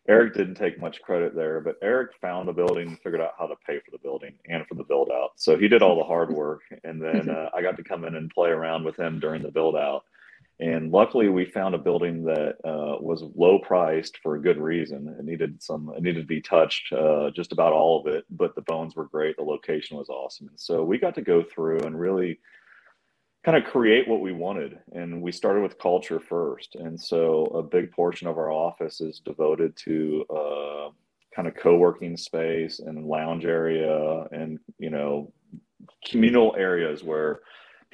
Eric 0.08 0.34
didn't 0.34 0.54
take 0.54 0.80
much 0.80 1.02
credit 1.02 1.34
there, 1.34 1.60
but 1.60 1.78
Eric 1.82 2.12
found 2.20 2.46
the 2.46 2.52
building 2.52 2.88
and 2.88 3.00
figured 3.00 3.20
out 3.20 3.32
how 3.36 3.48
to 3.48 3.56
pay 3.66 3.80
for 3.80 3.90
the 3.90 3.98
building 3.98 4.34
and 4.48 4.64
for 4.68 4.76
the 4.76 4.84
build 4.84 5.10
out. 5.12 5.30
So 5.34 5.58
he 5.58 5.66
did 5.66 5.82
all 5.82 5.96
the 5.96 6.04
hard 6.04 6.30
work. 6.32 6.60
And 6.84 7.02
then 7.02 7.28
uh, 7.36 7.50
I 7.52 7.60
got 7.60 7.76
to 7.76 7.82
come 7.82 8.04
in 8.04 8.14
and 8.14 8.30
play 8.30 8.50
around 8.50 8.84
with 8.84 8.96
him 8.96 9.18
during 9.18 9.42
the 9.42 9.50
build 9.50 9.74
out. 9.74 10.04
And 10.58 10.90
luckily, 10.90 11.28
we 11.28 11.44
found 11.44 11.74
a 11.74 11.78
building 11.78 12.24
that 12.24 12.56
uh, 12.64 12.96
was 13.00 13.22
low 13.34 13.58
priced 13.58 14.18
for 14.22 14.36
a 14.36 14.40
good 14.40 14.58
reason. 14.58 15.14
It 15.18 15.24
needed 15.24 15.62
some, 15.62 15.92
it 15.94 16.02
needed 16.02 16.22
to 16.22 16.26
be 16.26 16.40
touched, 16.40 16.92
uh, 16.92 17.30
just 17.30 17.52
about 17.52 17.74
all 17.74 18.00
of 18.00 18.06
it. 18.06 18.24
But 18.30 18.54
the 18.54 18.62
bones 18.62 18.96
were 18.96 19.04
great. 19.04 19.36
The 19.36 19.42
location 19.42 19.98
was 19.98 20.08
awesome. 20.08 20.48
And 20.48 20.58
so 20.58 20.82
we 20.82 20.98
got 20.98 21.14
to 21.16 21.22
go 21.22 21.42
through 21.42 21.80
and 21.80 22.00
really 22.00 22.40
kind 23.44 23.58
of 23.58 23.70
create 23.70 24.08
what 24.08 24.22
we 24.22 24.32
wanted. 24.32 24.78
And 24.92 25.20
we 25.20 25.30
started 25.30 25.62
with 25.62 25.78
culture 25.78 26.18
first. 26.18 26.74
And 26.74 26.98
so 26.98 27.44
a 27.46 27.62
big 27.62 27.92
portion 27.92 28.26
of 28.26 28.38
our 28.38 28.50
office 28.50 29.00
is 29.02 29.20
devoted 29.20 29.76
to 29.84 30.24
uh, 30.30 30.88
kind 31.34 31.46
of 31.46 31.54
co-working 31.54 32.16
space 32.16 32.80
and 32.80 33.06
lounge 33.06 33.44
area 33.44 34.24
and, 34.32 34.58
you 34.78 34.88
know, 34.88 35.32
communal 36.08 36.56
areas 36.58 37.04
where 37.04 37.40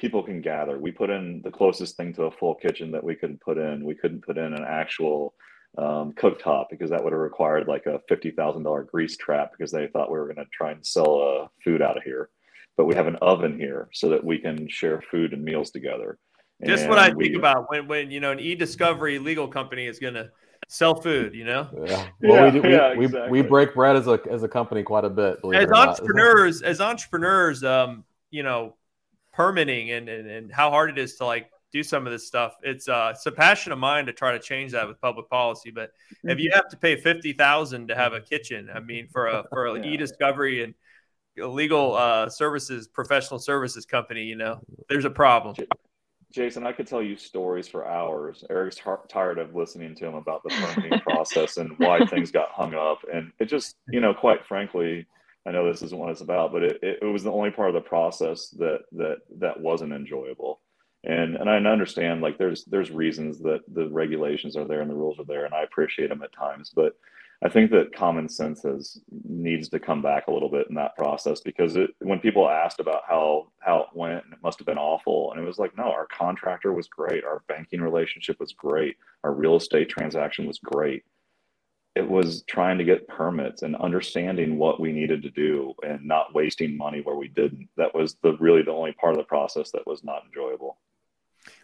people 0.03 0.21
can 0.21 0.41
gather. 0.41 0.77
We 0.77 0.91
put 0.91 1.09
in 1.09 1.41
the 1.43 1.51
closest 1.51 1.95
thing 1.95 2.13
to 2.15 2.23
a 2.23 2.31
full 2.31 2.55
kitchen 2.55 2.91
that 2.91 3.03
we 3.03 3.15
could 3.15 3.39
put 3.39 3.57
in. 3.57 3.85
We 3.85 3.95
couldn't 3.95 4.25
put 4.25 4.37
in 4.37 4.53
an 4.53 4.65
actual 4.67 5.33
um, 5.77 6.13
cooktop 6.13 6.65
because 6.69 6.89
that 6.89 7.03
would 7.03 7.13
have 7.13 7.19
required 7.21 7.67
like 7.67 7.85
a 7.85 8.01
$50,000 8.11 8.87
grease 8.87 9.17
trap 9.17 9.51
because 9.57 9.71
they 9.71 9.87
thought 9.87 10.11
we 10.11 10.19
were 10.19 10.31
going 10.31 10.45
to 10.45 10.51
try 10.51 10.71
and 10.71 10.85
sell 10.85 11.21
uh, 11.21 11.47
food 11.63 11.81
out 11.81 11.97
of 11.97 12.03
here 12.03 12.29
but 12.77 12.85
we 12.85 12.95
have 12.95 13.07
an 13.07 13.15
oven 13.17 13.57
here 13.57 13.89
so 13.93 14.09
that 14.09 14.23
we 14.23 14.37
can 14.37 14.67
share 14.67 15.01
food 15.11 15.33
and 15.33 15.43
meals 15.43 15.71
together. 15.71 16.17
Just 16.65 16.83
and 16.83 16.89
what 16.89 16.99
I 16.99 17.13
we, 17.13 17.25
think 17.25 17.37
about 17.37 17.69
when, 17.69 17.87
when 17.87 18.11
you 18.11 18.19
know 18.19 18.31
an 18.31 18.39
e-discovery 18.39 19.19
legal 19.19 19.47
company 19.47 19.85
is 19.85 19.99
going 19.99 20.13
to 20.13 20.29
sell 20.69 20.95
food. 20.95 21.33
You 21.33 21.45
know. 21.45 21.67
Yeah. 21.85 22.07
Well, 22.21 22.45
yeah, 22.45 22.53
we, 22.53 22.59
we, 22.59 22.71
yeah, 22.71 22.95
we, 22.95 23.05
exactly. 23.05 23.41
we, 23.41 23.47
break 23.47 23.73
bread 23.73 23.95
as 23.95 24.07
a 24.07 24.19
as 24.29 24.43
a 24.43 24.47
company 24.47 24.81
quite 24.81 25.03
a 25.03 25.09
bit. 25.09 25.39
As 25.53 25.69
entrepreneurs, 25.71 26.61
as 26.61 26.79
entrepreneurs, 26.79 27.63
um, 27.63 28.05
you 28.31 28.43
know, 28.43 28.75
permitting 29.33 29.91
and, 29.91 30.07
and 30.07 30.29
and 30.29 30.51
how 30.51 30.69
hard 30.69 30.89
it 30.89 30.97
is 30.97 31.15
to 31.15 31.25
like 31.25 31.49
do 31.71 31.83
some 31.83 32.05
of 32.05 32.13
this 32.13 32.27
stuff. 32.27 32.55
It's 32.61 32.87
uh 32.87 33.11
it's 33.15 33.25
a 33.25 33.31
passion 33.31 33.71
of 33.71 33.79
mine 33.79 34.05
to 34.05 34.13
try 34.13 34.31
to 34.33 34.39
change 34.39 34.71
that 34.73 34.87
with 34.87 35.01
public 35.01 35.29
policy. 35.29 35.71
But 35.71 35.91
if 36.23 36.39
you 36.39 36.51
have 36.53 36.69
to 36.69 36.77
pay 36.77 36.95
fifty 36.95 37.33
thousand 37.33 37.87
to 37.87 37.95
have 37.95 38.13
a 38.13 38.21
kitchen, 38.21 38.69
I 38.73 38.79
mean, 38.79 39.07
for 39.07 39.27
a 39.27 39.43
for 39.49 39.65
a 39.67 39.79
yeah. 39.83 39.91
e-discovery 39.91 40.63
and 40.63 40.73
legal 41.35 41.95
uh, 41.95 42.29
services, 42.29 42.87
professional 42.87 43.39
services 43.39 43.85
company, 43.85 44.23
you 44.23 44.35
know, 44.35 44.59
there's 44.87 45.05
a 45.05 45.09
problem. 45.09 45.55
Jason, 46.31 46.65
I 46.65 46.71
could 46.71 46.87
tell 46.87 47.01
you 47.01 47.15
stories 47.15 47.67
for 47.67 47.87
hours. 47.87 48.43
Eric's 48.49 48.79
tired 49.07 49.37
of 49.37 49.53
listening 49.53 49.93
to 49.95 50.07
him 50.07 50.15
about 50.15 50.41
the 50.43 50.49
permitting 50.49 50.99
process 51.01 51.57
and 51.57 51.77
why 51.77 52.03
things 52.09 52.31
got 52.31 52.49
hung 52.49 52.73
up. 52.73 52.99
And 53.11 53.31
it 53.39 53.45
just, 53.45 53.75
you 53.87 54.01
know, 54.01 54.15
quite 54.15 54.43
frankly, 54.43 55.05
I 55.45 55.51
know 55.51 55.69
this 55.69 55.81
isn't 55.81 55.97
what 55.97 56.09
it's 56.09 56.21
about, 56.21 56.51
but 56.51 56.63
it, 56.63 56.79
it, 56.81 57.05
was 57.05 57.23
the 57.23 57.31
only 57.31 57.51
part 57.51 57.69
of 57.69 57.73
the 57.75 57.81
process 57.81 58.49
that 58.59 58.83
that 58.93 59.17
that 59.39 59.59
wasn't 59.59 59.93
enjoyable. 59.93 60.61
And 61.03 61.35
and 61.35 61.49
I 61.49 61.57
understand 61.57 62.21
like 62.21 62.37
there's 62.37 62.63
there's 62.65 62.91
reasons 62.91 63.39
that 63.39 63.61
the 63.67 63.89
regulations 63.89 64.55
are 64.55 64.65
there 64.65 64.81
and 64.81 64.89
the 64.89 64.95
rules 64.95 65.19
are 65.19 65.25
there, 65.25 65.45
and 65.45 65.53
I 65.53 65.63
appreciate 65.63 66.09
them 66.09 66.23
at 66.23 66.33
times, 66.33 66.71
but 66.73 66.95
I 67.43 67.49
think 67.49 67.71
that 67.71 67.93
common 67.93 68.29
sense 68.29 68.63
has 68.63 69.01
needs 69.27 69.67
to 69.69 69.79
come 69.79 70.01
back 70.01 70.27
a 70.27 70.31
little 70.31 70.47
bit 70.47 70.67
in 70.69 70.75
that 70.75 70.95
process 70.95 71.41
because 71.41 71.75
it, 71.75 71.89
when 71.99 72.19
people 72.19 72.49
asked 72.49 72.79
about 72.79 73.01
how 73.05 73.47
how 73.59 73.79
it 73.81 73.87
went, 73.93 74.23
it 74.31 74.41
must 74.41 74.59
have 74.59 74.65
been 74.65 74.77
awful, 74.77 75.31
and 75.31 75.41
it 75.41 75.45
was 75.45 75.59
like, 75.59 75.77
no, 75.77 75.83
our 75.83 76.07
contractor 76.07 76.71
was 76.71 76.87
great, 76.87 77.25
our 77.25 77.43
banking 77.49 77.81
relationship 77.81 78.39
was 78.39 78.53
great, 78.53 78.95
our 79.25 79.33
real 79.33 79.57
estate 79.57 79.89
transaction 79.89 80.45
was 80.45 80.59
great. 80.59 81.03
It 81.95 82.07
was 82.07 82.43
trying 82.43 82.79
to 82.79 82.83
get 82.83 83.07
permits 83.07 83.61
and 83.61 83.75
understanding 83.75 84.57
what 84.57 84.79
we 84.79 84.91
needed 84.91 85.21
to 85.23 85.29
do 85.29 85.73
and 85.83 86.03
not 86.03 86.33
wasting 86.33 86.75
money 86.75 87.01
where 87.01 87.15
we 87.15 87.27
didn't. 87.27 87.69
That 87.77 87.93
was 87.93 88.15
the 88.23 88.35
really 88.37 88.63
the 88.63 88.71
only 88.71 88.93
part 88.93 89.13
of 89.13 89.19
the 89.19 89.25
process 89.25 89.71
that 89.71 89.85
was 89.85 90.03
not 90.03 90.23
enjoyable. 90.25 90.77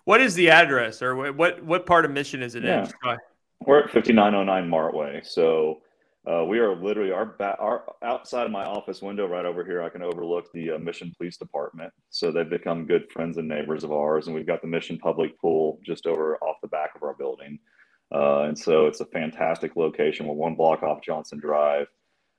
What 0.05 0.21
is 0.21 0.35
the 0.35 0.49
address, 0.49 1.01
or 1.01 1.15
what 1.15 1.63
what 1.63 1.85
part 1.85 2.05
of 2.05 2.11
Mission 2.11 2.43
is 2.43 2.55
it 2.55 2.63
yeah. 2.63 2.85
in? 3.03 3.17
We're 3.65 3.79
at 3.79 3.89
5909 3.89 4.69
Martway. 4.69 5.25
So 5.25 5.81
uh, 6.29 6.43
we 6.45 6.59
are 6.59 6.75
literally 6.75 7.11
our 7.11 7.25
ba- 7.25 7.57
our 7.59 7.85
outside 8.03 8.45
of 8.45 8.51
my 8.51 8.65
office 8.65 9.01
window 9.01 9.27
right 9.27 9.45
over 9.45 9.63
here. 9.63 9.81
I 9.81 9.89
can 9.89 10.01
overlook 10.01 10.51
the 10.53 10.71
uh, 10.71 10.77
Mission 10.77 11.13
Police 11.17 11.37
Department. 11.37 11.91
So 12.09 12.31
they've 12.31 12.49
become 12.49 12.85
good 12.85 13.09
friends 13.11 13.37
and 13.37 13.47
neighbors 13.47 13.83
of 13.83 13.91
ours, 13.91 14.27
and 14.27 14.35
we've 14.35 14.45
got 14.45 14.61
the 14.61 14.67
Mission 14.67 14.97
Public 14.97 15.39
Pool 15.39 15.79
just 15.83 16.05
over 16.05 16.37
off 16.37 16.57
the 16.61 16.67
back 16.67 16.91
of 16.95 17.03
our 17.03 17.13
building. 17.13 17.57
Uh, 18.13 18.43
and 18.43 18.57
so 18.57 18.87
it's 18.87 19.01
a 19.01 19.05
fantastic 19.05 19.75
location. 19.75 20.25
We're 20.25 20.33
one 20.33 20.55
block 20.55 20.83
off 20.83 21.01
Johnson 21.03 21.39
Drive. 21.39 21.87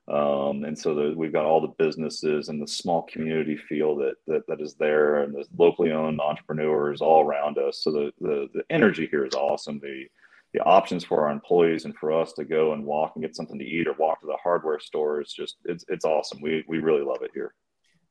Um, 0.09 0.65
and 0.65 0.77
so 0.77 0.95
the, 0.95 1.15
we've 1.17 1.33
got 1.33 1.45
all 1.45 1.61
the 1.61 1.75
businesses 1.79 2.49
and 2.49 2.61
the 2.61 2.67
small 2.67 3.03
community 3.03 3.57
feel 3.57 3.95
that, 3.97 4.15
that 4.27 4.45
that 4.49 4.61
is 4.61 4.75
there, 4.75 5.23
and 5.23 5.33
the 5.33 5.45
locally 5.57 5.93
owned 5.93 6.21
entrepreneurs 6.21 7.01
all 7.01 7.25
around 7.25 7.59
us. 7.59 7.83
So 7.85 7.93
the, 7.93 8.13
the 8.21 8.49
the 8.53 8.65
energy 8.71 9.07
here 9.09 9.25
is 9.25 9.35
awesome. 9.35 9.79
The 9.79 10.07
the 10.53 10.61
options 10.65 11.05
for 11.05 11.25
our 11.25 11.31
employees 11.31 11.85
and 11.85 11.95
for 11.95 12.11
us 12.13 12.33
to 12.33 12.45
go 12.45 12.73
and 12.73 12.85
walk 12.85 13.13
and 13.15 13.23
get 13.23 13.37
something 13.37 13.59
to 13.59 13.65
eat 13.65 13.87
or 13.87 13.93
walk 13.93 14.21
to 14.21 14.27
the 14.27 14.37
hardware 14.43 14.81
store 14.81 15.21
is 15.21 15.33
just 15.33 15.59
it's 15.65 15.85
it's 15.89 16.05
awesome. 16.05 16.41
We 16.41 16.65
we 16.67 16.79
really 16.79 17.05
love 17.05 17.23
it 17.23 17.31
here. 17.33 17.55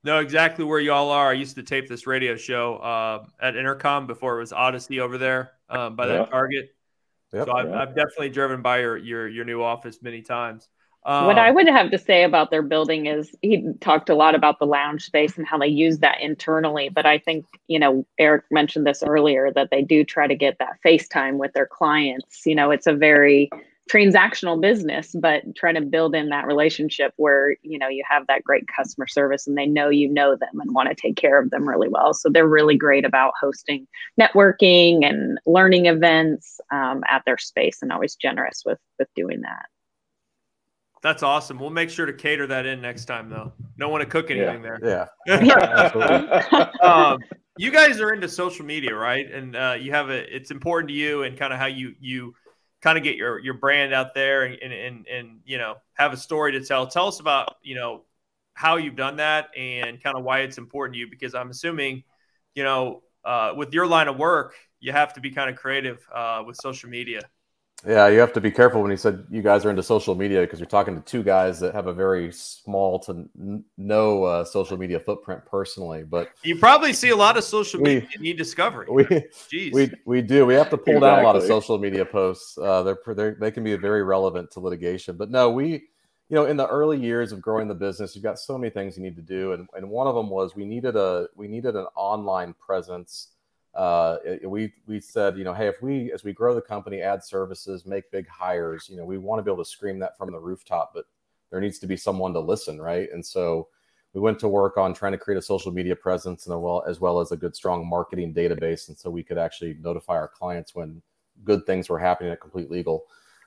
No, 0.01 0.19
exactly 0.19 0.63
where 0.63 0.79
y'all 0.79 1.09
are. 1.09 1.31
I 1.31 1.33
used 1.33 1.55
to 1.55 1.63
tape 1.63 1.89
this 1.89 2.07
radio 2.07 2.37
show 2.37 2.77
uh, 2.77 3.25
at 3.41 3.57
Intercom 3.57 4.07
before 4.07 4.37
it 4.37 4.39
was 4.39 4.53
Odyssey 4.53 5.01
over 5.01 5.17
there 5.17 5.51
um, 5.69 5.97
by 5.97 6.07
that 6.07 6.29
Target. 6.29 6.69
Yep. 7.33 7.47
So 7.47 7.53
I've, 7.53 7.71
I've, 7.71 7.95
definitely 7.95 8.29
driven 8.29 8.61
by 8.61 8.79
your 8.79 8.97
your 8.97 9.27
your 9.27 9.45
new 9.45 9.61
office 9.61 9.99
many 10.01 10.21
times. 10.21 10.67
Um, 11.05 11.27
what 11.27 11.37
I 11.37 11.49
would 11.49 11.67
have 11.67 11.91
to 11.91 11.97
say 11.97 12.23
about 12.23 12.51
their 12.51 12.61
building 12.61 13.05
is 13.05 13.33
he 13.41 13.71
talked 13.79 14.09
a 14.09 14.15
lot 14.15 14.35
about 14.35 14.59
the 14.59 14.65
lounge 14.65 15.05
space 15.05 15.37
and 15.37 15.47
how 15.47 15.57
they 15.57 15.67
use 15.67 15.99
that 15.99 16.19
internally. 16.19 16.89
But 16.89 17.05
I 17.05 17.19
think, 17.19 17.45
you 17.67 17.79
know, 17.79 18.05
Eric 18.17 18.45
mentioned 18.51 18.85
this 18.85 19.01
earlier 19.01 19.49
that 19.53 19.69
they 19.71 19.81
do 19.81 20.03
try 20.03 20.27
to 20.27 20.35
get 20.35 20.57
that 20.59 20.77
FaceTime 20.85 21.37
with 21.37 21.53
their 21.53 21.67
clients. 21.67 22.45
You 22.45 22.55
know, 22.55 22.71
it's 22.71 22.85
a 22.85 22.93
very 22.93 23.49
transactional 23.91 24.61
business, 24.61 25.15
but 25.19 25.43
trying 25.55 25.75
to 25.75 25.81
build 25.81 26.15
in 26.15 26.29
that 26.29 26.45
relationship 26.45 27.13
where, 27.17 27.55
you 27.63 27.79
know, 27.79 27.87
you 27.87 28.03
have 28.07 28.27
that 28.27 28.43
great 28.43 28.65
customer 28.75 29.07
service 29.07 29.47
and 29.47 29.57
they 29.57 29.65
know 29.65 29.89
you 29.89 30.07
know 30.07 30.35
them 30.35 30.59
and 30.59 30.73
want 30.73 30.89
to 30.89 30.95
take 30.95 31.15
care 31.15 31.41
of 31.41 31.49
them 31.49 31.67
really 31.67 31.89
well. 31.89 32.13
So 32.13 32.29
they're 32.29 32.47
really 32.47 32.77
great 32.77 33.05
about 33.05 33.33
hosting 33.39 33.87
networking 34.19 35.05
and 35.05 35.39
learning 35.45 35.87
events 35.87 36.59
um, 36.71 37.03
at 37.09 37.23
their 37.25 37.37
space 37.37 37.79
and 37.81 37.91
always 37.91 38.15
generous 38.15 38.63
with 38.65 38.79
with 38.97 39.07
doing 39.15 39.41
that. 39.41 39.65
That's 41.01 41.23
awesome. 41.23 41.59
We'll 41.59 41.69
make 41.69 41.89
sure 41.89 42.05
to 42.05 42.13
cater 42.13 42.45
that 42.47 42.65
in 42.65 42.81
next 42.81 43.05
time, 43.05 43.29
though. 43.29 43.53
Don't 43.77 43.91
want 43.91 44.03
to 44.03 44.09
cook 44.09 44.31
anything 44.31 44.61
yeah. 44.63 45.05
there. 45.25 45.43
Yeah. 45.45 46.69
um, 46.83 47.19
you 47.57 47.71
guys 47.71 48.01
are 48.01 48.13
into 48.13 48.27
social 48.27 48.65
media, 48.65 48.93
right? 48.93 49.31
And 49.31 49.55
uh, 49.55 49.77
you 49.79 49.91
have 49.91 50.09
a. 50.09 50.35
It's 50.35 50.51
important 50.51 50.89
to 50.89 50.95
you, 50.95 51.23
and 51.23 51.37
kind 51.37 51.53
of 51.53 51.59
how 51.59 51.67
you 51.67 51.93
you 52.01 52.33
kind 52.81 52.97
of 52.97 53.03
get 53.03 53.15
your 53.15 53.39
your 53.39 53.55
brand 53.55 53.93
out 53.93 54.13
there, 54.13 54.43
and, 54.43 54.55
and 54.61 54.73
and 54.73 55.07
and 55.07 55.39
you 55.45 55.57
know 55.57 55.75
have 55.93 56.13
a 56.13 56.17
story 56.17 56.53
to 56.53 56.63
tell. 56.63 56.87
Tell 56.87 57.07
us 57.07 57.19
about 57.19 57.55
you 57.61 57.75
know 57.75 58.03
how 58.53 58.77
you've 58.77 58.95
done 58.95 59.17
that, 59.17 59.49
and 59.57 60.01
kind 60.01 60.17
of 60.17 60.23
why 60.23 60.39
it's 60.39 60.57
important 60.57 60.93
to 60.95 60.99
you. 60.99 61.09
Because 61.09 61.35
I'm 61.35 61.49
assuming, 61.49 62.03
you 62.55 62.63
know, 62.63 63.03
uh, 63.23 63.53
with 63.55 63.73
your 63.73 63.87
line 63.87 64.07
of 64.07 64.17
work, 64.17 64.55
you 64.79 64.91
have 64.91 65.13
to 65.13 65.21
be 65.21 65.31
kind 65.31 65.49
of 65.49 65.55
creative 65.55 66.05
uh, 66.13 66.43
with 66.45 66.57
social 66.57 66.89
media. 66.89 67.21
Yeah, 67.87 68.09
you 68.09 68.19
have 68.19 68.33
to 68.33 68.41
be 68.41 68.51
careful 68.51 68.81
when 68.81 68.91
he 68.91 68.97
said 68.97 69.25
you 69.29 69.41
guys 69.41 69.65
are 69.65 69.69
into 69.69 69.83
social 69.83 70.13
media 70.13 70.41
because 70.41 70.59
you're 70.59 70.67
talking 70.67 70.95
to 70.95 71.01
two 71.01 71.23
guys 71.23 71.61
that 71.61 71.73
have 71.73 71.87
a 71.87 71.93
very 71.93 72.29
small 72.31 72.99
to 72.99 73.11
n- 73.39 73.63
no 73.77 74.23
uh, 74.23 74.43
social 74.43 74.75
media 74.77 74.99
footprint 74.99 75.45
personally. 75.45 76.03
But 76.03 76.29
you 76.43 76.57
probably 76.57 76.91
see 76.91 77.09
a 77.09 77.15
lot 77.15 77.37
of 77.37 77.45
social 77.45 77.79
media 77.79 78.05
we, 78.19 78.33
discovery. 78.33 78.87
We, 78.91 79.03
Jeez. 79.05 79.73
we 79.73 79.91
we 80.05 80.21
do. 80.21 80.45
We 80.45 80.55
have 80.55 80.69
to 80.71 80.77
pull 80.77 80.95
exactly. 80.95 81.09
down 81.09 81.19
a 81.19 81.23
lot 81.23 81.37
of 81.37 81.43
social 81.43 81.77
media 81.77 82.03
posts. 82.03 82.57
Uh, 82.57 82.83
they're, 82.83 82.97
they're 83.15 83.37
they 83.39 83.51
can 83.51 83.63
be 83.63 83.75
very 83.77 84.03
relevant 84.03 84.51
to 84.51 84.59
litigation. 84.59 85.15
But 85.15 85.31
no, 85.31 85.49
we 85.49 85.71
you 85.71 86.35
know 86.35 86.47
in 86.47 86.57
the 86.57 86.67
early 86.67 86.99
years 86.99 87.31
of 87.31 87.41
growing 87.41 87.69
the 87.69 87.75
business, 87.75 88.13
you've 88.13 88.25
got 88.25 88.39
so 88.39 88.57
many 88.57 88.71
things 88.71 88.97
you 88.97 89.03
need 89.03 89.15
to 89.15 89.21
do, 89.21 89.53
and 89.53 89.69
and 89.73 89.89
one 89.89 90.05
of 90.05 90.15
them 90.15 90.29
was 90.29 90.53
we 90.53 90.65
needed 90.65 90.97
a 90.97 91.27
we 91.33 91.47
needed 91.47 91.77
an 91.77 91.85
online 91.95 92.53
presence 92.55 93.29
uh, 93.75 94.17
we 94.43 94.73
we 94.87 94.99
said, 94.99 95.37
you 95.37 95.43
know, 95.43 95.53
hey, 95.53 95.67
if 95.67 95.81
we 95.81 96.11
as 96.11 96.23
we 96.23 96.33
grow 96.33 96.55
the 96.55 96.61
company, 96.61 97.01
add 97.01 97.23
services, 97.23 97.85
make 97.85 98.11
big 98.11 98.27
hires, 98.27 98.87
you 98.89 98.97
know, 98.97 99.05
we 99.05 99.17
want 99.17 99.39
to 99.39 99.43
be 99.43 99.51
able 99.51 99.63
to 99.63 99.69
scream 99.69 99.99
that 99.99 100.17
from 100.17 100.31
the 100.31 100.39
rooftop, 100.39 100.91
but 100.93 101.05
there 101.51 101.61
needs 101.61 101.79
to 101.79 101.87
be 101.87 101.97
someone 101.97 102.33
to 102.33 102.39
listen, 102.39 102.81
right? 102.81 103.09
And 103.11 103.25
so 103.25 103.67
we 104.13 104.21
went 104.21 104.39
to 104.39 104.47
work 104.47 104.77
on 104.77 104.93
trying 104.93 105.11
to 105.11 105.17
create 105.17 105.37
a 105.37 105.41
social 105.41 105.71
media 105.71 105.95
presence 105.95 106.47
and 106.47 106.61
well 106.61 106.83
as 106.87 106.99
well 106.99 107.19
as 107.19 107.31
a 107.31 107.37
good 107.37 107.55
strong 107.55 107.87
marketing 107.87 108.33
database, 108.33 108.89
and 108.89 108.97
so 108.97 109.09
we 109.09 109.23
could 109.23 109.37
actually 109.37 109.77
notify 109.81 110.13
our 110.13 110.27
clients 110.27 110.73
when 110.73 111.01
good 111.43 111.65
things 111.65 111.89
were 111.89 111.99
happening 111.99 112.31
at 112.31 112.41
Complete 112.41 112.71
Legal. 112.71 113.05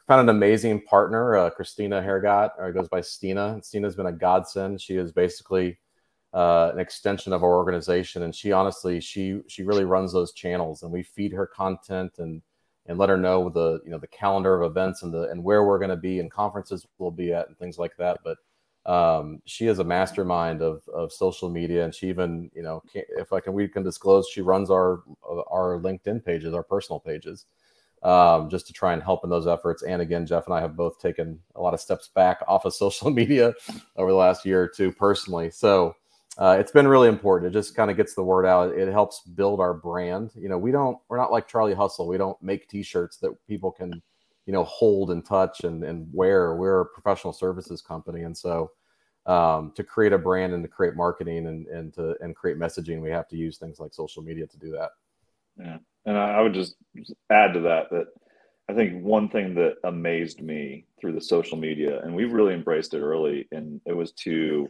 Found 0.09 0.29
an 0.29 0.35
amazing 0.35 0.83
partner, 0.83 1.37
uh, 1.37 1.51
Christina 1.51 2.01
Hergott, 2.01 2.51
or 2.59 2.73
goes 2.73 2.89
by 2.89 3.01
Stina. 3.01 3.61
Stina's 3.63 3.97
been 3.97 4.07
a 4.07 4.13
godsend. 4.13 4.81
She 4.81 4.97
is 4.97 5.13
basically 5.13 5.79
uh, 6.35 6.71
an 6.73 6.79
extension 6.79 7.33
of 7.33 7.43
our 7.43 7.55
organization. 7.57 8.23
And 8.23 8.35
she 8.35 8.53
honestly 8.53 9.01
she 9.01 9.41
she 9.49 9.63
really 9.63 9.85
runs 9.85 10.13
those 10.13 10.33
channels 10.33 10.83
and 10.83 10.93
we 10.93 11.03
feed 11.03 11.33
her 11.33 11.47
content 11.47 12.19
and 12.19 12.43
and 12.87 12.99
let 12.99 13.09
her 13.09 13.17
know 13.17 13.49
the 13.49 13.81
you 13.85 13.91
know 13.91 13.99
the 13.99 14.07
calendar 14.07 14.61
of 14.61 14.71
events 14.71 15.03
and 15.03 15.13
the 15.13 15.29
and 15.31 15.43
where 15.43 15.65
we're 15.65 15.79
going 15.79 15.91
to 15.91 15.97
be 15.97 16.21
and 16.21 16.31
conferences 16.31 16.87
we'll 16.99 17.11
be 17.11 17.33
at 17.33 17.49
and 17.49 17.59
things 17.59 17.79
like 17.79 17.97
that. 17.99 18.19
But 18.25 18.39
um, 18.85 19.41
she 19.45 19.69
is 19.69 19.79
a 19.79 19.85
mastermind 19.85 20.61
of, 20.61 20.83
of 20.89 21.13
social 21.13 21.49
media 21.49 21.85
and 21.85 21.95
she 21.95 22.09
even 22.09 22.51
you 22.53 22.63
know 22.63 22.83
if 22.95 23.33
i 23.33 23.39
can 23.39 23.53
we 23.53 23.69
can 23.69 23.85
disclose 23.85 24.27
she 24.29 24.41
runs 24.41 24.71
our 24.73 25.05
our 25.53 25.79
linkedin 25.81 26.25
pages 26.25 26.53
our 26.53 26.65
personal 26.65 26.99
pages 26.99 27.47
um, 28.03 28.51
just 28.51 28.67
to 28.67 28.73
try 28.73 28.93
and 28.93 29.01
help 29.01 29.23
in 29.23 29.31
those 29.31 29.47
efforts. 29.47 29.85
And 29.85 30.03
again 30.03 30.27
jeff 30.27 30.47
and 30.47 30.55
i 30.55 30.61
have 30.61 30.75
both 30.75 30.99
taken 30.99 31.39
a 31.55 31.61
lot 31.61 31.75
of 31.75 31.81
steps 31.81 32.09
back 32.09 32.41
off 32.49 32.65
of 32.65 32.75
social 32.85 33.11
media 33.11 33.55
over 33.95 34.11
the 34.11 34.17
last 34.17 34.45
year 34.45 34.63
or 34.63 34.69
two 34.69 34.91
personally. 34.91 35.51
So 35.51 35.95
uh, 36.39 36.57
it's 36.59 36.73
been 36.73 36.89
really 36.89 37.09
important. 37.09 37.55
It 37.55 37.59
just 37.59 37.75
kind 37.75 37.91
of 37.91 37.97
gets 37.97 38.15
the 38.15 38.23
word 38.23 38.47
out. 38.47 38.73
It 38.73 38.91
helps 38.91 39.21
build 39.21 39.61
our 39.61 39.75
brand. 39.75 40.31
You 40.35 40.49
know, 40.49 40.59
we 40.59 40.73
don't, 40.73 40.99
we're 41.09 41.19
not 41.19 41.33
like 41.33 41.47
Charlie 41.47 41.75
Hustle. 41.75 42.09
We 42.09 42.19
don't 42.19 42.41
make 42.43 42.69
T-shirts 42.69 43.19
that 43.19 43.35
people 43.47 43.71
can, 43.71 44.03
you 44.47 44.53
know, 44.53 44.65
hold 44.65 45.11
and 45.11 45.25
touch 45.25 45.65
and, 45.65 45.85
and 45.85 46.09
wear. 46.13 46.57
We're 46.57 46.81
a 46.81 46.87
professional 46.87 47.33
services 47.33 47.83
company, 47.83 48.23
and 48.23 48.37
so 48.37 48.71
um, 49.27 49.73
to 49.77 49.85
create 49.85 50.13
a 50.13 50.19
brand 50.19 50.53
and 50.53 50.65
to 50.65 50.69
create 50.69 50.97
marketing 50.97 51.47
and 51.47 51.67
and 51.69 51.95
to 51.95 52.17
and 52.21 52.35
create 52.35 52.59
messaging, 52.59 53.01
we 53.01 53.11
have 53.11 53.29
to 53.29 53.37
use 53.37 53.59
things 53.59 53.79
like 53.79 53.95
social 53.95 54.23
media 54.23 54.47
to 54.47 54.59
do 54.59 54.73
that. 54.73 54.91
Yeah, 55.59 55.79
and 56.07 56.19
I 56.19 56.41
would 56.41 56.55
just 56.55 56.75
add 57.31 57.55
to 57.55 57.61
that 57.61 57.91
that 57.91 58.07
I 58.69 58.75
think 58.75 59.05
one 59.05 59.29
thing 59.29 59.55
that 59.55 59.75
amazed 59.85 60.41
me 60.41 60.87
through 61.01 61.13
the 61.13 61.21
social 61.21 61.57
media, 61.57 62.03
and 62.03 62.15
we 62.15 62.25
really 62.25 62.55
embraced 62.55 62.95
it 62.95 63.01
early, 63.01 63.47
and 63.53 63.81
it 63.87 63.93
was 63.93 64.13
to 64.13 64.69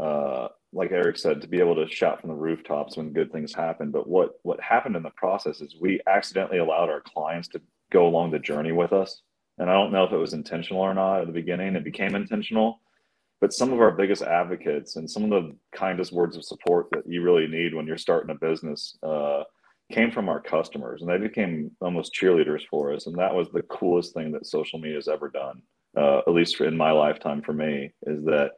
uh, 0.00 0.48
like 0.72 0.92
Eric 0.92 1.18
said, 1.18 1.40
to 1.40 1.48
be 1.48 1.60
able 1.60 1.74
to 1.74 1.92
shout 1.92 2.20
from 2.20 2.30
the 2.30 2.36
rooftops 2.36 2.96
when 2.96 3.12
good 3.12 3.32
things 3.32 3.52
happen. 3.54 3.90
But 3.90 4.08
what 4.08 4.38
what 4.42 4.60
happened 4.60 4.96
in 4.96 5.02
the 5.02 5.10
process 5.10 5.60
is 5.60 5.76
we 5.80 6.00
accidentally 6.06 6.58
allowed 6.58 6.90
our 6.90 7.02
clients 7.02 7.48
to 7.48 7.60
go 7.90 8.06
along 8.06 8.30
the 8.30 8.38
journey 8.38 8.72
with 8.72 8.92
us. 8.92 9.22
And 9.58 9.68
I 9.68 9.74
don't 9.74 9.92
know 9.92 10.04
if 10.04 10.12
it 10.12 10.16
was 10.16 10.32
intentional 10.32 10.80
or 10.80 10.94
not 10.94 11.20
at 11.20 11.26
the 11.26 11.32
beginning. 11.32 11.76
It 11.76 11.84
became 11.84 12.14
intentional. 12.14 12.80
But 13.40 13.52
some 13.52 13.72
of 13.72 13.80
our 13.80 13.90
biggest 13.90 14.22
advocates 14.22 14.96
and 14.96 15.10
some 15.10 15.24
of 15.24 15.30
the 15.30 15.56
kindest 15.74 16.12
words 16.12 16.36
of 16.36 16.44
support 16.44 16.88
that 16.92 17.06
you 17.06 17.22
really 17.22 17.46
need 17.46 17.74
when 17.74 17.86
you're 17.86 17.96
starting 17.96 18.30
a 18.30 18.38
business 18.38 18.96
uh, 19.02 19.44
came 19.90 20.10
from 20.10 20.28
our 20.28 20.40
customers, 20.40 21.00
and 21.00 21.10
they 21.10 21.18
became 21.18 21.70
almost 21.80 22.14
cheerleaders 22.14 22.62
for 22.70 22.92
us. 22.92 23.06
And 23.06 23.18
that 23.18 23.34
was 23.34 23.48
the 23.48 23.62
coolest 23.62 24.14
thing 24.14 24.30
that 24.32 24.46
social 24.46 24.78
media 24.78 24.96
has 24.96 25.08
ever 25.08 25.30
done, 25.30 25.62
uh, 25.96 26.18
at 26.18 26.32
least 26.32 26.60
in 26.60 26.76
my 26.76 26.92
lifetime. 26.92 27.40
For 27.42 27.54
me, 27.54 27.92
is 28.06 28.24
that 28.26 28.52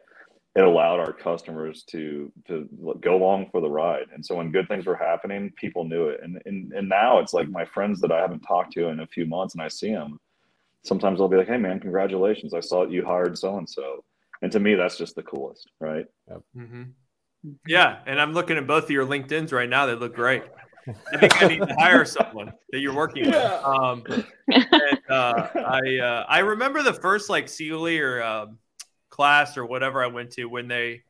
it 0.55 0.65
allowed 0.65 1.01
our 1.01 1.13
customers 1.13 1.83
to 1.85 2.31
to 2.47 2.69
go 3.01 3.17
along 3.17 3.49
for 3.51 3.61
the 3.61 3.71
ride. 3.71 4.07
And 4.15 4.25
so 4.25 4.37
when 4.37 4.53
good 4.53 4.69
things 4.69 4.85
were 4.85 4.97
happening, 4.97 5.51
people 5.57 5.85
knew 5.85 6.09
it. 6.09 6.21
And 6.23 6.41
and, 6.45 6.73
and 6.73 6.89
now 6.89 7.19
it's 7.19 7.33
like 7.33 7.49
my 7.49 7.65
friends 7.65 8.01
that 8.01 8.13
I 8.13 8.21
haven't 8.21 8.41
talked 8.41 8.73
to 8.75 8.89
in 8.89 9.01
a 9.01 9.07
few 9.07 9.25
months, 9.27 9.55
and 9.55 9.63
I 9.63 9.69
see 9.69 9.93
them. 9.93 10.21
Sometimes 10.85 11.19
they'll 11.19 11.29
be 11.29 11.37
like, 11.37 11.49
"Hey, 11.49 11.57
man, 11.57 11.81
congratulations! 11.81 12.55
I 12.55 12.61
saw 12.61 12.87
you 12.87 13.05
hired 13.05 13.39
so 13.39 13.57
and 13.59 13.69
so." 13.69 14.05
And 14.43 14.51
to 14.53 14.61
me, 14.61 14.75
that's 14.75 14.99
just 14.99 15.15
the 15.15 15.23
coolest, 15.23 15.71
right? 15.79 16.05
Yep. 16.29 16.43
Mm-hmm. 16.57 16.83
Yeah, 17.67 18.01
and 18.07 18.21
I'm 18.21 18.33
looking 18.33 18.57
at 18.57 18.67
both 18.67 18.85
of 18.85 18.91
your 18.91 19.07
LinkedIn's 19.07 19.53
right 19.53 19.69
now. 19.69 19.87
They 19.87 19.95
look 19.95 20.15
great. 20.15 20.43
I 21.13 21.19
think 21.19 21.43
I 21.43 21.49
need 21.49 21.61
to 21.61 21.75
hire 21.79 22.05
someone 22.05 22.53
that 22.71 22.81
you're 22.81 22.95
working 22.95 23.27
with. 23.27 23.37
Um, 23.37 24.03
and, 24.49 24.99
uh, 25.09 25.49
I 25.55 25.99
uh, 25.99 26.25
I 26.29 26.41
remember 26.41 26.83
the 26.83 26.93
first 26.93 27.31
like 27.31 27.47
CLE 27.47 27.99
or 27.99 28.23
um, 28.23 28.59
class 29.13 29.57
or 29.57 29.67
whatever 29.67 30.03
I 30.03 30.09
went 30.09 30.33
to 30.33 30.47
when 30.47 30.67
they 30.67 31.03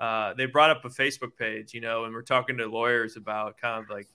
uh, 0.00 0.34
they 0.34 0.46
brought 0.46 0.70
up 0.70 0.84
a 0.84 0.88
Facebook 0.88 1.36
page, 1.38 1.72
you 1.72 1.80
know, 1.80 2.04
and 2.04 2.12
we're 2.12 2.22
talking 2.22 2.56
to 2.56 2.66
lawyers 2.66 3.16
about 3.16 3.58
kind 3.58 3.84
of 3.84 3.88
like 3.88 4.08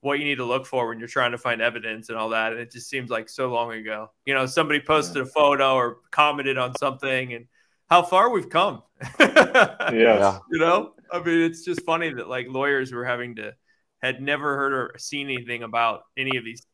what 0.00 0.18
you 0.18 0.24
need 0.24 0.38
to 0.38 0.44
look 0.44 0.66
for 0.66 0.88
when 0.88 0.98
you're 0.98 1.06
trying 1.06 1.30
to 1.30 1.38
find 1.38 1.62
evidence 1.62 2.08
and 2.08 2.18
all 2.18 2.30
that. 2.30 2.50
And 2.50 2.60
it 2.60 2.72
just 2.72 2.90
seems 2.90 3.08
like 3.08 3.28
so 3.28 3.52
long 3.52 3.72
ago. 3.72 4.10
You 4.26 4.34
know, 4.34 4.46
somebody 4.46 4.80
posted 4.80 5.22
a 5.22 5.26
photo 5.26 5.74
or 5.74 5.98
commented 6.10 6.58
on 6.58 6.76
something 6.76 7.34
and 7.34 7.46
how 7.88 8.02
far 8.02 8.30
we've 8.30 8.48
come. 8.48 8.82
yeah. 9.20 10.38
You 10.50 10.58
know, 10.58 10.94
I 11.12 11.22
mean, 11.22 11.42
it's 11.42 11.64
just 11.64 11.82
funny 11.82 12.12
that 12.12 12.28
like 12.28 12.48
lawyers 12.48 12.90
were 12.90 13.04
having 13.04 13.36
to 13.36 13.54
had 14.02 14.20
never 14.20 14.56
heard 14.56 14.72
or 14.72 14.92
seen 14.98 15.30
anything 15.30 15.62
about 15.62 16.02
any 16.16 16.36
of 16.36 16.44
these, 16.44 16.66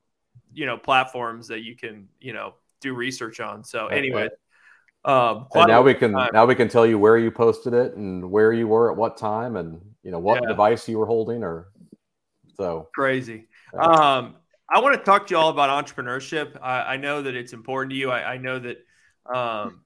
you 0.54 0.64
know, 0.64 0.78
platforms 0.78 1.48
that 1.48 1.60
you 1.60 1.76
can, 1.76 2.08
you 2.20 2.32
know, 2.32 2.54
do 2.80 2.94
research 2.94 3.40
on. 3.40 3.62
So 3.62 3.88
anyway, 3.88 4.28
um, 5.04 5.46
and 5.54 5.68
now 5.68 5.82
we 5.82 5.94
can 5.94 6.12
time. 6.12 6.30
now 6.32 6.44
we 6.44 6.54
can 6.54 6.68
tell 6.68 6.86
you 6.86 6.98
where 6.98 7.16
you 7.16 7.30
posted 7.30 7.72
it 7.72 7.94
and 7.94 8.30
where 8.30 8.52
you 8.52 8.68
were 8.68 8.90
at 8.90 8.96
what 8.96 9.16
time 9.16 9.56
and 9.56 9.80
you 10.02 10.10
know 10.10 10.18
what 10.18 10.42
yeah. 10.42 10.48
device 10.48 10.88
you 10.88 10.98
were 10.98 11.06
holding 11.06 11.42
or 11.42 11.68
so 12.56 12.88
crazy. 12.94 13.48
Um, 13.78 14.36
I 14.70 14.80
want 14.80 14.96
to 14.96 15.02
talk 15.02 15.26
to 15.28 15.34
you 15.34 15.38
all 15.38 15.48
about 15.48 15.70
entrepreneurship. 15.84 16.58
I, 16.60 16.94
I 16.94 16.96
know 16.96 17.22
that 17.22 17.34
it's 17.34 17.52
important 17.52 17.90
to 17.92 17.96
you. 17.96 18.10
I, 18.10 18.34
I 18.34 18.36
know 18.36 18.58
that 18.58 18.84
um, 19.32 19.82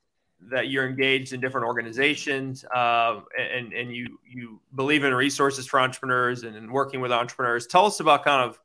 that 0.50 0.68
you're 0.68 0.86
engaged 0.86 1.32
in 1.32 1.40
different 1.40 1.66
organizations 1.66 2.64
uh, 2.74 3.20
and 3.38 3.72
and 3.72 3.94
you 3.94 4.18
you 4.26 4.60
believe 4.74 5.04
in 5.04 5.14
resources 5.14 5.66
for 5.66 5.80
entrepreneurs 5.80 6.42
and, 6.42 6.56
and 6.56 6.70
working 6.70 7.00
with 7.00 7.12
entrepreneurs. 7.12 7.66
Tell 7.66 7.86
us 7.86 8.00
about 8.00 8.24
kind 8.24 8.48
of 8.48 8.58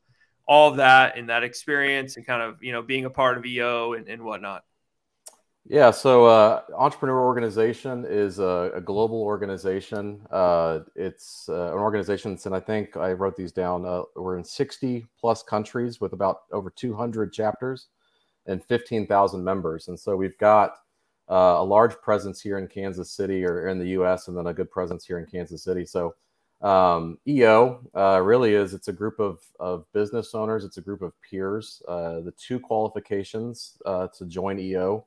all 0.46 0.70
of 0.70 0.78
that 0.78 1.18
and 1.18 1.28
that 1.28 1.44
experience 1.44 2.16
and 2.16 2.26
kind 2.26 2.42
of 2.42 2.62
you 2.62 2.72
know 2.72 2.82
being 2.82 3.04
a 3.04 3.10
part 3.10 3.38
of 3.38 3.44
EO 3.44 3.92
and, 3.92 4.08
and 4.08 4.22
whatnot. 4.22 4.64
Yeah, 5.70 5.90
so 5.90 6.24
uh, 6.24 6.62
Entrepreneur 6.74 7.20
Organization 7.20 8.06
is 8.08 8.38
a, 8.38 8.70
a 8.74 8.80
global 8.80 9.20
organization. 9.20 10.26
Uh, 10.30 10.80
it's 10.96 11.46
uh, 11.50 11.72
an 11.72 11.78
organization, 11.78 12.30
that's 12.32 12.46
and 12.46 12.54
I 12.54 12.60
think 12.60 12.96
I 12.96 13.12
wrote 13.12 13.36
these 13.36 13.52
down. 13.52 13.84
Uh, 13.84 14.04
we're 14.16 14.38
in 14.38 14.44
60 14.44 15.06
plus 15.20 15.42
countries 15.42 16.00
with 16.00 16.14
about 16.14 16.44
over 16.52 16.70
200 16.70 17.34
chapters 17.34 17.88
and 18.46 18.64
15,000 18.64 19.44
members. 19.44 19.88
And 19.88 20.00
so 20.00 20.16
we've 20.16 20.38
got 20.38 20.76
uh, 21.30 21.56
a 21.58 21.64
large 21.64 21.96
presence 21.96 22.40
here 22.40 22.56
in 22.56 22.66
Kansas 22.66 23.10
City 23.10 23.44
or 23.44 23.68
in 23.68 23.78
the 23.78 23.88
U.S., 23.88 24.28
and 24.28 24.36
then 24.38 24.46
a 24.46 24.54
good 24.54 24.70
presence 24.70 25.04
here 25.04 25.18
in 25.18 25.26
Kansas 25.26 25.62
City. 25.62 25.84
So 25.84 26.14
um, 26.62 27.18
EO 27.28 27.82
uh, 27.94 28.22
really 28.22 28.54
is 28.54 28.72
it's 28.72 28.88
a 28.88 28.92
group 28.92 29.20
of, 29.20 29.40
of 29.60 29.84
business 29.92 30.34
owners, 30.34 30.64
it's 30.64 30.78
a 30.78 30.82
group 30.82 31.02
of 31.02 31.12
peers. 31.20 31.82
The 31.86 32.32
two 32.38 32.58
qualifications 32.58 33.76
to 33.84 34.26
join 34.26 34.58
EO 34.58 35.04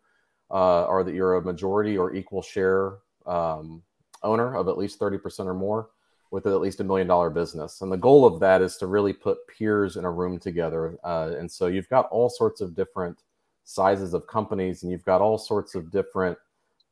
uh, 0.52 0.86
are 0.86 1.04
that 1.04 1.16
you're 1.16 1.36
a 1.36 1.42
majority 1.42 1.98
or 1.98 2.14
equal 2.14 2.42
share 2.42 2.98
um, 3.26 3.82
owner 4.24 4.56
of 4.56 4.68
at 4.68 4.78
least 4.78 5.00
30% 5.00 5.46
or 5.46 5.54
more 5.54 5.90
with 6.30 6.48
at 6.48 6.62
least 6.62 6.80
a 6.80 6.84
million 6.84 7.08
dollar 7.08 7.30
business. 7.30 7.82
And 7.82 7.92
the 7.92 7.98
goal 7.98 8.26
of 8.26 8.40
that 8.40 8.62
is 8.62 8.78
to 8.78 8.88
really 8.88 9.14
put 9.14 9.46
peers 9.48 9.98
in 9.98 10.06
a 10.06 10.12
room 10.12 10.40
together. 10.40 10.98
Uh, 11.04 11.34
and 11.38 11.52
so 11.52 11.68
you've 11.68 11.90
got 11.90 12.08
all 12.10 12.30
sorts 12.30 12.62
of 12.62 12.76
different 12.76 13.18
sizes 13.64 14.14
of 14.14 14.28
companies 14.28 14.84
and 14.84 14.92
you've 14.92 15.06
got 15.06 15.22
all 15.22 15.38
sorts 15.38 15.76
of 15.76 15.92
different 15.92 16.38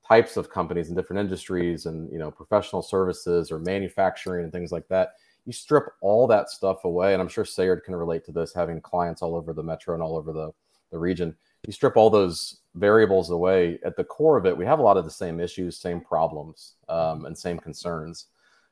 types 0.07 0.38
of 0.38 0.49
companies 0.49 0.89
in 0.89 0.95
different 0.95 1.20
industries 1.20 1.86
and 1.86 2.12
you 2.12 2.18
know 2.18 2.32
professional 2.32 2.82
services 2.82 3.51
or 3.51 3.60
manufacturing 3.60 4.43
and 4.43 4.51
things 4.51 4.72
like 4.72 4.88
that 4.88 5.14
you 5.45 5.53
strip 5.53 5.86
all 6.01 6.26
that 6.26 6.49
stuff 6.49 6.86
away 6.86 7.14
and 7.14 7.22
i'm 7.22 7.28
sure 7.28 7.45
Sarah 7.45 7.80
can 7.82 7.95
relate 7.95 8.26
to 8.26 8.32
this 8.32 8.53
having 8.53 8.82
clients 8.82 9.22
all 9.22 9.36
over 9.36 9.53
the 9.53 9.64
metro 9.64 9.93
and 9.93 10.01
all 10.01 10.16
over 10.16 10.32
the, 10.32 10.51
the 10.91 10.97
region 10.97 11.36
you 11.66 11.74
strip 11.74 11.97
all 11.97 12.10
those 12.10 12.59
variables 12.76 13.32
away 13.32 13.80
at 13.84 13.95
the 13.95 14.03
core 14.03 14.38
of 14.38 14.45
it 14.45 14.55
we 14.55 14.65
have 14.65 14.80
a 14.80 14.82
lot 14.82 14.97
of 14.97 15.05
the 15.05 15.11
same 15.11 15.39
issues 15.39 15.78
same 15.78 15.99
problems 16.01 16.76
um, 16.88 17.26
and 17.26 17.38
same 17.38 17.57
concerns. 17.57 18.28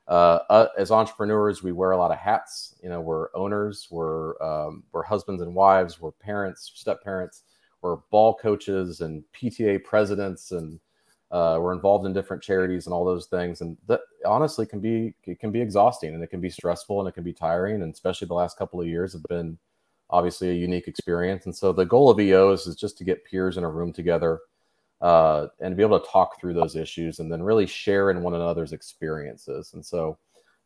Uh, 0.06 0.38
uh, 0.48 0.68
as 0.78 0.90
entrepreneurs 0.90 1.62
we 1.62 1.72
wear 1.72 1.90
a 1.90 1.98
lot 1.98 2.10
of 2.10 2.16
hats. 2.16 2.74
You 2.82 2.88
know 2.88 3.00
we're 3.00 3.28
owners 3.34 3.88
we're 3.90 4.40
um, 4.42 4.84
we're 4.92 5.02
husbands 5.02 5.42
and 5.42 5.54
wives 5.54 6.00
we're 6.00 6.12
parents 6.12 6.70
step 6.74 7.02
parents 7.02 7.42
we're 7.82 7.96
ball 8.10 8.34
coaches 8.34 9.00
and 9.02 9.22
pta 9.34 9.82
presidents 9.84 10.52
and 10.52 10.80
uh, 11.30 11.58
we're 11.60 11.74
involved 11.74 12.06
in 12.06 12.12
different 12.12 12.42
charities 12.42 12.86
and 12.86 12.94
all 12.94 13.04
those 13.04 13.26
things, 13.26 13.60
and 13.60 13.76
that 13.86 14.00
honestly 14.24 14.64
can 14.64 14.80
be 14.80 15.14
it 15.24 15.38
can 15.38 15.52
be 15.52 15.60
exhausting 15.60 16.14
and 16.14 16.22
it 16.22 16.28
can 16.28 16.40
be 16.40 16.48
stressful 16.48 17.00
and 17.00 17.08
it 17.08 17.12
can 17.12 17.24
be 17.24 17.34
tiring. 17.34 17.82
And 17.82 17.92
especially 17.92 18.28
the 18.28 18.34
last 18.34 18.56
couple 18.56 18.80
of 18.80 18.86
years 18.86 19.12
have 19.12 19.22
been 19.24 19.58
obviously 20.10 20.50
a 20.50 20.54
unique 20.54 20.88
experience. 20.88 21.46
And 21.46 21.54
so 21.54 21.72
the 21.72 21.84
goal 21.84 22.10
of 22.10 22.20
EOs 22.20 22.66
is 22.66 22.76
just 22.76 22.98
to 22.98 23.04
get 23.04 23.24
peers 23.24 23.56
in 23.56 23.64
a 23.64 23.70
room 23.70 23.92
together 23.92 24.40
uh, 25.00 25.48
and 25.60 25.76
be 25.76 25.82
able 25.82 26.00
to 26.00 26.10
talk 26.10 26.40
through 26.40 26.54
those 26.54 26.76
issues 26.76 27.18
and 27.18 27.30
then 27.30 27.42
really 27.42 27.66
share 27.66 28.10
in 28.10 28.22
one 28.22 28.34
another's 28.34 28.72
experiences. 28.72 29.72
And 29.74 29.84
so 29.84 30.18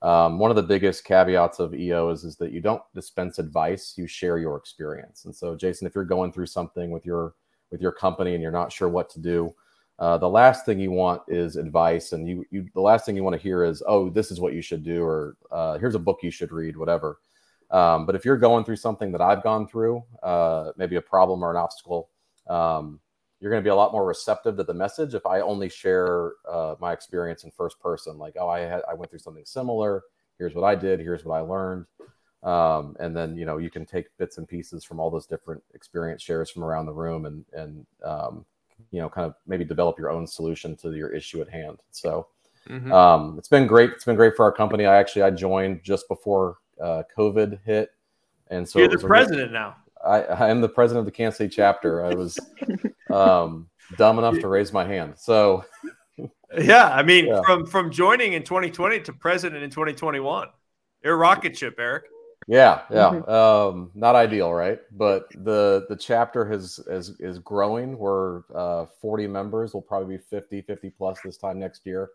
um, 0.03 0.38
one 0.38 0.51
of 0.51 0.57
the 0.57 0.62
biggest 0.62 1.05
caveats 1.05 1.61
of 1.61 1.74
EOs 1.74 2.24
is 2.24 2.36
that 2.36 2.53
you 2.53 2.61
don't 2.61 2.82
dispense 2.93 3.38
advice; 3.38 3.95
you 3.97 4.09
share 4.09 4.38
your 4.38 4.57
experience. 4.57 5.26
And 5.26 5.34
so, 5.34 5.55
Jason, 5.55 5.86
if 5.86 5.95
you're 5.95 6.05
going 6.05 6.32
through 6.32 6.47
something 6.47 6.90
with 6.90 7.07
your 7.07 7.34
with 7.70 7.80
your 7.80 7.93
company 7.93 8.34
and 8.34 8.43
you're 8.43 8.51
not 8.51 8.72
sure 8.72 8.88
what 8.88 9.09
to 9.11 9.20
do, 9.20 9.55
uh, 10.01 10.18
the 10.18 10.28
last 10.28 10.66
thing 10.66 10.80
you 10.80 10.90
want 10.90 11.22
is 11.28 11.55
advice, 11.55 12.12
and 12.12 12.28
you, 12.28 12.45
you 12.51 12.66
the 12.74 12.80
last 12.80 13.07
thing 13.07 13.14
you 13.14 13.22
want 13.22 13.36
to 13.36 13.43
hear 13.43 13.64
is, 13.64 13.80
"Oh, 13.86 14.11
this 14.11 14.32
is 14.32 14.40
what 14.40 14.55
you 14.55 14.61
should 14.61 14.82
do," 14.82 15.05
or 15.05 15.36
uh, 15.53 15.78
"Here's 15.78 15.95
a 15.95 16.01
book 16.01 16.18
you 16.22 16.32
should 16.32 16.51
read," 16.51 16.76
whatever. 16.76 17.18
Um, 17.73 18.05
but 18.07 18.14
if 18.14 18.25
you're 18.25 18.37
going 18.37 18.64
through 18.64 18.77
something 18.77 19.11
that 19.12 19.20
I've 19.20 19.43
gone 19.43 19.66
through, 19.66 20.05
uh, 20.23 20.73
maybe 20.77 20.97
a 20.97 21.01
problem 21.01 21.43
or 21.43 21.51
an 21.51 21.57
obstacle, 21.57 22.11
um, 22.49 23.01
you're 23.41 23.51
going 23.51 23.62
to 23.62 23.66
be 23.66 23.70
a 23.70 23.75
lot 23.75 23.93
more 23.93 24.07
receptive 24.07 24.57
to 24.59 24.62
the 24.62 24.75
message 24.75 25.14
if 25.14 25.27
I 25.27 25.41
only 25.41 25.68
share 25.68 26.35
uh, 26.49 26.77
my 26.81 26.93
experience 26.93 27.45
in 27.45 27.51
first 27.51 27.81
person. 27.81 28.18
Like, 28.18 28.37
"Oh, 28.39 28.49
I 28.49 28.61
had 28.61 28.83
I 28.89 28.95
went 28.95 29.11
through 29.11 29.18
something 29.20 29.45
similar. 29.45 30.03
Here's 30.39 30.55
what 30.55 30.64
I 30.64 30.75
did. 30.75 31.01
Here's 31.01 31.25
what 31.25 31.35
I 31.35 31.41
learned." 31.41 31.87
Um, 32.43 32.97
and 33.01 33.16
then 33.16 33.37
you 33.37 33.47
know 33.47 33.59
you 33.59 33.70
can 33.70 33.87
take 33.87 34.07
bits 34.18 34.39
and 34.39 34.47
pieces 34.47 34.85
from 34.85 35.01
all 35.01 35.11
those 35.11 35.27
different 35.27 35.62
experience 35.75 36.23
shares 36.23 36.51
from 36.51 36.62
around 36.62 36.87
the 36.87 36.93
room 36.93 37.27
and 37.27 37.45
and 37.53 37.87
um, 38.05 38.45
you 38.91 39.01
know 39.01 39.09
kind 39.09 39.27
of 39.27 39.35
maybe 39.47 39.64
develop 39.64 39.99
your 39.99 40.11
own 40.11 40.27
solution 40.27 40.77
to 40.77 40.93
your 40.93 41.11
issue 41.11 41.41
at 41.41 41.49
hand 41.49 41.79
so 41.91 42.27
mm-hmm. 42.68 42.93
um, 42.93 43.37
it's 43.39 43.49
been 43.49 43.66
great 43.66 43.91
it's 43.91 44.05
been 44.05 44.16
great 44.16 44.35
for 44.35 44.45
our 44.45 44.51
company 44.51 44.87
i 44.87 44.97
actually 44.97 45.23
i 45.23 45.31
joined 45.31 45.83
just 45.85 46.09
before 46.09 46.59
uh, 46.83 47.03
covid 47.16 47.59
hit 47.64 47.91
and 48.49 48.68
so 48.68 48.78
you're 48.78 48.89
the 48.89 48.99
president 48.99 49.53
really, 49.53 49.53
now 49.53 49.76
I, 50.05 50.22
I 50.22 50.51
am 50.51 50.61
the 50.61 50.68
president 50.68 51.01
of 51.01 51.07
the 51.07 51.12
kansas 51.12 51.39
city 51.39 51.55
chapter 51.55 52.05
i 52.05 52.14
was 52.14 52.39
um, 53.11 53.68
dumb 53.97 54.18
enough 54.18 54.39
to 54.41 54.49
raise 54.49 54.72
my 54.72 54.85
hand 54.85 55.14
so 55.16 55.64
yeah 56.59 56.89
i 56.89 57.03
mean 57.03 57.26
yeah. 57.26 57.41
from 57.45 57.66
from 57.66 57.91
joining 57.91 58.35
in 58.35 58.43
2020 58.43 59.01
to 59.01 59.12
president 59.12 59.62
in 59.62 59.70
2021 59.70 60.49
you're 61.03 61.14
a 61.14 61.16
rocket 61.16 61.57
ship 61.57 61.76
eric 61.78 62.05
yeah, 62.49 62.83
yeah. 62.91 63.11
Mm-hmm. 63.11 63.30
Um, 63.30 63.91
not 63.95 64.14
ideal, 64.14 64.53
right? 64.53 64.80
But 64.93 65.28
the 65.45 65.87
the 65.89 65.97
chapter 65.97 66.45
has 66.47 66.78
is 66.89 67.20
is 67.20 67.39
growing. 67.39 67.97
We're 67.97 68.43
uh, 68.55 68.87
40 69.01 69.26
members. 69.28 69.74
We'll 69.74 69.83
probably 69.83 70.16
be 70.16 70.22
50, 70.22 70.62
50 70.62 70.91
plus 70.91 71.18
this 71.24 71.37
time 71.37 71.59
next 71.59 71.87
year. 71.87 72.11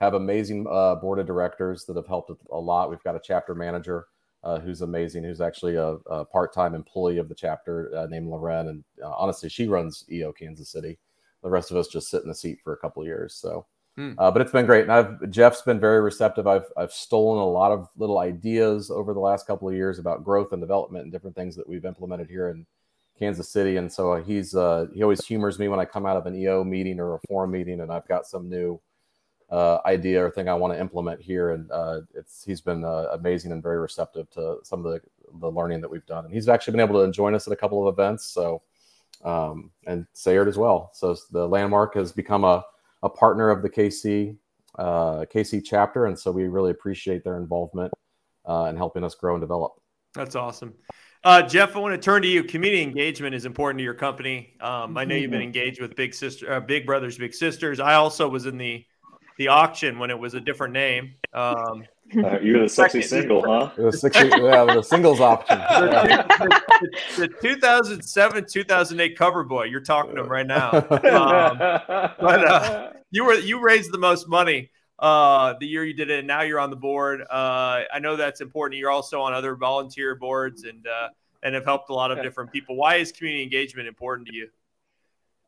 Have 0.00 0.14
amazing 0.14 0.66
uh, 0.70 0.96
board 0.96 1.18
of 1.18 1.26
directors 1.26 1.84
that 1.86 1.96
have 1.96 2.06
helped 2.06 2.30
a 2.52 2.58
lot. 2.58 2.90
We've 2.90 3.02
got 3.02 3.16
a 3.16 3.20
chapter 3.22 3.54
manager 3.54 4.06
uh, 4.44 4.60
who's 4.60 4.82
amazing, 4.82 5.24
who's 5.24 5.40
actually 5.40 5.76
a, 5.76 5.96
a 6.10 6.24
part 6.24 6.52
time 6.52 6.74
employee 6.74 7.18
of 7.18 7.28
the 7.28 7.34
chapter 7.34 7.90
uh, 7.96 8.06
named 8.06 8.28
Loren, 8.28 8.68
and 8.68 8.84
uh, 9.02 9.10
honestly, 9.10 9.48
she 9.48 9.68
runs 9.68 10.04
EO 10.10 10.32
Kansas 10.32 10.70
City. 10.70 10.98
The 11.42 11.50
rest 11.50 11.70
of 11.70 11.76
us 11.76 11.88
just 11.88 12.10
sit 12.10 12.22
in 12.22 12.28
the 12.28 12.34
seat 12.34 12.58
for 12.62 12.72
a 12.72 12.78
couple 12.78 13.04
years. 13.04 13.34
So 13.34 13.66
Hmm. 13.96 14.12
Uh, 14.18 14.30
but 14.30 14.42
it's 14.42 14.52
been 14.52 14.66
great, 14.66 14.82
and 14.82 14.92
I've 14.92 15.30
Jeff's 15.30 15.62
been 15.62 15.80
very 15.80 16.00
receptive. 16.00 16.46
I've 16.46 16.66
I've 16.76 16.92
stolen 16.92 17.40
a 17.40 17.46
lot 17.46 17.72
of 17.72 17.88
little 17.96 18.18
ideas 18.18 18.90
over 18.90 19.14
the 19.14 19.20
last 19.20 19.46
couple 19.46 19.68
of 19.68 19.74
years 19.74 19.98
about 19.98 20.22
growth 20.22 20.52
and 20.52 20.60
development 20.60 21.04
and 21.04 21.12
different 21.12 21.34
things 21.34 21.56
that 21.56 21.66
we've 21.66 21.86
implemented 21.86 22.28
here 22.28 22.50
in 22.50 22.66
Kansas 23.18 23.48
City. 23.48 23.78
And 23.78 23.90
so 23.90 24.16
he's 24.16 24.54
uh, 24.54 24.86
he 24.92 25.02
always 25.02 25.24
humors 25.24 25.58
me 25.58 25.68
when 25.68 25.80
I 25.80 25.86
come 25.86 26.04
out 26.04 26.18
of 26.18 26.26
an 26.26 26.36
EO 26.36 26.62
meeting 26.62 27.00
or 27.00 27.14
a 27.14 27.20
forum 27.26 27.52
meeting, 27.52 27.80
and 27.80 27.90
I've 27.90 28.06
got 28.06 28.26
some 28.26 28.50
new 28.50 28.78
uh, 29.50 29.78
idea 29.86 30.24
or 30.24 30.30
thing 30.30 30.48
I 30.48 30.54
want 30.54 30.72
to 30.74 30.80
implement 30.80 31.20
here. 31.20 31.50
And 31.50 31.70
uh, 31.70 32.00
it's 32.14 32.44
he's 32.44 32.60
been 32.60 32.84
uh, 32.84 33.08
amazing 33.12 33.52
and 33.52 33.62
very 33.62 33.78
receptive 33.78 34.30
to 34.30 34.58
some 34.62 34.84
of 34.84 34.92
the 34.92 35.00
the 35.40 35.50
learning 35.50 35.80
that 35.80 35.90
we've 35.90 36.06
done. 36.06 36.24
And 36.24 36.34
he's 36.34 36.48
actually 36.48 36.72
been 36.72 36.88
able 36.88 37.04
to 37.04 37.12
join 37.12 37.34
us 37.34 37.46
at 37.46 37.52
a 37.52 37.56
couple 37.56 37.86
of 37.86 37.92
events. 37.92 38.26
So 38.26 38.62
um, 39.24 39.70
and 39.86 40.06
Sarah 40.12 40.46
as 40.46 40.58
well. 40.58 40.90
So 40.92 41.16
the 41.30 41.46
landmark 41.46 41.94
has 41.94 42.12
become 42.12 42.44
a 42.44 42.64
a 43.02 43.08
partner 43.08 43.50
of 43.50 43.62
the 43.62 43.70
KC 43.70 44.36
uh, 44.78 45.24
KC 45.32 45.62
chapter, 45.64 46.06
and 46.06 46.18
so 46.18 46.30
we 46.30 46.48
really 46.48 46.70
appreciate 46.70 47.24
their 47.24 47.38
involvement 47.38 47.92
uh, 48.48 48.66
in 48.68 48.76
helping 48.76 49.04
us 49.04 49.14
grow 49.14 49.34
and 49.34 49.40
develop. 49.40 49.72
That's 50.14 50.34
awesome. 50.34 50.74
Uh, 51.24 51.42
Jeff, 51.42 51.74
I 51.74 51.80
want 51.80 51.94
to 51.94 51.98
turn 51.98 52.22
to 52.22 52.28
you. 52.28 52.44
Community 52.44 52.82
engagement 52.82 53.34
is 53.34 53.46
important 53.46 53.78
to 53.78 53.84
your 53.84 53.94
company. 53.94 54.54
Um, 54.60 54.96
I 54.96 55.04
know 55.04 55.14
you've 55.14 55.30
been 55.30 55.40
mm-hmm. 55.40 55.46
engaged 55.46 55.80
with 55.80 55.96
Big 55.96 56.14
Sister, 56.14 56.52
uh, 56.52 56.60
Big 56.60 56.86
Brothers, 56.86 57.18
Big 57.18 57.34
Sisters. 57.34 57.80
I 57.80 57.94
also 57.94 58.28
was 58.28 58.46
in 58.46 58.58
the 58.58 58.84
the 59.38 59.48
auction 59.48 59.98
when 59.98 60.10
it 60.10 60.18
was 60.18 60.34
a 60.34 60.40
different 60.40 60.72
name. 60.72 61.14
Um, 61.32 61.84
uh, 62.24 62.38
you're 62.40 62.62
the 62.62 62.68
sexy 62.68 63.02
single, 63.02 63.42
huh? 63.42 63.70
The, 63.76 63.92
60, 63.92 64.28
yeah, 64.28 64.64
the 64.64 64.82
singles 64.82 65.20
option. 65.20 65.58
the, 65.58 66.60
the, 67.18 67.28
the, 67.28 67.28
2007 67.40 68.46
2008 68.50 69.18
cover 69.18 69.44
boy. 69.44 69.64
You're 69.64 69.80
talking 69.80 70.14
to 70.14 70.22
him 70.22 70.28
right 70.28 70.46
now. 70.46 70.70
Um, 70.72 71.58
but 71.58 72.48
uh, 72.48 72.92
you 73.10 73.24
were 73.24 73.34
you 73.34 73.60
raised 73.60 73.92
the 73.92 73.98
most 73.98 74.28
money 74.28 74.70
uh, 74.98 75.54
the 75.60 75.66
year 75.66 75.84
you 75.84 75.92
did 75.92 76.10
it, 76.10 76.20
and 76.20 76.28
now 76.28 76.42
you're 76.42 76.60
on 76.60 76.70
the 76.70 76.76
board. 76.76 77.20
Uh, 77.22 77.82
I 77.92 77.98
know 78.00 78.16
that's 78.16 78.40
important. 78.40 78.78
You're 78.78 78.90
also 78.90 79.20
on 79.20 79.32
other 79.32 79.54
volunteer 79.54 80.14
boards 80.14 80.64
and 80.64 80.86
uh, 80.86 81.08
and 81.42 81.54
have 81.54 81.64
helped 81.64 81.90
a 81.90 81.94
lot 81.94 82.10
of 82.10 82.22
different 82.22 82.50
people. 82.50 82.76
Why 82.76 82.96
is 82.96 83.12
community 83.12 83.42
engagement 83.42 83.88
important 83.88 84.28
to 84.28 84.34
you? 84.34 84.48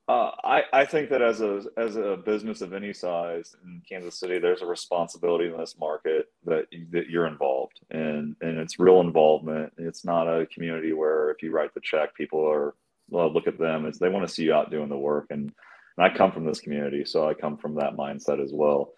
Uh, 0.09 0.33
I, 0.45 0.63
I 0.73 0.87
think 0.87 1.11
that 1.11 1.23
as 1.23 1.41
a 1.43 1.65
as 1.79 1.97
a 1.97 2.19
business 2.25 2.63
of 2.63 2.75
any 2.75 2.93
size 2.95 3.57
in 3.65 3.83
Kansas 3.89 4.21
City, 4.21 4.39
there's 4.39 4.63
a 4.63 4.67
responsibility 4.67 5.47
in 5.47 5.59
this 5.59 5.77
market 5.81 6.27
that 6.47 6.67
that 6.93 7.09
you're 7.11 7.27
involved 7.27 7.81
in, 7.91 8.37
and 8.43 8.59
it's 8.59 8.79
real 8.79 9.01
involvement. 9.01 9.73
It's 9.79 10.05
not 10.05 10.29
a 10.29 10.47
community 10.47 10.93
where 10.93 11.31
if 11.31 11.43
you 11.43 11.53
write 11.53 11.75
the 11.75 11.81
check, 11.83 12.15
people 12.17 12.47
are 12.47 12.75
well, 13.11 13.33
look 13.33 13.47
at 13.47 13.59
them. 13.59 13.87
It's 13.87 13.99
they 13.99 14.11
want 14.11 14.29
to 14.29 14.35
see 14.35 14.45
you 14.45 14.55
out 14.55 14.71
doing 14.71 14.91
the 14.91 14.99
work, 14.99 15.29
and, 15.31 15.53
and 15.97 16.07
I 16.07 16.15
come 16.15 16.33
from 16.33 16.47
this 16.47 16.61
community, 16.61 17.05
so 17.07 17.29
I 17.29 17.35
come 17.35 17.57
from 17.57 17.77
that 17.77 17.97
mindset 17.97 18.43
as 18.45 18.53
well. 18.53 18.93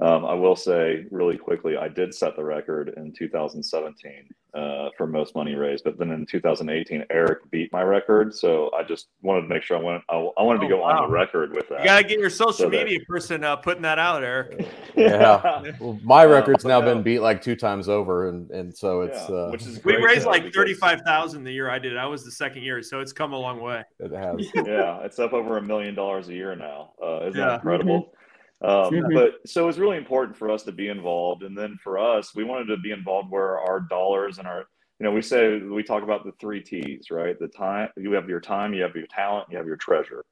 Um, 0.00 0.24
I 0.24 0.34
will 0.34 0.56
say 0.56 1.06
really 1.10 1.36
quickly, 1.36 1.76
I 1.76 1.86
did 1.86 2.12
set 2.12 2.34
the 2.34 2.44
record 2.44 2.94
in 2.96 3.12
2017 3.12 4.28
uh, 4.52 4.88
for 4.96 5.06
most 5.06 5.36
money 5.36 5.54
raised, 5.54 5.84
but 5.84 5.98
then 5.98 6.10
in 6.10 6.26
2018, 6.26 7.04
Eric 7.10 7.48
beat 7.52 7.72
my 7.72 7.82
record. 7.82 8.34
So 8.34 8.72
I 8.76 8.82
just 8.82 9.06
wanted 9.22 9.42
to 9.42 9.48
make 9.48 9.62
sure 9.62 9.76
I 9.76 9.80
went. 9.80 10.02
I, 10.08 10.14
I 10.14 10.42
wanted 10.42 10.60
to 10.60 10.66
oh, 10.66 10.68
go 10.68 10.80
wow. 10.80 11.02
on 11.02 11.10
the 11.10 11.14
record 11.14 11.54
with 11.54 11.68
that. 11.68 11.80
You 11.80 11.84
gotta 11.84 12.02
get 12.02 12.18
your 12.18 12.30
social 12.30 12.52
so 12.52 12.68
media 12.68 12.98
that, 12.98 13.06
person 13.06 13.44
uh, 13.44 13.54
putting 13.54 13.82
that 13.82 14.00
out, 14.00 14.24
Eric. 14.24 14.66
Yeah, 14.96 15.72
well, 15.80 15.98
my 16.04 16.24
record's 16.24 16.64
now 16.64 16.80
been 16.80 17.02
beat 17.02 17.18
like 17.20 17.42
two 17.42 17.56
times 17.56 17.88
over, 17.88 18.28
and 18.28 18.50
and 18.50 18.76
so 18.76 19.02
it's 19.02 19.28
yeah, 19.28 19.36
uh, 19.36 19.50
which 19.50 19.62
is 19.62 19.84
we 19.84 19.96
raised 19.96 20.26
like 20.26 20.52
thirty 20.52 20.74
five 20.74 21.02
thousand 21.02 21.42
the 21.42 21.52
year 21.52 21.68
I 21.68 21.78
did. 21.78 21.96
I 21.96 22.06
was 22.06 22.24
the 22.24 22.30
second 22.30 22.62
year, 22.62 22.82
so 22.82 23.00
it's 23.00 23.12
come 23.12 23.32
a 23.32 23.38
long 23.38 23.60
way. 23.60 23.82
It 23.98 24.12
has. 24.12 24.48
yeah, 24.66 25.00
it's 25.04 25.18
up 25.18 25.32
over 25.32 25.58
a 25.58 25.62
million 25.62 25.94
dollars 25.94 26.28
a 26.28 26.34
year 26.34 26.54
now. 26.54 26.92
Uh, 27.02 27.26
isn't 27.26 27.40
yeah. 27.40 27.46
that 27.46 27.54
incredible? 27.56 28.02
Mm-hmm. 28.02 28.23
Um, 28.64 28.92
mm-hmm. 28.92 29.14
But 29.14 29.46
so 29.46 29.68
it's 29.68 29.78
really 29.78 29.98
important 29.98 30.36
for 30.36 30.50
us 30.50 30.62
to 30.62 30.72
be 30.72 30.88
involved. 30.88 31.42
And 31.42 31.56
then 31.56 31.76
for 31.82 31.98
us, 31.98 32.34
we 32.34 32.44
wanted 32.44 32.66
to 32.66 32.78
be 32.78 32.92
involved 32.92 33.30
where 33.30 33.58
our 33.58 33.80
dollars 33.80 34.38
and 34.38 34.46
our, 34.46 34.64
you 34.98 35.04
know, 35.04 35.10
we 35.10 35.20
say, 35.20 35.58
we 35.58 35.82
talk 35.82 36.02
about 36.02 36.24
the 36.24 36.32
three 36.40 36.62
T's, 36.62 37.10
right? 37.10 37.38
The 37.38 37.48
time, 37.48 37.90
you 37.96 38.12
have 38.12 38.28
your 38.28 38.40
time, 38.40 38.72
you 38.72 38.82
have 38.82 38.96
your 38.96 39.06
talent, 39.08 39.48
you 39.50 39.58
have 39.58 39.66
your 39.66 39.76
treasure. 39.76 40.24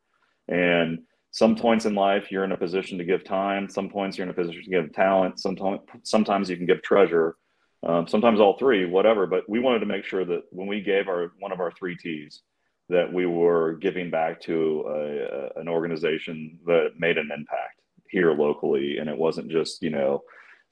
And 0.48 1.00
some 1.32 1.56
points 1.56 1.86
in 1.86 1.94
life 1.94 2.30
you're 2.30 2.44
in 2.44 2.52
a 2.52 2.56
position 2.56 2.98
to 2.98 3.04
give 3.04 3.24
time 3.24 3.68
some 3.68 3.88
points 3.88 4.16
you're 4.16 4.26
in 4.26 4.30
a 4.30 4.34
position 4.34 4.62
to 4.62 4.70
give 4.70 4.92
talent 4.92 5.40
sometimes 5.40 5.80
sometimes 6.02 6.48
you 6.48 6.56
can 6.56 6.66
give 6.66 6.82
treasure 6.82 7.36
um, 7.84 8.06
sometimes 8.06 8.38
all 8.38 8.56
three 8.58 8.84
whatever 8.84 9.26
but 9.26 9.48
we 9.48 9.58
wanted 9.58 9.80
to 9.80 9.86
make 9.86 10.04
sure 10.04 10.24
that 10.24 10.42
when 10.50 10.68
we 10.68 10.80
gave 10.80 11.08
our 11.08 11.32
one 11.40 11.50
of 11.50 11.58
our 11.58 11.72
three 11.72 11.96
t's 11.96 12.42
that 12.88 13.10
we 13.10 13.24
were 13.24 13.74
giving 13.74 14.10
back 14.10 14.40
to 14.40 14.84
a, 14.86 15.60
an 15.60 15.68
organization 15.68 16.58
that 16.66 16.90
made 16.98 17.16
an 17.16 17.30
impact 17.34 17.80
here 18.12 18.32
locally 18.32 18.98
and 18.98 19.10
it 19.10 19.18
wasn't 19.18 19.50
just 19.50 19.82
you 19.82 19.90
know 19.90 20.22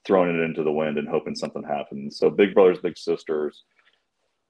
throwing 0.05 0.29
it 0.29 0.41
into 0.43 0.63
the 0.63 0.71
wind 0.71 0.97
and 0.97 1.07
hoping 1.07 1.35
something 1.35 1.63
happens. 1.63 2.17
So 2.17 2.29
big 2.29 2.53
brothers 2.53 2.79
big 2.79 2.97
sisters 2.97 3.63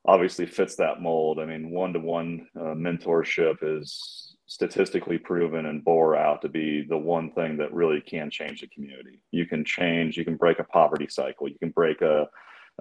obviously 0.05 0.45
fits 0.45 0.75
that 0.75 1.01
mold. 1.01 1.39
I 1.39 1.45
mean 1.45 1.71
one-to-one 1.71 2.47
uh, 2.55 2.75
mentorship 2.75 3.57
is 3.63 4.35
statistically 4.45 5.17
proven 5.17 5.67
and 5.67 5.83
bore 5.83 6.15
out 6.15 6.41
to 6.41 6.49
be 6.49 6.85
the 6.89 6.97
one 6.97 7.31
thing 7.31 7.55
that 7.55 7.73
really 7.73 8.01
can 8.01 8.29
change 8.29 8.59
the 8.59 8.67
community. 8.67 9.21
You 9.31 9.45
can 9.45 9.63
change, 9.63 10.17
you 10.17 10.25
can 10.25 10.35
break 10.35 10.59
a 10.59 10.65
poverty 10.65 11.07
cycle, 11.09 11.47
you 11.47 11.57
can 11.57 11.69
break 11.69 12.01
a, 12.01 12.27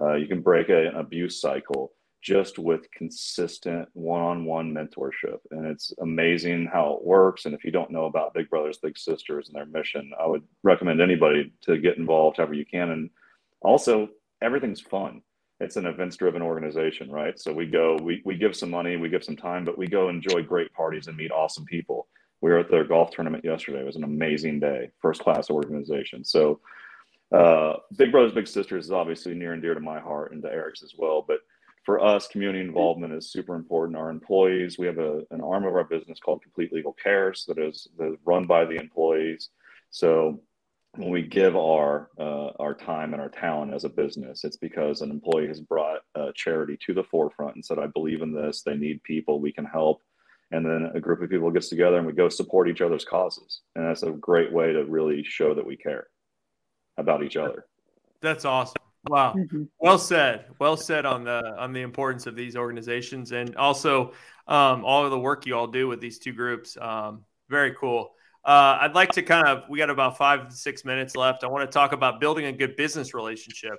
uh, 0.01 0.15
you 0.15 0.27
can 0.27 0.41
break 0.41 0.67
a, 0.67 0.89
an 0.89 0.95
abuse 0.97 1.39
cycle 1.39 1.93
just 2.21 2.59
with 2.59 2.91
consistent 2.91 3.89
one-on-one 3.93 4.73
mentorship 4.73 5.39
and 5.51 5.65
it's 5.65 5.93
amazing 6.01 6.69
how 6.71 6.93
it 6.93 7.05
works 7.05 7.45
and 7.45 7.55
if 7.55 7.63
you 7.63 7.71
don't 7.71 7.91
know 7.91 8.05
about 8.05 8.33
big 8.33 8.49
brothers 8.49 8.77
big 8.77 8.97
sisters 8.97 9.47
and 9.47 9.55
their 9.55 9.65
mission 9.65 10.11
i 10.19 10.25
would 10.27 10.43
recommend 10.63 11.01
anybody 11.01 11.51
to 11.61 11.77
get 11.77 11.97
involved 11.97 12.37
however 12.37 12.53
you 12.53 12.65
can 12.65 12.91
and 12.91 13.09
also 13.61 14.07
everything's 14.41 14.81
fun 14.81 15.21
it's 15.61 15.75
an 15.75 15.85
events 15.85 16.17
driven 16.17 16.41
organization, 16.41 17.11
right? 17.11 17.39
So 17.39 17.53
we 17.53 17.67
go, 17.67 17.95
we, 18.01 18.21
we 18.25 18.35
give 18.35 18.55
some 18.55 18.71
money, 18.71 18.97
we 18.97 19.09
give 19.09 19.23
some 19.23 19.35
time, 19.35 19.63
but 19.63 19.77
we 19.77 19.87
go 19.87 20.09
enjoy 20.09 20.41
great 20.41 20.73
parties 20.73 21.07
and 21.07 21.15
meet 21.15 21.31
awesome 21.31 21.65
people. 21.65 22.07
We 22.41 22.49
were 22.49 22.57
at 22.57 22.71
their 22.71 22.83
golf 22.83 23.11
tournament 23.11 23.45
yesterday. 23.45 23.81
It 23.81 23.85
was 23.85 23.95
an 23.95 24.03
amazing 24.03 24.59
day, 24.59 24.89
first 24.99 25.21
class 25.21 25.51
organization. 25.51 26.25
So 26.25 26.59
uh, 27.31 27.73
Big 27.95 28.11
Brothers 28.11 28.33
Big 28.33 28.47
Sisters 28.47 28.85
is 28.85 28.91
obviously 28.91 29.35
near 29.35 29.53
and 29.53 29.61
dear 29.61 29.75
to 29.75 29.79
my 29.79 29.99
heart 29.99 30.31
and 30.31 30.41
to 30.41 30.51
Eric's 30.51 30.81
as 30.81 30.93
well. 30.97 31.23
But 31.25 31.37
for 31.83 31.99
us, 31.99 32.27
community 32.27 32.59
involvement 32.59 33.13
is 33.13 33.31
super 33.31 33.55
important. 33.55 33.97
Our 33.97 34.09
employees, 34.09 34.77
we 34.77 34.85
have 34.85 34.99
a, 34.99 35.21
an 35.31 35.41
arm 35.41 35.65
of 35.65 35.75
our 35.75 35.83
business 35.83 36.19
called 36.19 36.43
Complete 36.43 36.71
Legal 36.71 36.93
Cares 36.93 37.45
that 37.47 37.57
is, 37.57 37.87
that 37.97 38.13
is 38.13 38.17
run 38.23 38.45
by 38.45 38.65
the 38.65 38.75
employees. 38.75 39.49
So 39.89 40.41
when 40.95 41.09
we 41.09 41.21
give 41.21 41.55
our 41.55 42.09
uh, 42.19 42.51
our 42.59 42.73
time 42.73 43.13
and 43.13 43.21
our 43.21 43.29
talent 43.29 43.73
as 43.73 43.85
a 43.85 43.89
business, 43.89 44.43
it's 44.43 44.57
because 44.57 45.01
an 45.01 45.09
employee 45.09 45.47
has 45.47 45.61
brought 45.61 46.01
a 46.15 46.31
charity 46.35 46.77
to 46.85 46.93
the 46.93 47.03
forefront 47.03 47.55
and 47.55 47.65
said, 47.65 47.79
"I 47.79 47.87
believe 47.87 48.21
in 48.21 48.33
this. 48.33 48.61
They 48.61 48.75
need 48.75 49.01
people. 49.03 49.39
We 49.39 49.53
can 49.53 49.65
help." 49.65 50.01
And 50.51 50.65
then 50.65 50.91
a 50.93 50.99
group 50.99 51.21
of 51.21 51.29
people 51.29 51.49
gets 51.49 51.69
together 51.69 51.97
and 51.97 52.05
we 52.05 52.11
go 52.11 52.27
support 52.27 52.67
each 52.67 52.81
other's 52.81 53.05
causes, 53.05 53.61
and 53.75 53.85
that's 53.85 54.03
a 54.03 54.11
great 54.11 54.51
way 54.51 54.73
to 54.73 54.83
really 54.83 55.23
show 55.23 55.53
that 55.55 55.65
we 55.65 55.77
care 55.77 56.07
about 56.97 57.23
each 57.23 57.37
other. 57.37 57.65
That's 58.21 58.43
awesome. 58.43 58.90
Wow. 59.07 59.33
Mm-hmm. 59.33 59.63
Well 59.79 59.97
said. 59.97 60.45
Well 60.59 60.77
said 60.77 61.05
on 61.05 61.23
the 61.23 61.41
on 61.57 61.73
the 61.73 61.81
importance 61.81 62.27
of 62.27 62.35
these 62.35 62.55
organizations 62.55 63.31
and 63.31 63.55
also 63.55 64.13
um, 64.47 64.85
all 64.85 65.05
of 65.05 65.11
the 65.11 65.19
work 65.19 65.45
you 65.45 65.55
all 65.55 65.67
do 65.67 65.87
with 65.87 66.01
these 66.01 66.19
two 66.19 66.33
groups. 66.33 66.77
Um, 66.79 67.25
very 67.49 67.73
cool. 67.73 68.13
Uh, 68.43 68.79
I'd 68.81 68.95
like 68.95 69.11
to 69.13 69.21
kind 69.21 69.47
of, 69.47 69.63
we 69.69 69.77
got 69.77 69.89
about 69.89 70.17
five, 70.17 70.51
six 70.51 70.83
minutes 70.83 71.15
left. 71.15 71.43
I 71.43 71.47
want 71.47 71.69
to 71.69 71.73
talk 71.73 71.91
about 71.91 72.19
building 72.19 72.45
a 72.45 72.51
good 72.51 72.75
business 72.75 73.13
relationship. 73.13 73.75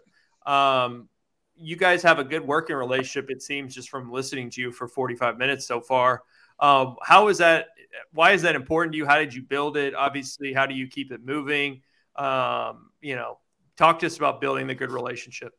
Um, 0.46 1.08
you 1.56 1.76
guys 1.76 2.02
have 2.02 2.18
a 2.18 2.24
good 2.24 2.46
working 2.46 2.76
relationship, 2.76 3.30
it 3.30 3.42
seems, 3.42 3.74
just 3.74 3.90
from 3.90 4.10
listening 4.10 4.50
to 4.50 4.60
you 4.60 4.72
for 4.72 4.86
45 4.86 5.36
minutes 5.36 5.66
so 5.66 5.80
far. 5.80 6.22
Um, 6.60 6.96
how 7.02 7.28
is 7.28 7.38
that? 7.38 7.66
Why 8.12 8.32
is 8.32 8.42
that 8.42 8.54
important 8.54 8.92
to 8.92 8.98
you? 8.98 9.04
How 9.04 9.18
did 9.18 9.34
you 9.34 9.42
build 9.42 9.76
it? 9.76 9.94
Obviously, 9.94 10.52
how 10.52 10.66
do 10.66 10.74
you 10.74 10.86
keep 10.86 11.12
it 11.12 11.24
moving? 11.24 11.82
Um, 12.16 12.90
you 13.00 13.16
know, 13.16 13.38
talk 13.76 13.98
to 14.00 14.06
us 14.06 14.16
about 14.16 14.40
building 14.40 14.66
the 14.66 14.74
good 14.74 14.90
relationship. 14.90 15.52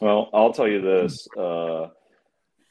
Well, 0.00 0.28
I'll 0.34 0.52
tell 0.52 0.68
you 0.68 0.82
this. 0.82 1.26
Uh, 1.38 1.88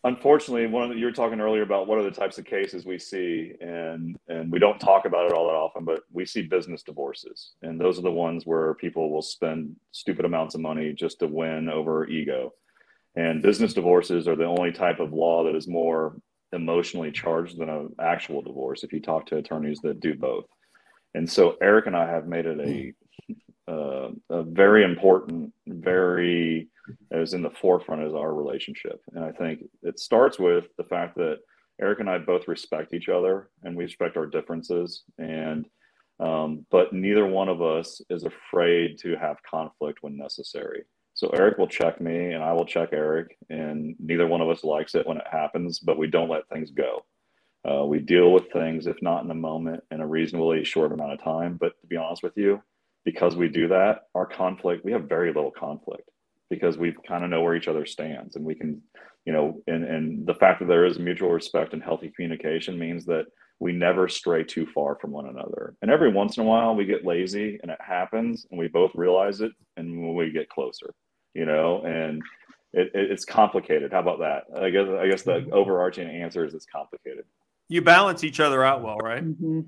unfortunately, 0.04 0.68
one 0.68 0.84
of 0.84 0.90
the, 0.90 0.96
you 0.96 1.06
were 1.06 1.12
talking 1.12 1.42
earlier 1.42 1.64
about 1.64 1.88
what 1.88 1.98
are 1.98 2.04
the 2.04 2.12
types 2.12 2.38
of 2.38 2.46
cases 2.46 2.86
we 2.86 3.00
see, 3.00 3.54
and 3.60 4.16
and 4.28 4.52
we 4.52 4.60
don't 4.60 4.80
talk 4.80 5.06
about 5.06 5.26
it 5.26 5.34
all 5.34 5.48
that 5.48 5.56
often, 5.56 5.84
but 5.86 6.02
we 6.12 6.26
see 6.26 6.44
business 6.44 6.84
divorces, 6.84 7.54
and 7.64 7.82
those 7.82 7.98
are 7.98 8.04
the 8.04 8.12
ones 8.12 8.46
where 8.46 8.76
people 8.76 9.10
will 9.10 9.24
spend 9.24 9.76
stupid 9.92 10.26
amounts 10.26 10.56
of 10.56 10.62
money 10.62 10.94
just 10.94 11.20
to 11.20 11.28
win 11.28 11.68
over 11.70 12.08
ego. 12.08 12.54
And 13.16 13.42
business 13.42 13.74
divorces 13.74 14.28
are 14.28 14.36
the 14.36 14.46
only 14.46 14.72
type 14.72 15.00
of 15.00 15.14
law 15.14 15.46
that 15.46 15.56
is 15.56 15.68
more 15.68 16.18
emotionally 16.52 17.12
charged 17.12 17.58
than 17.58 17.70
an 17.70 17.96
actual 18.00 18.42
divorce. 18.42 18.84
If 18.84 18.94
you 18.94 19.00
talk 19.00 19.26
to 19.28 19.38
attorneys 19.38 19.80
that 19.80 20.00
do 20.00 20.14
both, 20.14 20.46
and 21.16 21.28
so 21.28 21.58
Eric 21.62 21.88
and 21.88 21.96
I 21.96 22.08
have 22.08 22.28
made 22.28 22.46
it 22.46 22.60
a 22.60 22.94
uh, 23.68 24.10
a 24.30 24.44
very 24.44 24.84
important, 24.84 25.54
very 25.68 26.70
is 27.12 27.34
in 27.34 27.42
the 27.42 27.50
forefront 27.50 28.04
is 28.04 28.14
our 28.14 28.34
relationship. 28.34 29.02
And 29.14 29.24
I 29.24 29.32
think 29.32 29.64
it 29.82 30.00
starts 30.00 30.38
with 30.38 30.66
the 30.78 30.84
fact 30.84 31.16
that 31.16 31.40
Eric 31.82 32.00
and 32.00 32.10
I 32.10 32.18
both 32.20 32.48
respect 32.48 32.94
each 32.94 33.10
other 33.10 33.50
and 33.64 33.76
we 33.76 33.84
respect 33.84 34.18
our 34.18 34.28
differences. 34.28 35.04
And, 35.18 35.66
um, 36.20 36.66
but 36.72 36.94
neither 36.94 37.26
one 37.26 37.50
of 37.50 37.62
us 37.62 38.02
is 38.10 38.24
afraid 38.24 39.00
to 39.00 39.16
have 39.18 39.38
conflict 39.50 40.00
when 40.02 40.16
necessary. 40.16 40.84
So 41.16 41.30
Eric 41.30 41.58
will 41.58 41.68
check 41.68 42.00
me 42.00 42.34
and 42.34 42.44
I 42.44 42.52
will 42.54 42.66
check 42.66 42.90
Eric, 42.92 43.38
and 43.50 43.96
neither 44.00 44.28
one 44.28 44.42
of 44.42 44.50
us 44.50 44.66
likes 44.66 44.96
it 44.96 45.08
when 45.08 45.18
it 45.18 45.28
happens, 45.30 45.80
but 45.80 45.98
we 45.98 46.08
don't 46.08 46.30
let 46.30 46.48
things 46.50 46.72
go. 46.72 47.06
Uh, 47.68 47.86
we 47.86 48.00
deal 48.00 48.32
with 48.32 48.52
things, 48.52 48.86
if 48.86 49.02
not 49.02 49.22
in 49.22 49.30
the 49.30 49.34
moment, 49.34 49.82
in 49.92 50.02
a 50.02 50.08
reasonably 50.08 50.64
short 50.64 50.92
amount 50.92 51.14
of 51.14 51.24
time. 51.24 51.58
But 51.60 51.80
to 51.82 51.88
be 51.88 51.96
honest 51.96 52.22
with 52.22 52.36
you, 52.36 52.62
because 53.06 53.36
we 53.36 53.48
do 53.48 53.68
that, 53.70 54.08
our 54.16 54.26
conflict, 54.26 54.84
we 54.84 54.92
have 54.92 55.08
very 55.08 55.32
little 55.32 55.52
conflict 55.52 56.10
because 56.50 56.78
we 56.78 56.94
kind 57.08 57.24
of 57.24 57.30
know 57.30 57.42
where 57.42 57.56
each 57.56 57.68
other 57.68 57.86
stands. 57.86 58.36
And 58.36 58.44
we 58.44 58.56
can 58.56 58.82
you 59.26 59.34
know 59.34 59.62
and 59.68 59.84
and 59.84 60.28
the 60.28 60.36
fact 60.36 60.60
that 60.60 60.68
there 60.68 60.86
is 60.86 61.00
mutual 61.00 61.32
respect 61.32 61.74
and 61.74 61.84
healthy 61.84 62.12
communication 62.16 62.78
means 62.78 63.06
that 63.06 63.26
we 63.60 63.72
never 63.72 64.10
stray 64.10 64.44
too 64.44 64.68
far 64.68 64.98
from 65.00 65.12
one 65.12 65.28
another. 65.28 65.76
And 65.82 65.90
every 65.90 66.12
once 66.12 66.38
in 66.38 66.44
a 66.44 66.46
while 66.46 66.76
we 66.76 66.86
get 66.86 67.06
lazy 67.06 67.60
and 67.62 67.72
it 67.72 67.80
happens 67.80 68.46
and 68.52 68.60
we 68.60 68.68
both 68.68 68.92
realize 68.96 69.42
it 69.42 69.52
and 69.78 70.16
we 70.16 70.32
get 70.32 70.50
closer 70.50 70.94
you 71.34 71.46
know 71.46 71.82
and 71.84 72.22
it, 72.74 72.92
it, 72.94 73.12
it's 73.12 73.26
complicated. 73.26 73.92
How 73.94 74.00
about 74.00 74.20
that? 74.20 74.44
I 74.62 74.70
guess 74.70 74.88
i 74.88 75.08
guess 75.08 75.24
the 75.24 75.34
mm-hmm. 75.34 75.54
overarching 75.54 76.08
answer 76.10 76.46
is 76.46 76.54
it's 76.54 76.66
complicated. 76.66 77.26
You 77.68 77.82
balance 77.82 78.24
each 78.24 78.40
other 78.40 78.64
out 78.64 78.84
well 78.84 78.98
right? 78.98 79.24
Mm-hmm. 79.24 79.62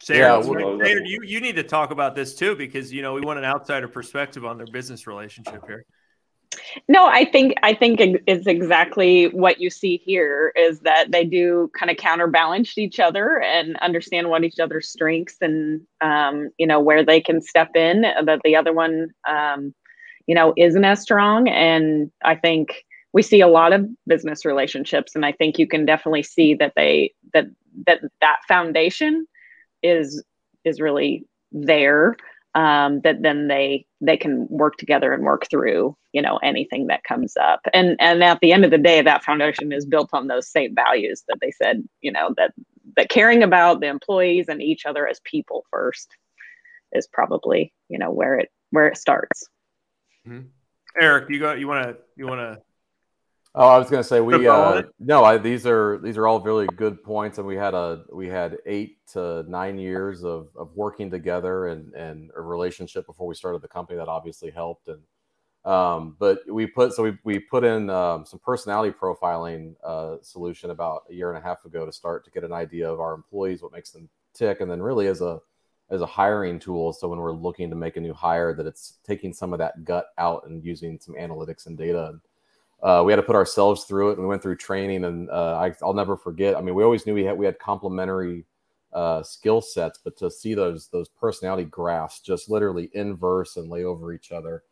Sarah, 0.00 0.40
yeah, 0.40 0.48
well, 0.48 0.78
Sarah, 0.78 1.00
you, 1.04 1.20
you 1.24 1.40
need 1.40 1.56
to 1.56 1.62
talk 1.62 1.90
about 1.90 2.14
this 2.14 2.34
too 2.34 2.54
because 2.54 2.92
you 2.92 3.02
know 3.02 3.14
we 3.14 3.22
want 3.22 3.38
an 3.38 3.44
outsider 3.44 3.88
perspective 3.88 4.44
on 4.44 4.58
their 4.58 4.66
business 4.66 5.06
relationship 5.06 5.64
here. 5.66 5.84
No, 6.88 7.06
I 7.06 7.24
think 7.24 7.54
I 7.62 7.74
think 7.74 8.00
it's 8.26 8.46
exactly 8.46 9.26
what 9.28 9.60
you 9.60 9.70
see 9.70 9.96
here 9.96 10.52
is 10.56 10.80
that 10.80 11.10
they 11.10 11.24
do 11.24 11.70
kind 11.78 11.90
of 11.90 11.96
counterbalance 11.96 12.78
each 12.78 13.00
other 13.00 13.40
and 13.40 13.76
understand 13.78 14.30
what 14.30 14.44
each 14.44 14.58
other's 14.58 14.88
strengths 14.88 15.36
and 15.40 15.82
um, 16.00 16.50
you 16.58 16.66
know 16.66 16.80
where 16.80 17.04
they 17.04 17.20
can 17.20 17.40
step 17.40 17.74
in 17.74 18.02
that 18.02 18.40
the 18.44 18.56
other 18.56 18.72
one 18.72 19.08
um, 19.28 19.74
you 20.26 20.34
know 20.34 20.52
isn't 20.56 20.84
as 20.84 21.02
strong. 21.02 21.48
And 21.48 22.10
I 22.22 22.36
think 22.36 22.84
we 23.12 23.22
see 23.22 23.40
a 23.40 23.48
lot 23.48 23.72
of 23.72 23.86
business 24.06 24.44
relationships, 24.44 25.14
and 25.14 25.24
I 25.24 25.32
think 25.32 25.58
you 25.58 25.66
can 25.66 25.86
definitely 25.86 26.22
see 26.22 26.54
that 26.54 26.74
they 26.76 27.14
that 27.32 27.46
that 27.86 28.00
that 28.20 28.38
foundation 28.46 29.26
is 29.82 30.22
is 30.64 30.80
really 30.80 31.24
there 31.52 32.16
um, 32.56 33.00
that 33.02 33.22
then 33.22 33.48
they 33.48 33.86
they 34.00 34.16
can 34.16 34.46
work 34.48 34.76
together 34.76 35.12
and 35.12 35.22
work 35.22 35.46
through 35.50 35.96
you 36.12 36.22
know 36.22 36.38
anything 36.38 36.86
that 36.86 37.04
comes 37.04 37.36
up 37.36 37.60
and 37.74 37.96
and 38.00 38.24
at 38.24 38.40
the 38.40 38.52
end 38.52 38.64
of 38.64 38.70
the 38.70 38.78
day 38.78 39.02
that 39.02 39.22
foundation 39.22 39.72
is 39.72 39.84
built 39.84 40.08
on 40.12 40.26
those 40.26 40.48
same 40.48 40.74
values 40.74 41.22
that 41.28 41.38
they 41.40 41.50
said 41.50 41.86
you 42.00 42.10
know 42.10 42.32
that 42.36 42.52
that 42.96 43.10
caring 43.10 43.42
about 43.42 43.80
the 43.80 43.86
employees 43.86 44.46
and 44.48 44.62
each 44.62 44.86
other 44.86 45.06
as 45.06 45.20
people 45.24 45.64
first 45.70 46.08
is 46.92 47.06
probably 47.06 47.72
you 47.88 47.98
know 47.98 48.10
where 48.10 48.38
it 48.38 48.50
where 48.70 48.88
it 48.88 48.96
starts 48.96 49.46
mm-hmm. 50.26 50.46
eric 50.98 51.28
you 51.28 51.38
got 51.38 51.58
you 51.58 51.68
want 51.68 51.86
to 51.86 51.96
you 52.16 52.26
want 52.26 52.40
to 52.40 52.58
Oh, 53.58 53.68
I 53.68 53.78
was 53.78 53.88
going 53.88 54.02
to 54.02 54.08
say 54.08 54.20
we 54.20 54.46
uh, 54.46 54.82
no. 54.98 55.24
I, 55.24 55.38
these 55.38 55.66
are 55.66 55.98
these 56.02 56.18
are 56.18 56.26
all 56.26 56.40
really 56.40 56.66
good 56.76 57.02
points, 57.02 57.38
and 57.38 57.46
we 57.46 57.56
had 57.56 57.72
a 57.72 58.04
we 58.12 58.28
had 58.28 58.58
eight 58.66 58.98
to 59.12 59.44
nine 59.48 59.78
years 59.78 60.24
of, 60.24 60.48
of 60.58 60.76
working 60.76 61.10
together 61.10 61.68
and 61.68 61.94
and 61.94 62.30
a 62.36 62.42
relationship 62.42 63.06
before 63.06 63.26
we 63.26 63.34
started 63.34 63.62
the 63.62 63.68
company 63.68 63.96
that 63.96 64.08
obviously 64.08 64.50
helped. 64.50 64.88
And 64.88 65.00
um, 65.64 66.16
but 66.18 66.40
we 66.46 66.66
put 66.66 66.92
so 66.92 67.02
we 67.02 67.16
we 67.24 67.38
put 67.38 67.64
in 67.64 67.88
um, 67.88 68.26
some 68.26 68.40
personality 68.40 68.94
profiling 68.94 69.74
uh, 69.82 70.16
solution 70.20 70.68
about 70.68 71.04
a 71.10 71.14
year 71.14 71.30
and 71.30 71.38
a 71.38 71.46
half 71.46 71.64
ago 71.64 71.86
to 71.86 71.92
start 71.92 72.26
to 72.26 72.30
get 72.30 72.44
an 72.44 72.52
idea 72.52 72.92
of 72.92 73.00
our 73.00 73.14
employees, 73.14 73.62
what 73.62 73.72
makes 73.72 73.90
them 73.90 74.10
tick, 74.34 74.60
and 74.60 74.70
then 74.70 74.82
really 74.82 75.06
as 75.06 75.22
a 75.22 75.40
as 75.88 76.02
a 76.02 76.06
hiring 76.06 76.58
tool. 76.58 76.92
So 76.92 77.08
when 77.08 77.20
we're 77.20 77.32
looking 77.32 77.70
to 77.70 77.76
make 77.76 77.96
a 77.96 78.00
new 78.00 78.12
hire, 78.12 78.54
that 78.54 78.66
it's 78.66 78.98
taking 79.02 79.32
some 79.32 79.54
of 79.54 79.60
that 79.60 79.82
gut 79.86 80.08
out 80.18 80.46
and 80.46 80.62
using 80.62 80.98
some 81.00 81.14
analytics 81.14 81.64
and 81.66 81.78
data. 81.78 82.08
And, 82.08 82.20
uh, 82.82 83.02
we 83.04 83.12
had 83.12 83.16
to 83.16 83.22
put 83.22 83.36
ourselves 83.36 83.84
through 83.84 84.10
it. 84.10 84.18
We 84.18 84.26
went 84.26 84.42
through 84.42 84.56
training, 84.56 85.04
and 85.04 85.30
uh, 85.30 85.56
I, 85.58 85.74
will 85.84 85.94
never 85.94 86.16
forget. 86.16 86.56
I 86.56 86.60
mean, 86.60 86.74
we 86.74 86.84
always 86.84 87.06
knew 87.06 87.14
we 87.14 87.24
had 87.24 87.36
we 87.36 87.46
had 87.46 87.58
complementary 87.58 88.44
uh, 88.92 89.22
skill 89.22 89.60
sets, 89.60 89.98
but 90.02 90.16
to 90.18 90.30
see 90.30 90.54
those 90.54 90.88
those 90.88 91.08
personality 91.08 91.64
graphs 91.64 92.20
just 92.20 92.50
literally 92.50 92.90
inverse 92.92 93.56
and 93.56 93.70
lay 93.70 93.84
over 93.84 94.12
each 94.12 94.30
other, 94.30 94.64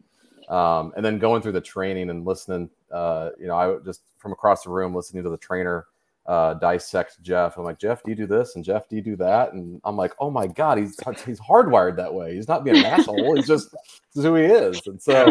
um, 0.49 0.93
and 0.97 1.05
then 1.05 1.19
going 1.19 1.41
through 1.41 1.53
the 1.53 1.61
training 1.61 2.11
and 2.11 2.27
listening, 2.27 2.69
uh, 2.93 3.31
you 3.39 3.47
know, 3.47 3.57
I 3.57 3.77
just 3.85 4.03
from 4.19 4.33
across 4.33 4.65
the 4.65 4.71
room 4.71 4.95
listening 4.95 5.25
to 5.25 5.31
the 5.31 5.39
trainer 5.39 5.87
uh, 6.27 6.55
dissect 6.55 7.21
Jeff. 7.23 7.57
I'm 7.57 7.65
like, 7.65 7.79
Jeff, 7.79 8.03
do 8.03 8.11
you 8.11 8.17
do 8.17 8.27
this? 8.27 8.57
And 8.57 8.65
Jeff, 8.65 8.89
do 8.89 8.97
you 8.97 9.03
do 9.03 9.17
that? 9.17 9.53
And 9.53 9.81
I'm 9.85 9.97
like, 9.97 10.13
oh 10.19 10.31
my 10.31 10.47
God, 10.47 10.79
he's 10.79 10.99
he's 11.25 11.41
hardwired 11.41 11.97
that 11.97 12.13
way. 12.13 12.35
He's 12.35 12.49
not 12.49 12.65
being 12.65 12.79
an 12.79 12.85
asshole. 12.85 13.37
He's 13.37 13.47
just 13.47 13.71
this 13.71 14.17
is 14.17 14.25
who 14.25 14.35
he 14.37 14.45
is. 14.45 14.81
And 14.87 15.01
so 15.01 15.29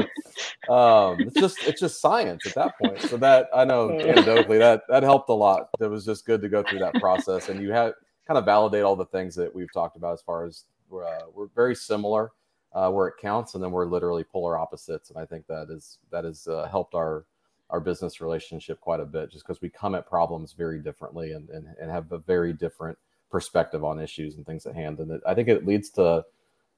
um, 0.69 1.19
it's 1.21 1.39
just 1.39 1.57
it's 1.63 1.79
just 1.79 1.99
science 1.99 2.45
at 2.45 2.55
that 2.55 2.77
point. 2.79 3.01
So 3.01 3.17
that 3.17 3.49
I 3.53 3.65
know 3.65 3.89
anecdotally 3.89 4.59
that 4.59 4.83
that 4.89 5.03
helped 5.03 5.29
a 5.29 5.33
lot. 5.33 5.69
It 5.79 5.87
was 5.87 6.05
just 6.05 6.25
good 6.25 6.41
to 6.41 6.49
go 6.49 6.63
through 6.63 6.79
that 6.79 6.95
process, 6.95 7.49
and 7.49 7.61
you 7.61 7.71
had 7.71 7.93
kind 8.27 8.37
of 8.37 8.45
validate 8.45 8.83
all 8.83 8.95
the 8.95 9.05
things 9.05 9.35
that 9.35 9.53
we've 9.53 9.71
talked 9.73 9.97
about 9.97 10.13
as 10.13 10.21
far 10.21 10.45
as 10.45 10.65
we're, 10.89 11.05
uh, 11.05 11.23
we're 11.33 11.47
very 11.47 11.75
similar 11.75 12.31
uh, 12.73 12.89
where 12.89 13.07
it 13.07 13.15
counts, 13.21 13.55
and 13.55 13.63
then 13.63 13.71
we're 13.71 13.85
literally 13.85 14.23
polar 14.23 14.57
opposites. 14.57 15.09
And 15.09 15.19
I 15.19 15.25
think 15.25 15.45
that 15.47 15.67
is 15.69 15.97
that 16.11 16.23
has 16.23 16.47
uh, 16.47 16.67
helped 16.69 16.95
our 16.95 17.25
our 17.73 17.79
business 17.79 18.21
relationship 18.21 18.79
quite 18.79 18.99
a 18.99 19.05
bit 19.05 19.31
just 19.31 19.45
because 19.45 19.59
we 19.59 19.67
come 19.67 19.95
at 19.95 20.07
problems 20.07 20.53
very 20.53 20.79
differently 20.79 21.31
and, 21.33 21.49
and, 21.49 21.65
and 21.81 21.89
have 21.89 22.09
a 22.11 22.19
very 22.19 22.53
different 22.53 22.95
perspective 23.31 23.83
on 23.83 23.99
issues 23.99 24.37
and 24.37 24.45
things 24.45 24.67
at 24.67 24.75
hand. 24.75 24.99
And 24.99 25.09
it, 25.09 25.21
I 25.27 25.33
think 25.33 25.49
it 25.49 25.65
leads 25.65 25.89
to 25.91 26.23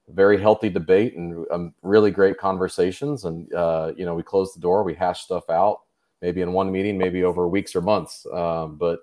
very 0.07 0.39
healthy 0.39 0.69
debate 0.69 1.17
and 1.17 1.45
um, 1.51 1.73
really 1.81 2.11
great 2.11 2.37
conversations. 2.37 3.25
And, 3.25 3.53
uh, 3.53 3.91
you 3.97 4.05
know, 4.05 4.15
we 4.15 4.23
close 4.23 4.53
the 4.53 4.61
door, 4.61 4.83
we 4.83 4.93
hash 4.93 5.23
stuff 5.23 5.49
out, 5.49 5.81
maybe 6.21 6.39
in 6.39 6.53
one 6.53 6.71
meeting, 6.71 6.97
maybe 6.97 7.25
over 7.25 7.49
weeks 7.49 7.75
or 7.75 7.81
months. 7.81 8.25
Um, 8.31 8.77
but 8.77 8.99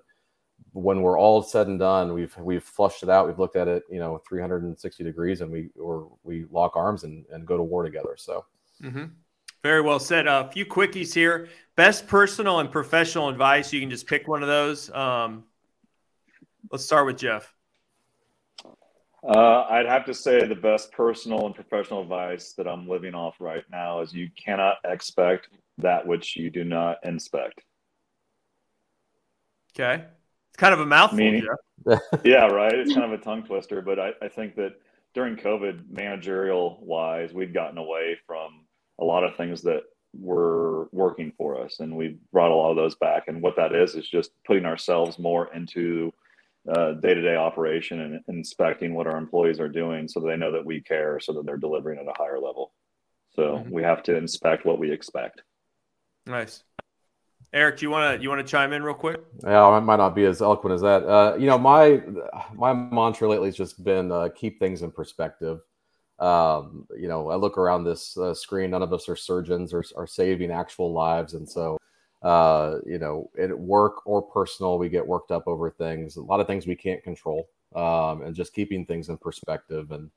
when 0.71 1.03
we're 1.03 1.19
all 1.19 1.43
said 1.43 1.67
and 1.67 1.77
done, 1.77 2.13
we've 2.13 2.35
we've 2.37 2.63
flushed 2.63 3.03
it 3.03 3.09
out. 3.09 3.27
We've 3.27 3.37
looked 3.37 3.55
at 3.55 3.67
it, 3.67 3.83
you 3.87 3.99
know, 3.99 4.19
360 4.27 5.03
degrees, 5.03 5.41
and 5.41 5.51
we 5.51 5.69
or 5.79 6.09
we 6.23 6.45
lock 6.49 6.75
arms 6.75 7.03
and, 7.03 7.25
and 7.29 7.45
go 7.45 7.55
to 7.55 7.61
war 7.61 7.83
together. 7.83 8.15
So, 8.17 8.45
mm-hmm. 8.81 9.05
Very 9.63 9.81
well 9.81 9.99
said. 9.99 10.27
A 10.27 10.49
few 10.51 10.65
quickies 10.65 11.13
here. 11.13 11.47
Best 11.75 12.05
personal 12.07 12.59
and 12.59 12.69
professional 12.69 13.29
advice. 13.29 13.73
You 13.73 13.79
can 13.79 13.89
just 13.89 14.05
pick 14.05 14.27
one 14.27 14.43
of 14.43 14.47
those. 14.47 14.91
Um, 14.91 15.45
let's 16.71 16.85
start 16.85 17.05
with 17.05 17.17
Jeff. 17.17 17.51
Uh, 19.25 19.65
I'd 19.69 19.85
have 19.85 20.05
to 20.05 20.13
say 20.13 20.45
the 20.45 20.53
best 20.53 20.91
personal 20.91 21.45
and 21.45 21.55
professional 21.55 22.01
advice 22.01 22.53
that 22.57 22.67
I'm 22.67 22.87
living 22.87 23.15
off 23.15 23.37
right 23.39 23.63
now 23.71 24.01
is 24.01 24.13
you 24.13 24.29
cannot 24.35 24.77
expect 24.83 25.47
that 25.77 26.05
which 26.05 26.35
you 26.35 26.49
do 26.49 26.65
not 26.65 26.97
inspect. 27.03 27.61
Okay. 29.73 30.03
It's 30.49 30.57
kind 30.57 30.73
of 30.73 30.81
a 30.81 30.85
mouthful. 30.85 31.17
Meaning, 31.17 31.47
yeah, 32.25 32.47
right. 32.47 32.73
It's 32.73 32.93
kind 32.93 33.11
of 33.11 33.19
a 33.19 33.23
tongue 33.23 33.43
twister, 33.43 33.81
but 33.81 33.97
I, 33.97 34.11
I 34.21 34.27
think 34.27 34.55
that 34.55 34.73
during 35.13 35.37
COVID, 35.37 35.89
managerial 35.89 36.79
wise, 36.81 37.33
we'd 37.33 37.53
gotten 37.53 37.77
away 37.77 38.17
from 38.27 38.62
a 38.99 39.03
lot 39.03 39.23
of 39.23 39.35
things 39.35 39.61
that 39.63 39.83
were 40.17 40.89
working 40.91 41.31
for 41.37 41.59
us 41.59 41.79
and 41.79 41.95
we 41.95 42.17
brought 42.31 42.51
a 42.51 42.55
lot 42.55 42.69
of 42.69 42.75
those 42.75 42.95
back. 42.95 43.27
And 43.27 43.41
what 43.41 43.55
that 43.55 43.73
is 43.73 43.95
is 43.95 44.07
just 44.07 44.31
putting 44.45 44.65
ourselves 44.65 45.17
more 45.17 45.53
into 45.53 46.13
uh, 46.71 46.93
day-to-day 46.93 47.35
operation 47.35 47.99
and 47.99 48.21
inspecting 48.27 48.93
what 48.93 49.07
our 49.07 49.17
employees 49.17 49.59
are 49.59 49.67
doing 49.67 50.07
so 50.07 50.19
they 50.19 50.37
know 50.37 50.51
that 50.51 50.65
we 50.65 50.81
care 50.81 51.19
so 51.19 51.33
that 51.33 51.45
they're 51.45 51.57
delivering 51.57 51.99
at 51.99 52.07
a 52.07 52.13
higher 52.15 52.39
level. 52.39 52.73
So 53.35 53.57
mm-hmm. 53.57 53.71
we 53.71 53.83
have 53.83 54.03
to 54.03 54.15
inspect 54.15 54.65
what 54.65 54.79
we 54.79 54.91
expect. 54.91 55.41
Nice. 56.25 56.63
Eric 57.51 57.77
do 57.77 57.85
you 57.85 57.91
want 57.91 58.17
to 58.17 58.23
you 58.23 58.29
want 58.29 58.39
to 58.39 58.49
chime 58.49 58.73
in 58.73 58.81
real 58.81 58.95
quick? 58.95 59.21
Yeah 59.43 59.63
i 59.63 59.79
might 59.79 59.97
not 59.97 60.15
be 60.15 60.25
as 60.25 60.41
eloquent 60.41 60.73
as 60.73 60.81
that. 60.81 61.03
Uh, 61.03 61.35
you 61.37 61.45
know 61.45 61.57
my 61.57 62.01
my 62.55 62.73
mantra 62.73 63.29
lately 63.29 63.49
has 63.49 63.55
just 63.55 63.83
been 63.83 64.11
uh, 64.11 64.29
keep 64.35 64.59
things 64.59 64.81
in 64.81 64.89
perspective 64.89 65.59
um, 66.23 66.87
you 66.97 67.09
know, 67.09 67.29
I 67.29 67.35
look 67.35 67.57
around 67.57 67.83
this 67.83 68.17
uh, 68.17 68.33
screen. 68.33 68.71
None 68.71 68.81
of 68.81 68.93
us 68.93 69.09
are 69.09 69.15
surgeons 69.15 69.73
or 69.73 69.83
are 69.97 70.07
saving 70.07 70.51
actual 70.51 70.93
lives, 70.93 71.33
and 71.33 71.47
so 71.47 71.77
uh, 72.21 72.77
you 72.85 72.97
know, 72.97 73.29
at 73.37 73.57
work 73.57 74.07
or 74.07 74.21
personal, 74.21 74.79
we 74.79 74.87
get 74.87 75.05
worked 75.05 75.31
up 75.31 75.47
over 75.47 75.69
things. 75.69 76.15
A 76.15 76.21
lot 76.21 76.39
of 76.39 76.47
things 76.47 76.65
we 76.65 76.75
can't 76.75 77.03
control, 77.03 77.49
um, 77.75 78.21
and 78.21 78.33
just 78.33 78.53
keeping 78.53 78.85
things 78.85 79.09
in 79.09 79.17
perspective, 79.17 79.91
and 79.91 80.09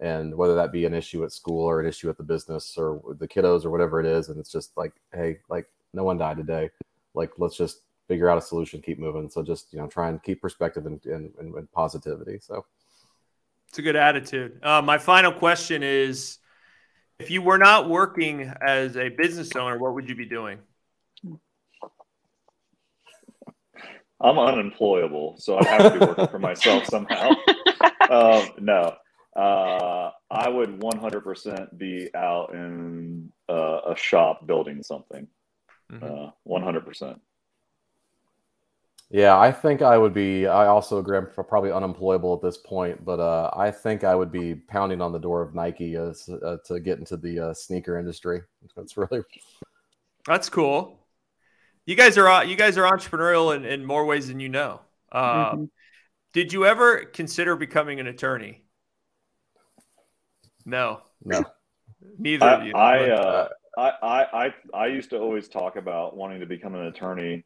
and 0.00 0.34
whether 0.34 0.56
that 0.56 0.72
be 0.72 0.84
an 0.84 0.94
issue 0.94 1.22
at 1.22 1.30
school 1.30 1.64
or 1.64 1.80
an 1.80 1.86
issue 1.86 2.10
at 2.10 2.16
the 2.16 2.24
business 2.24 2.76
or 2.76 3.00
the 3.20 3.28
kiddos 3.28 3.64
or 3.64 3.70
whatever 3.70 4.00
it 4.00 4.06
is, 4.06 4.28
and 4.30 4.40
it's 4.40 4.50
just 4.50 4.76
like, 4.76 4.92
hey, 5.14 5.38
like 5.48 5.66
no 5.92 6.02
one 6.02 6.18
died 6.18 6.38
today. 6.38 6.70
Like 7.14 7.30
let's 7.38 7.56
just 7.56 7.82
figure 8.08 8.28
out 8.28 8.38
a 8.38 8.42
solution, 8.42 8.82
keep 8.82 8.98
moving. 8.98 9.30
So 9.30 9.44
just 9.44 9.72
you 9.72 9.78
know, 9.78 9.86
try 9.86 10.08
and 10.08 10.20
keep 10.24 10.40
perspective 10.42 10.86
and, 10.86 11.04
and, 11.06 11.32
and 11.38 11.72
positivity. 11.72 12.38
So. 12.40 12.64
It's 13.72 13.78
a 13.78 13.82
good 13.82 13.96
attitude. 13.96 14.62
Uh, 14.62 14.82
my 14.82 14.98
final 14.98 15.32
question 15.32 15.82
is 15.82 16.36
if 17.18 17.30
you 17.30 17.40
were 17.40 17.56
not 17.56 17.88
working 17.88 18.52
as 18.60 18.98
a 18.98 19.08
business 19.08 19.56
owner, 19.56 19.78
what 19.78 19.94
would 19.94 20.10
you 20.10 20.14
be 20.14 20.26
doing? 20.26 20.58
I'm 24.20 24.38
unemployable, 24.38 25.36
so 25.38 25.58
I 25.58 25.64
have 25.64 25.94
to 25.94 25.98
be 25.98 26.04
working 26.04 26.28
for 26.28 26.38
myself 26.38 26.84
somehow. 26.84 27.30
Um, 28.10 28.50
no, 28.58 28.94
uh, 29.34 30.10
I 30.30 30.48
would 30.48 30.80
100% 30.80 31.78
be 31.78 32.10
out 32.14 32.52
in 32.52 33.32
uh, 33.48 33.92
a 33.92 33.96
shop 33.96 34.46
building 34.46 34.82
something. 34.82 35.28
Mm-hmm. 35.90 36.52
100%. 36.52 37.20
Yeah, 39.12 39.38
I 39.38 39.52
think 39.52 39.82
I 39.82 39.98
would 39.98 40.14
be. 40.14 40.46
I 40.46 40.68
also 40.68 40.96
agree. 40.96 41.18
I'm 41.18 41.26
probably 41.26 41.70
unemployable 41.70 42.34
at 42.34 42.40
this 42.40 42.56
point, 42.56 43.04
but 43.04 43.20
uh, 43.20 43.50
I 43.54 43.70
think 43.70 44.04
I 44.04 44.14
would 44.14 44.32
be 44.32 44.54
pounding 44.54 45.02
on 45.02 45.12
the 45.12 45.18
door 45.18 45.42
of 45.42 45.54
Nike 45.54 45.96
as, 45.96 46.30
uh, 46.30 46.56
to 46.64 46.80
get 46.80 46.98
into 46.98 47.18
the 47.18 47.38
uh, 47.38 47.54
sneaker 47.54 47.98
industry. 47.98 48.40
That's 48.74 48.96
really 48.96 49.20
that's 50.26 50.48
cool. 50.48 50.98
You 51.84 51.94
guys 51.94 52.16
are 52.16 52.26
uh, 52.26 52.42
you 52.42 52.56
guys 52.56 52.78
are 52.78 52.90
entrepreneurial 52.90 53.54
in, 53.54 53.66
in 53.66 53.84
more 53.84 54.06
ways 54.06 54.28
than 54.28 54.40
you 54.40 54.48
know. 54.48 54.80
Uh, 55.10 55.52
mm-hmm. 55.52 55.64
Did 56.32 56.54
you 56.54 56.64
ever 56.64 57.04
consider 57.04 57.54
becoming 57.54 58.00
an 58.00 58.06
attorney? 58.06 58.64
No, 60.64 61.02
no, 61.22 61.44
neither. 62.18 62.46
I, 62.46 62.64
you, 62.64 62.72
I, 62.74 63.10
uh, 63.10 63.48
I, 63.76 63.90
I 64.02 64.44
I 64.46 64.54
I 64.72 64.86
used 64.86 65.10
to 65.10 65.18
always 65.18 65.48
talk 65.48 65.76
about 65.76 66.16
wanting 66.16 66.40
to 66.40 66.46
become 66.46 66.74
an 66.74 66.86
attorney 66.86 67.44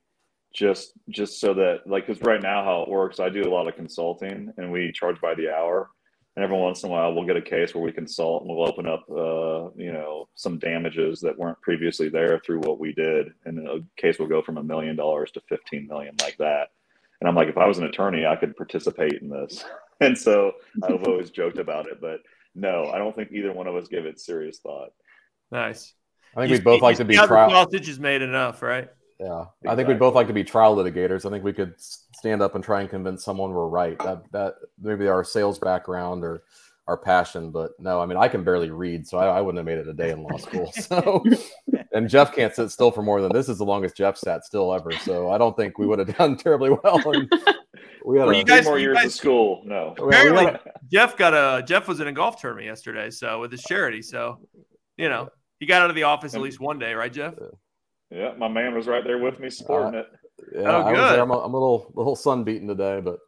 just 0.57 0.95
just 1.11 1.39
so 1.39 1.53
that 1.53 1.81
like 1.87 2.07
because 2.07 2.23
right 2.23 2.43
now 2.43 2.65
how 2.65 2.83
it 2.83 2.89
works 2.89 3.21
i 3.21 3.29
do 3.29 3.47
a 3.47 3.53
lot 3.53 3.69
of 3.69 3.77
consulting 3.77 4.51
and 4.57 4.73
we 4.73 4.91
charge 4.91 5.21
by 5.21 5.35
the 5.35 5.55
hour. 5.55 5.91
And 6.35 6.45
every 6.45 6.59
once 6.59 6.83
in 6.83 6.91
a 6.91 6.93
while 6.93 7.15
we'll 7.15 7.27
get 7.27 7.37
a 7.37 7.43
case 7.43 7.75
where 7.75 7.85
we 7.85 7.93
consult 7.93 8.43
and 8.43 8.51
we'll 8.51 8.69
open 8.69 8.87
up 8.87 9.05
uh, 9.11 9.71
you 9.77 9.93
know 9.93 10.29
some 10.35 10.59
damages 10.59 11.21
that 11.21 11.39
weren't 11.39 11.61
previously 11.61 12.09
there 12.09 12.41
through 12.41 12.61
what 12.61 12.79
we 12.79 12.93
did. 12.93 13.29
And 13.45 13.67
a 13.69 13.81
case 13.97 14.19
will 14.19 14.27
go 14.27 14.43
from 14.43 14.59
a 14.59 14.63
million 14.63 14.97
dollars 14.97 15.31
to 15.33 15.41
15 15.49 15.87
million 15.87 16.15
like 16.23 16.37
that. 16.39 16.69
And 17.21 17.29
i'm 17.29 17.35
like 17.35 17.49
if 17.49 17.59
i 17.59 17.67
was 17.67 17.79
an 17.79 17.85
attorney 17.85 18.27
i 18.27 18.37
could 18.37 18.57
participate 18.57 19.21
in 19.21 19.29
this. 19.29 19.65
And 19.99 20.17
so 20.17 20.53
i've 20.83 21.05
always 21.05 21.31
joked 21.31 21.57
about 21.57 21.87
it 21.87 22.03
but 22.03 22.21
no 22.55 22.91
i 22.93 22.99
don't 22.99 23.17
think 23.17 23.33
either 23.33 23.51
one 23.51 23.67
of 23.67 23.75
us 23.77 23.89
give 23.89 24.05
it 24.05 24.21
serious 24.21 24.59
thought. 24.59 24.91
Nice. 25.51 25.95
I 26.37 26.41
think 26.41 26.51
we 26.53 26.61
both 26.61 26.83
like 26.83 26.99
to 26.99 27.07
be 27.07 27.17
trial 27.17 27.49
sausage 27.49 27.89
is 27.89 27.99
made 27.99 28.21
enough 28.21 28.61
right 28.61 28.91
yeah, 29.19 29.41
exactly. 29.41 29.69
I 29.69 29.77
think 29.77 29.89
we'd 29.89 29.99
both 29.99 30.15
like 30.15 30.27
to 30.27 30.33
be 30.33 30.45
trial 30.45 30.77
litigators. 30.77 31.25
I 31.25 31.31
think 31.31 31.43
we 31.43 31.53
could 31.53 31.75
stand 31.79 32.43
up 32.43 32.55
and 32.55 32.63
try 32.63 32.81
and 32.83 32.91
convince 32.91 33.25
someone 33.25 33.51
we're 33.51 33.69
right. 33.69 33.99
That 34.01 34.31
that 34.33 34.55
maybe 34.81 35.09
our 35.09 35.25
sales 35.25 35.59
background 35.59 36.23
or 36.23 36.43
our 36.87 36.97
passion, 36.97 37.51
but 37.51 37.73
no, 37.79 38.01
I 38.01 38.07
mean 38.07 38.19
I 38.19 38.29
can 38.29 38.45
barely 38.45 38.71
read, 38.71 39.07
so 39.07 39.19
I, 39.19 39.39
I 39.39 39.41
wouldn't 39.41 39.59
have 39.59 39.67
made 39.67 39.79
it 39.79 39.89
a 39.89 39.95
day 39.95 40.11
in 40.11 40.23
law 40.23 40.37
school. 40.37 40.73
So, 40.81 41.25
and 41.93 42.09
Jeff 42.09 42.35
can't 42.35 42.55
sit 42.55 42.71
still 42.71 42.91
for 42.91 43.03
more 43.03 43.21
than 43.21 43.33
this 43.33 43.49
is 43.49 43.59
the 43.59 43.65
longest 43.65 43.97
Jeff 43.97 44.17
sat 44.17 44.45
still 44.45 44.73
ever. 44.73 44.93
So 44.93 45.31
I 45.31 45.39
don't 45.39 45.57
think 45.57 45.79
we 45.79 45.87
would 45.87 45.99
have 45.99 46.17
done 46.17 46.37
terribly 46.39 46.71
well. 46.71 47.01
And 47.11 47.29
we 48.05 48.19
had 48.19 48.27
well, 48.27 48.31
a, 48.31 48.37
you 48.37 48.45
guys, 48.45 48.65
more 48.65 48.79
years 48.79 48.99
guys, 48.99 49.07
of 49.07 49.13
school. 49.15 49.63
No, 49.65 49.95
apparently 49.99 50.59
Jeff 50.93 51.17
got 51.17 51.33
a 51.33 51.65
Jeff 51.65 51.89
was 51.89 52.01
in 52.01 52.07
a 52.07 52.13
golf 52.13 52.41
tournament 52.41 52.67
yesterday, 52.67 53.11
so 53.11 53.41
with 53.41 53.51
his 53.51 53.63
charity. 53.63 54.03
So 54.03 54.41
you 54.99 55.09
know 55.09 55.31
he 55.59 55.67
got 55.67 55.83
out 55.83 55.91
of 55.91 55.97
the 55.97 56.03
office 56.03 56.35
at 56.35 56.41
least 56.41 56.61
one 56.61 56.79
day, 56.79 56.93
right, 56.95 57.13
Jeff? 57.13 57.35
Yeah, 58.17 58.33
my 58.39 58.49
man 58.49 58.75
was 58.75 58.87
right 58.87 59.05
there 59.05 59.19
with 59.19 59.39
me 59.39 59.51
supporting 59.51 59.95
uh, 59.95 60.03
it. 60.03 60.07
Yeah, 60.55 60.77
oh, 60.77 60.91
good. 60.91 60.99
I 60.99 61.17
am 61.17 61.31
a, 61.31 61.39
I'm 61.39 61.53
a 61.53 61.59
little 61.59 61.93
little 61.95 62.17
sunbeaten 62.17 62.67
today, 62.67 63.01
but 63.01 63.19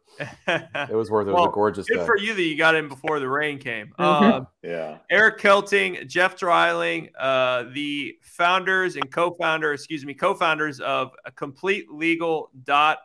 it 0.49 0.95
was 0.95 1.11
worth 1.11 1.27
it. 1.27 1.31
It 1.31 1.33
was 1.33 1.47
a 1.47 1.51
gorgeous 1.53 1.87
good 1.87 1.99
day. 1.99 2.05
for 2.05 2.17
you 2.17 2.33
that 2.33 2.41
you 2.41 2.57
got 2.57 2.73
in 2.73 2.87
before 2.87 3.19
the 3.19 3.29
rain 3.29 3.59
came. 3.59 3.91
Mm-hmm. 3.99 4.23
Um, 4.23 4.47
yeah. 4.63 4.97
Eric 5.11 5.39
Kelting, 5.39 6.07
Jeff 6.07 6.37
Dreiling, 6.37 7.09
uh, 7.19 7.65
the 7.73 8.15
founders 8.23 8.95
and 8.95 9.11
co-founder, 9.11 9.73
excuse 9.73 10.05
me, 10.05 10.13
co-founders 10.13 10.79
of 10.79 11.11
Complete 11.35 11.91
Legal 11.91 12.49
dot 12.63 12.99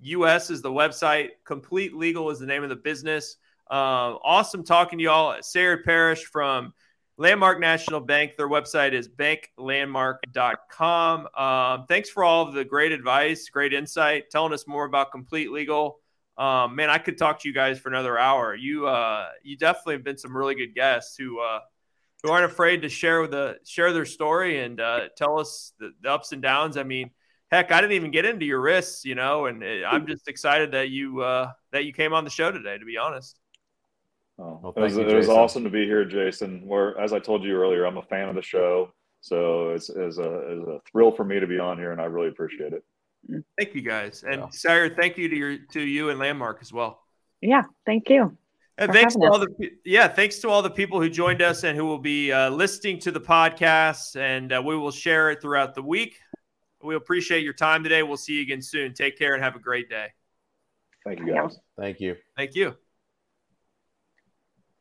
US 0.00 0.50
is 0.50 0.62
the 0.62 0.70
website. 0.70 1.30
Complete 1.44 1.94
Legal 1.94 2.30
is 2.30 2.38
the 2.38 2.46
name 2.46 2.62
of 2.62 2.68
the 2.68 2.76
business. 2.76 3.36
Uh, 3.70 4.16
awesome 4.24 4.64
talking 4.64 4.98
to 4.98 5.04
y'all. 5.04 5.36
Sarah 5.42 5.82
Parrish 5.82 6.24
from 6.24 6.72
Landmark 7.18 7.60
National 7.60 8.00
Bank. 8.00 8.36
Their 8.36 8.48
website 8.48 8.92
is 8.92 9.08
banklandmark.com. 9.08 11.28
Um, 11.34 11.86
thanks 11.86 12.10
for 12.10 12.24
all 12.24 12.46
of 12.46 12.52
the 12.54 12.62
great 12.64 12.92
advice, 12.92 13.48
great 13.48 13.72
insight, 13.72 14.28
telling 14.30 14.52
us 14.52 14.66
more 14.66 14.84
about 14.84 15.12
Complete 15.12 15.50
Legal. 15.50 15.98
Um, 16.36 16.76
man, 16.76 16.90
I 16.90 16.98
could 16.98 17.16
talk 17.16 17.40
to 17.40 17.48
you 17.48 17.54
guys 17.54 17.78
for 17.78 17.88
another 17.88 18.18
hour. 18.18 18.54
You 18.54 18.86
uh, 18.86 19.28
you 19.42 19.56
definitely 19.56 19.94
have 19.94 20.04
been 20.04 20.18
some 20.18 20.36
really 20.36 20.54
good 20.54 20.74
guests 20.74 21.16
who 21.16 21.40
uh, 21.40 21.60
who 22.22 22.30
aren't 22.30 22.44
afraid 22.44 22.82
to 22.82 22.90
share 22.90 23.26
the 23.26 23.56
share 23.64 23.94
their 23.94 24.04
story 24.04 24.62
and 24.62 24.78
uh, 24.78 25.08
tell 25.16 25.40
us 25.40 25.72
the, 25.78 25.92
the 26.02 26.10
ups 26.10 26.32
and 26.32 26.42
downs. 26.42 26.76
I 26.76 26.82
mean, 26.82 27.12
heck, 27.50 27.72
I 27.72 27.80
didn't 27.80 27.94
even 27.94 28.10
get 28.10 28.26
into 28.26 28.44
your 28.44 28.60
risks, 28.60 29.06
you 29.06 29.14
know, 29.14 29.46
and 29.46 29.64
uh, 29.64 29.86
I'm 29.88 30.06
just 30.06 30.28
excited 30.28 30.72
that 30.72 30.90
you 30.90 31.22
uh, 31.22 31.52
that 31.72 31.86
you 31.86 31.94
came 31.94 32.12
on 32.12 32.24
the 32.24 32.30
show 32.30 32.50
today. 32.50 32.76
To 32.76 32.84
be 32.84 32.98
honest. 32.98 33.38
Oh, 34.38 34.60
well, 34.62 34.72
it, 34.76 34.80
was, 34.80 34.96
you, 34.96 35.08
it 35.08 35.14
was 35.14 35.28
awesome 35.28 35.64
to 35.64 35.70
be 35.70 35.86
here, 35.86 36.04
Jason. 36.04 36.66
Where, 36.66 36.98
as 37.00 37.12
I 37.12 37.18
told 37.18 37.42
you 37.42 37.54
earlier, 37.56 37.86
I'm 37.86 37.96
a 37.96 38.02
fan 38.02 38.28
of 38.28 38.34
the 38.34 38.42
show, 38.42 38.92
so 39.22 39.70
it's, 39.70 39.88
it's, 39.88 40.18
a, 40.18 40.38
it's 40.50 40.68
a 40.68 40.80
thrill 40.90 41.10
for 41.10 41.24
me 41.24 41.40
to 41.40 41.46
be 41.46 41.58
on 41.58 41.78
here, 41.78 41.92
and 41.92 42.00
I 42.00 42.04
really 42.04 42.28
appreciate 42.28 42.74
it. 42.74 42.84
Thank 43.58 43.74
you, 43.74 43.80
guys, 43.80 44.24
and 44.28 44.42
yeah. 44.42 44.48
Sarah, 44.50 44.90
thank 44.90 45.16
you 45.16 45.28
to 45.28 45.36
your 45.36 45.58
to 45.72 45.80
you 45.80 46.10
and 46.10 46.18
Landmark 46.18 46.58
as 46.60 46.72
well. 46.72 47.00
Yeah, 47.40 47.62
thank 47.84 48.08
you. 48.08 48.36
And 48.78 48.92
thanks 48.92 49.14
to 49.14 49.24
all 49.24 49.38
the 49.38 49.48
yeah, 49.84 50.06
thanks 50.06 50.38
to 50.40 50.50
all 50.50 50.62
the 50.62 50.70
people 50.70 51.00
who 51.00 51.08
joined 51.08 51.40
us 51.40 51.64
and 51.64 51.76
who 51.76 51.86
will 51.86 51.98
be 51.98 52.30
uh, 52.30 52.50
listening 52.50 53.00
to 53.00 53.10
the 53.10 53.20
podcast, 53.20 54.16
and 54.16 54.52
uh, 54.52 54.62
we 54.64 54.76
will 54.76 54.90
share 54.90 55.30
it 55.30 55.40
throughout 55.40 55.74
the 55.74 55.82
week. 55.82 56.18
We 56.82 56.94
appreciate 56.94 57.42
your 57.42 57.54
time 57.54 57.82
today. 57.82 58.02
We'll 58.02 58.18
see 58.18 58.34
you 58.34 58.42
again 58.42 58.62
soon. 58.62 58.92
Take 58.92 59.18
care 59.18 59.34
and 59.34 59.42
have 59.42 59.56
a 59.56 59.60
great 59.60 59.88
day. 59.88 60.08
Thank 61.04 61.20
you, 61.20 61.32
guys. 61.32 61.58
Thank 61.78 62.00
you. 62.00 62.16
Thank 62.36 62.54
you. 62.54 62.76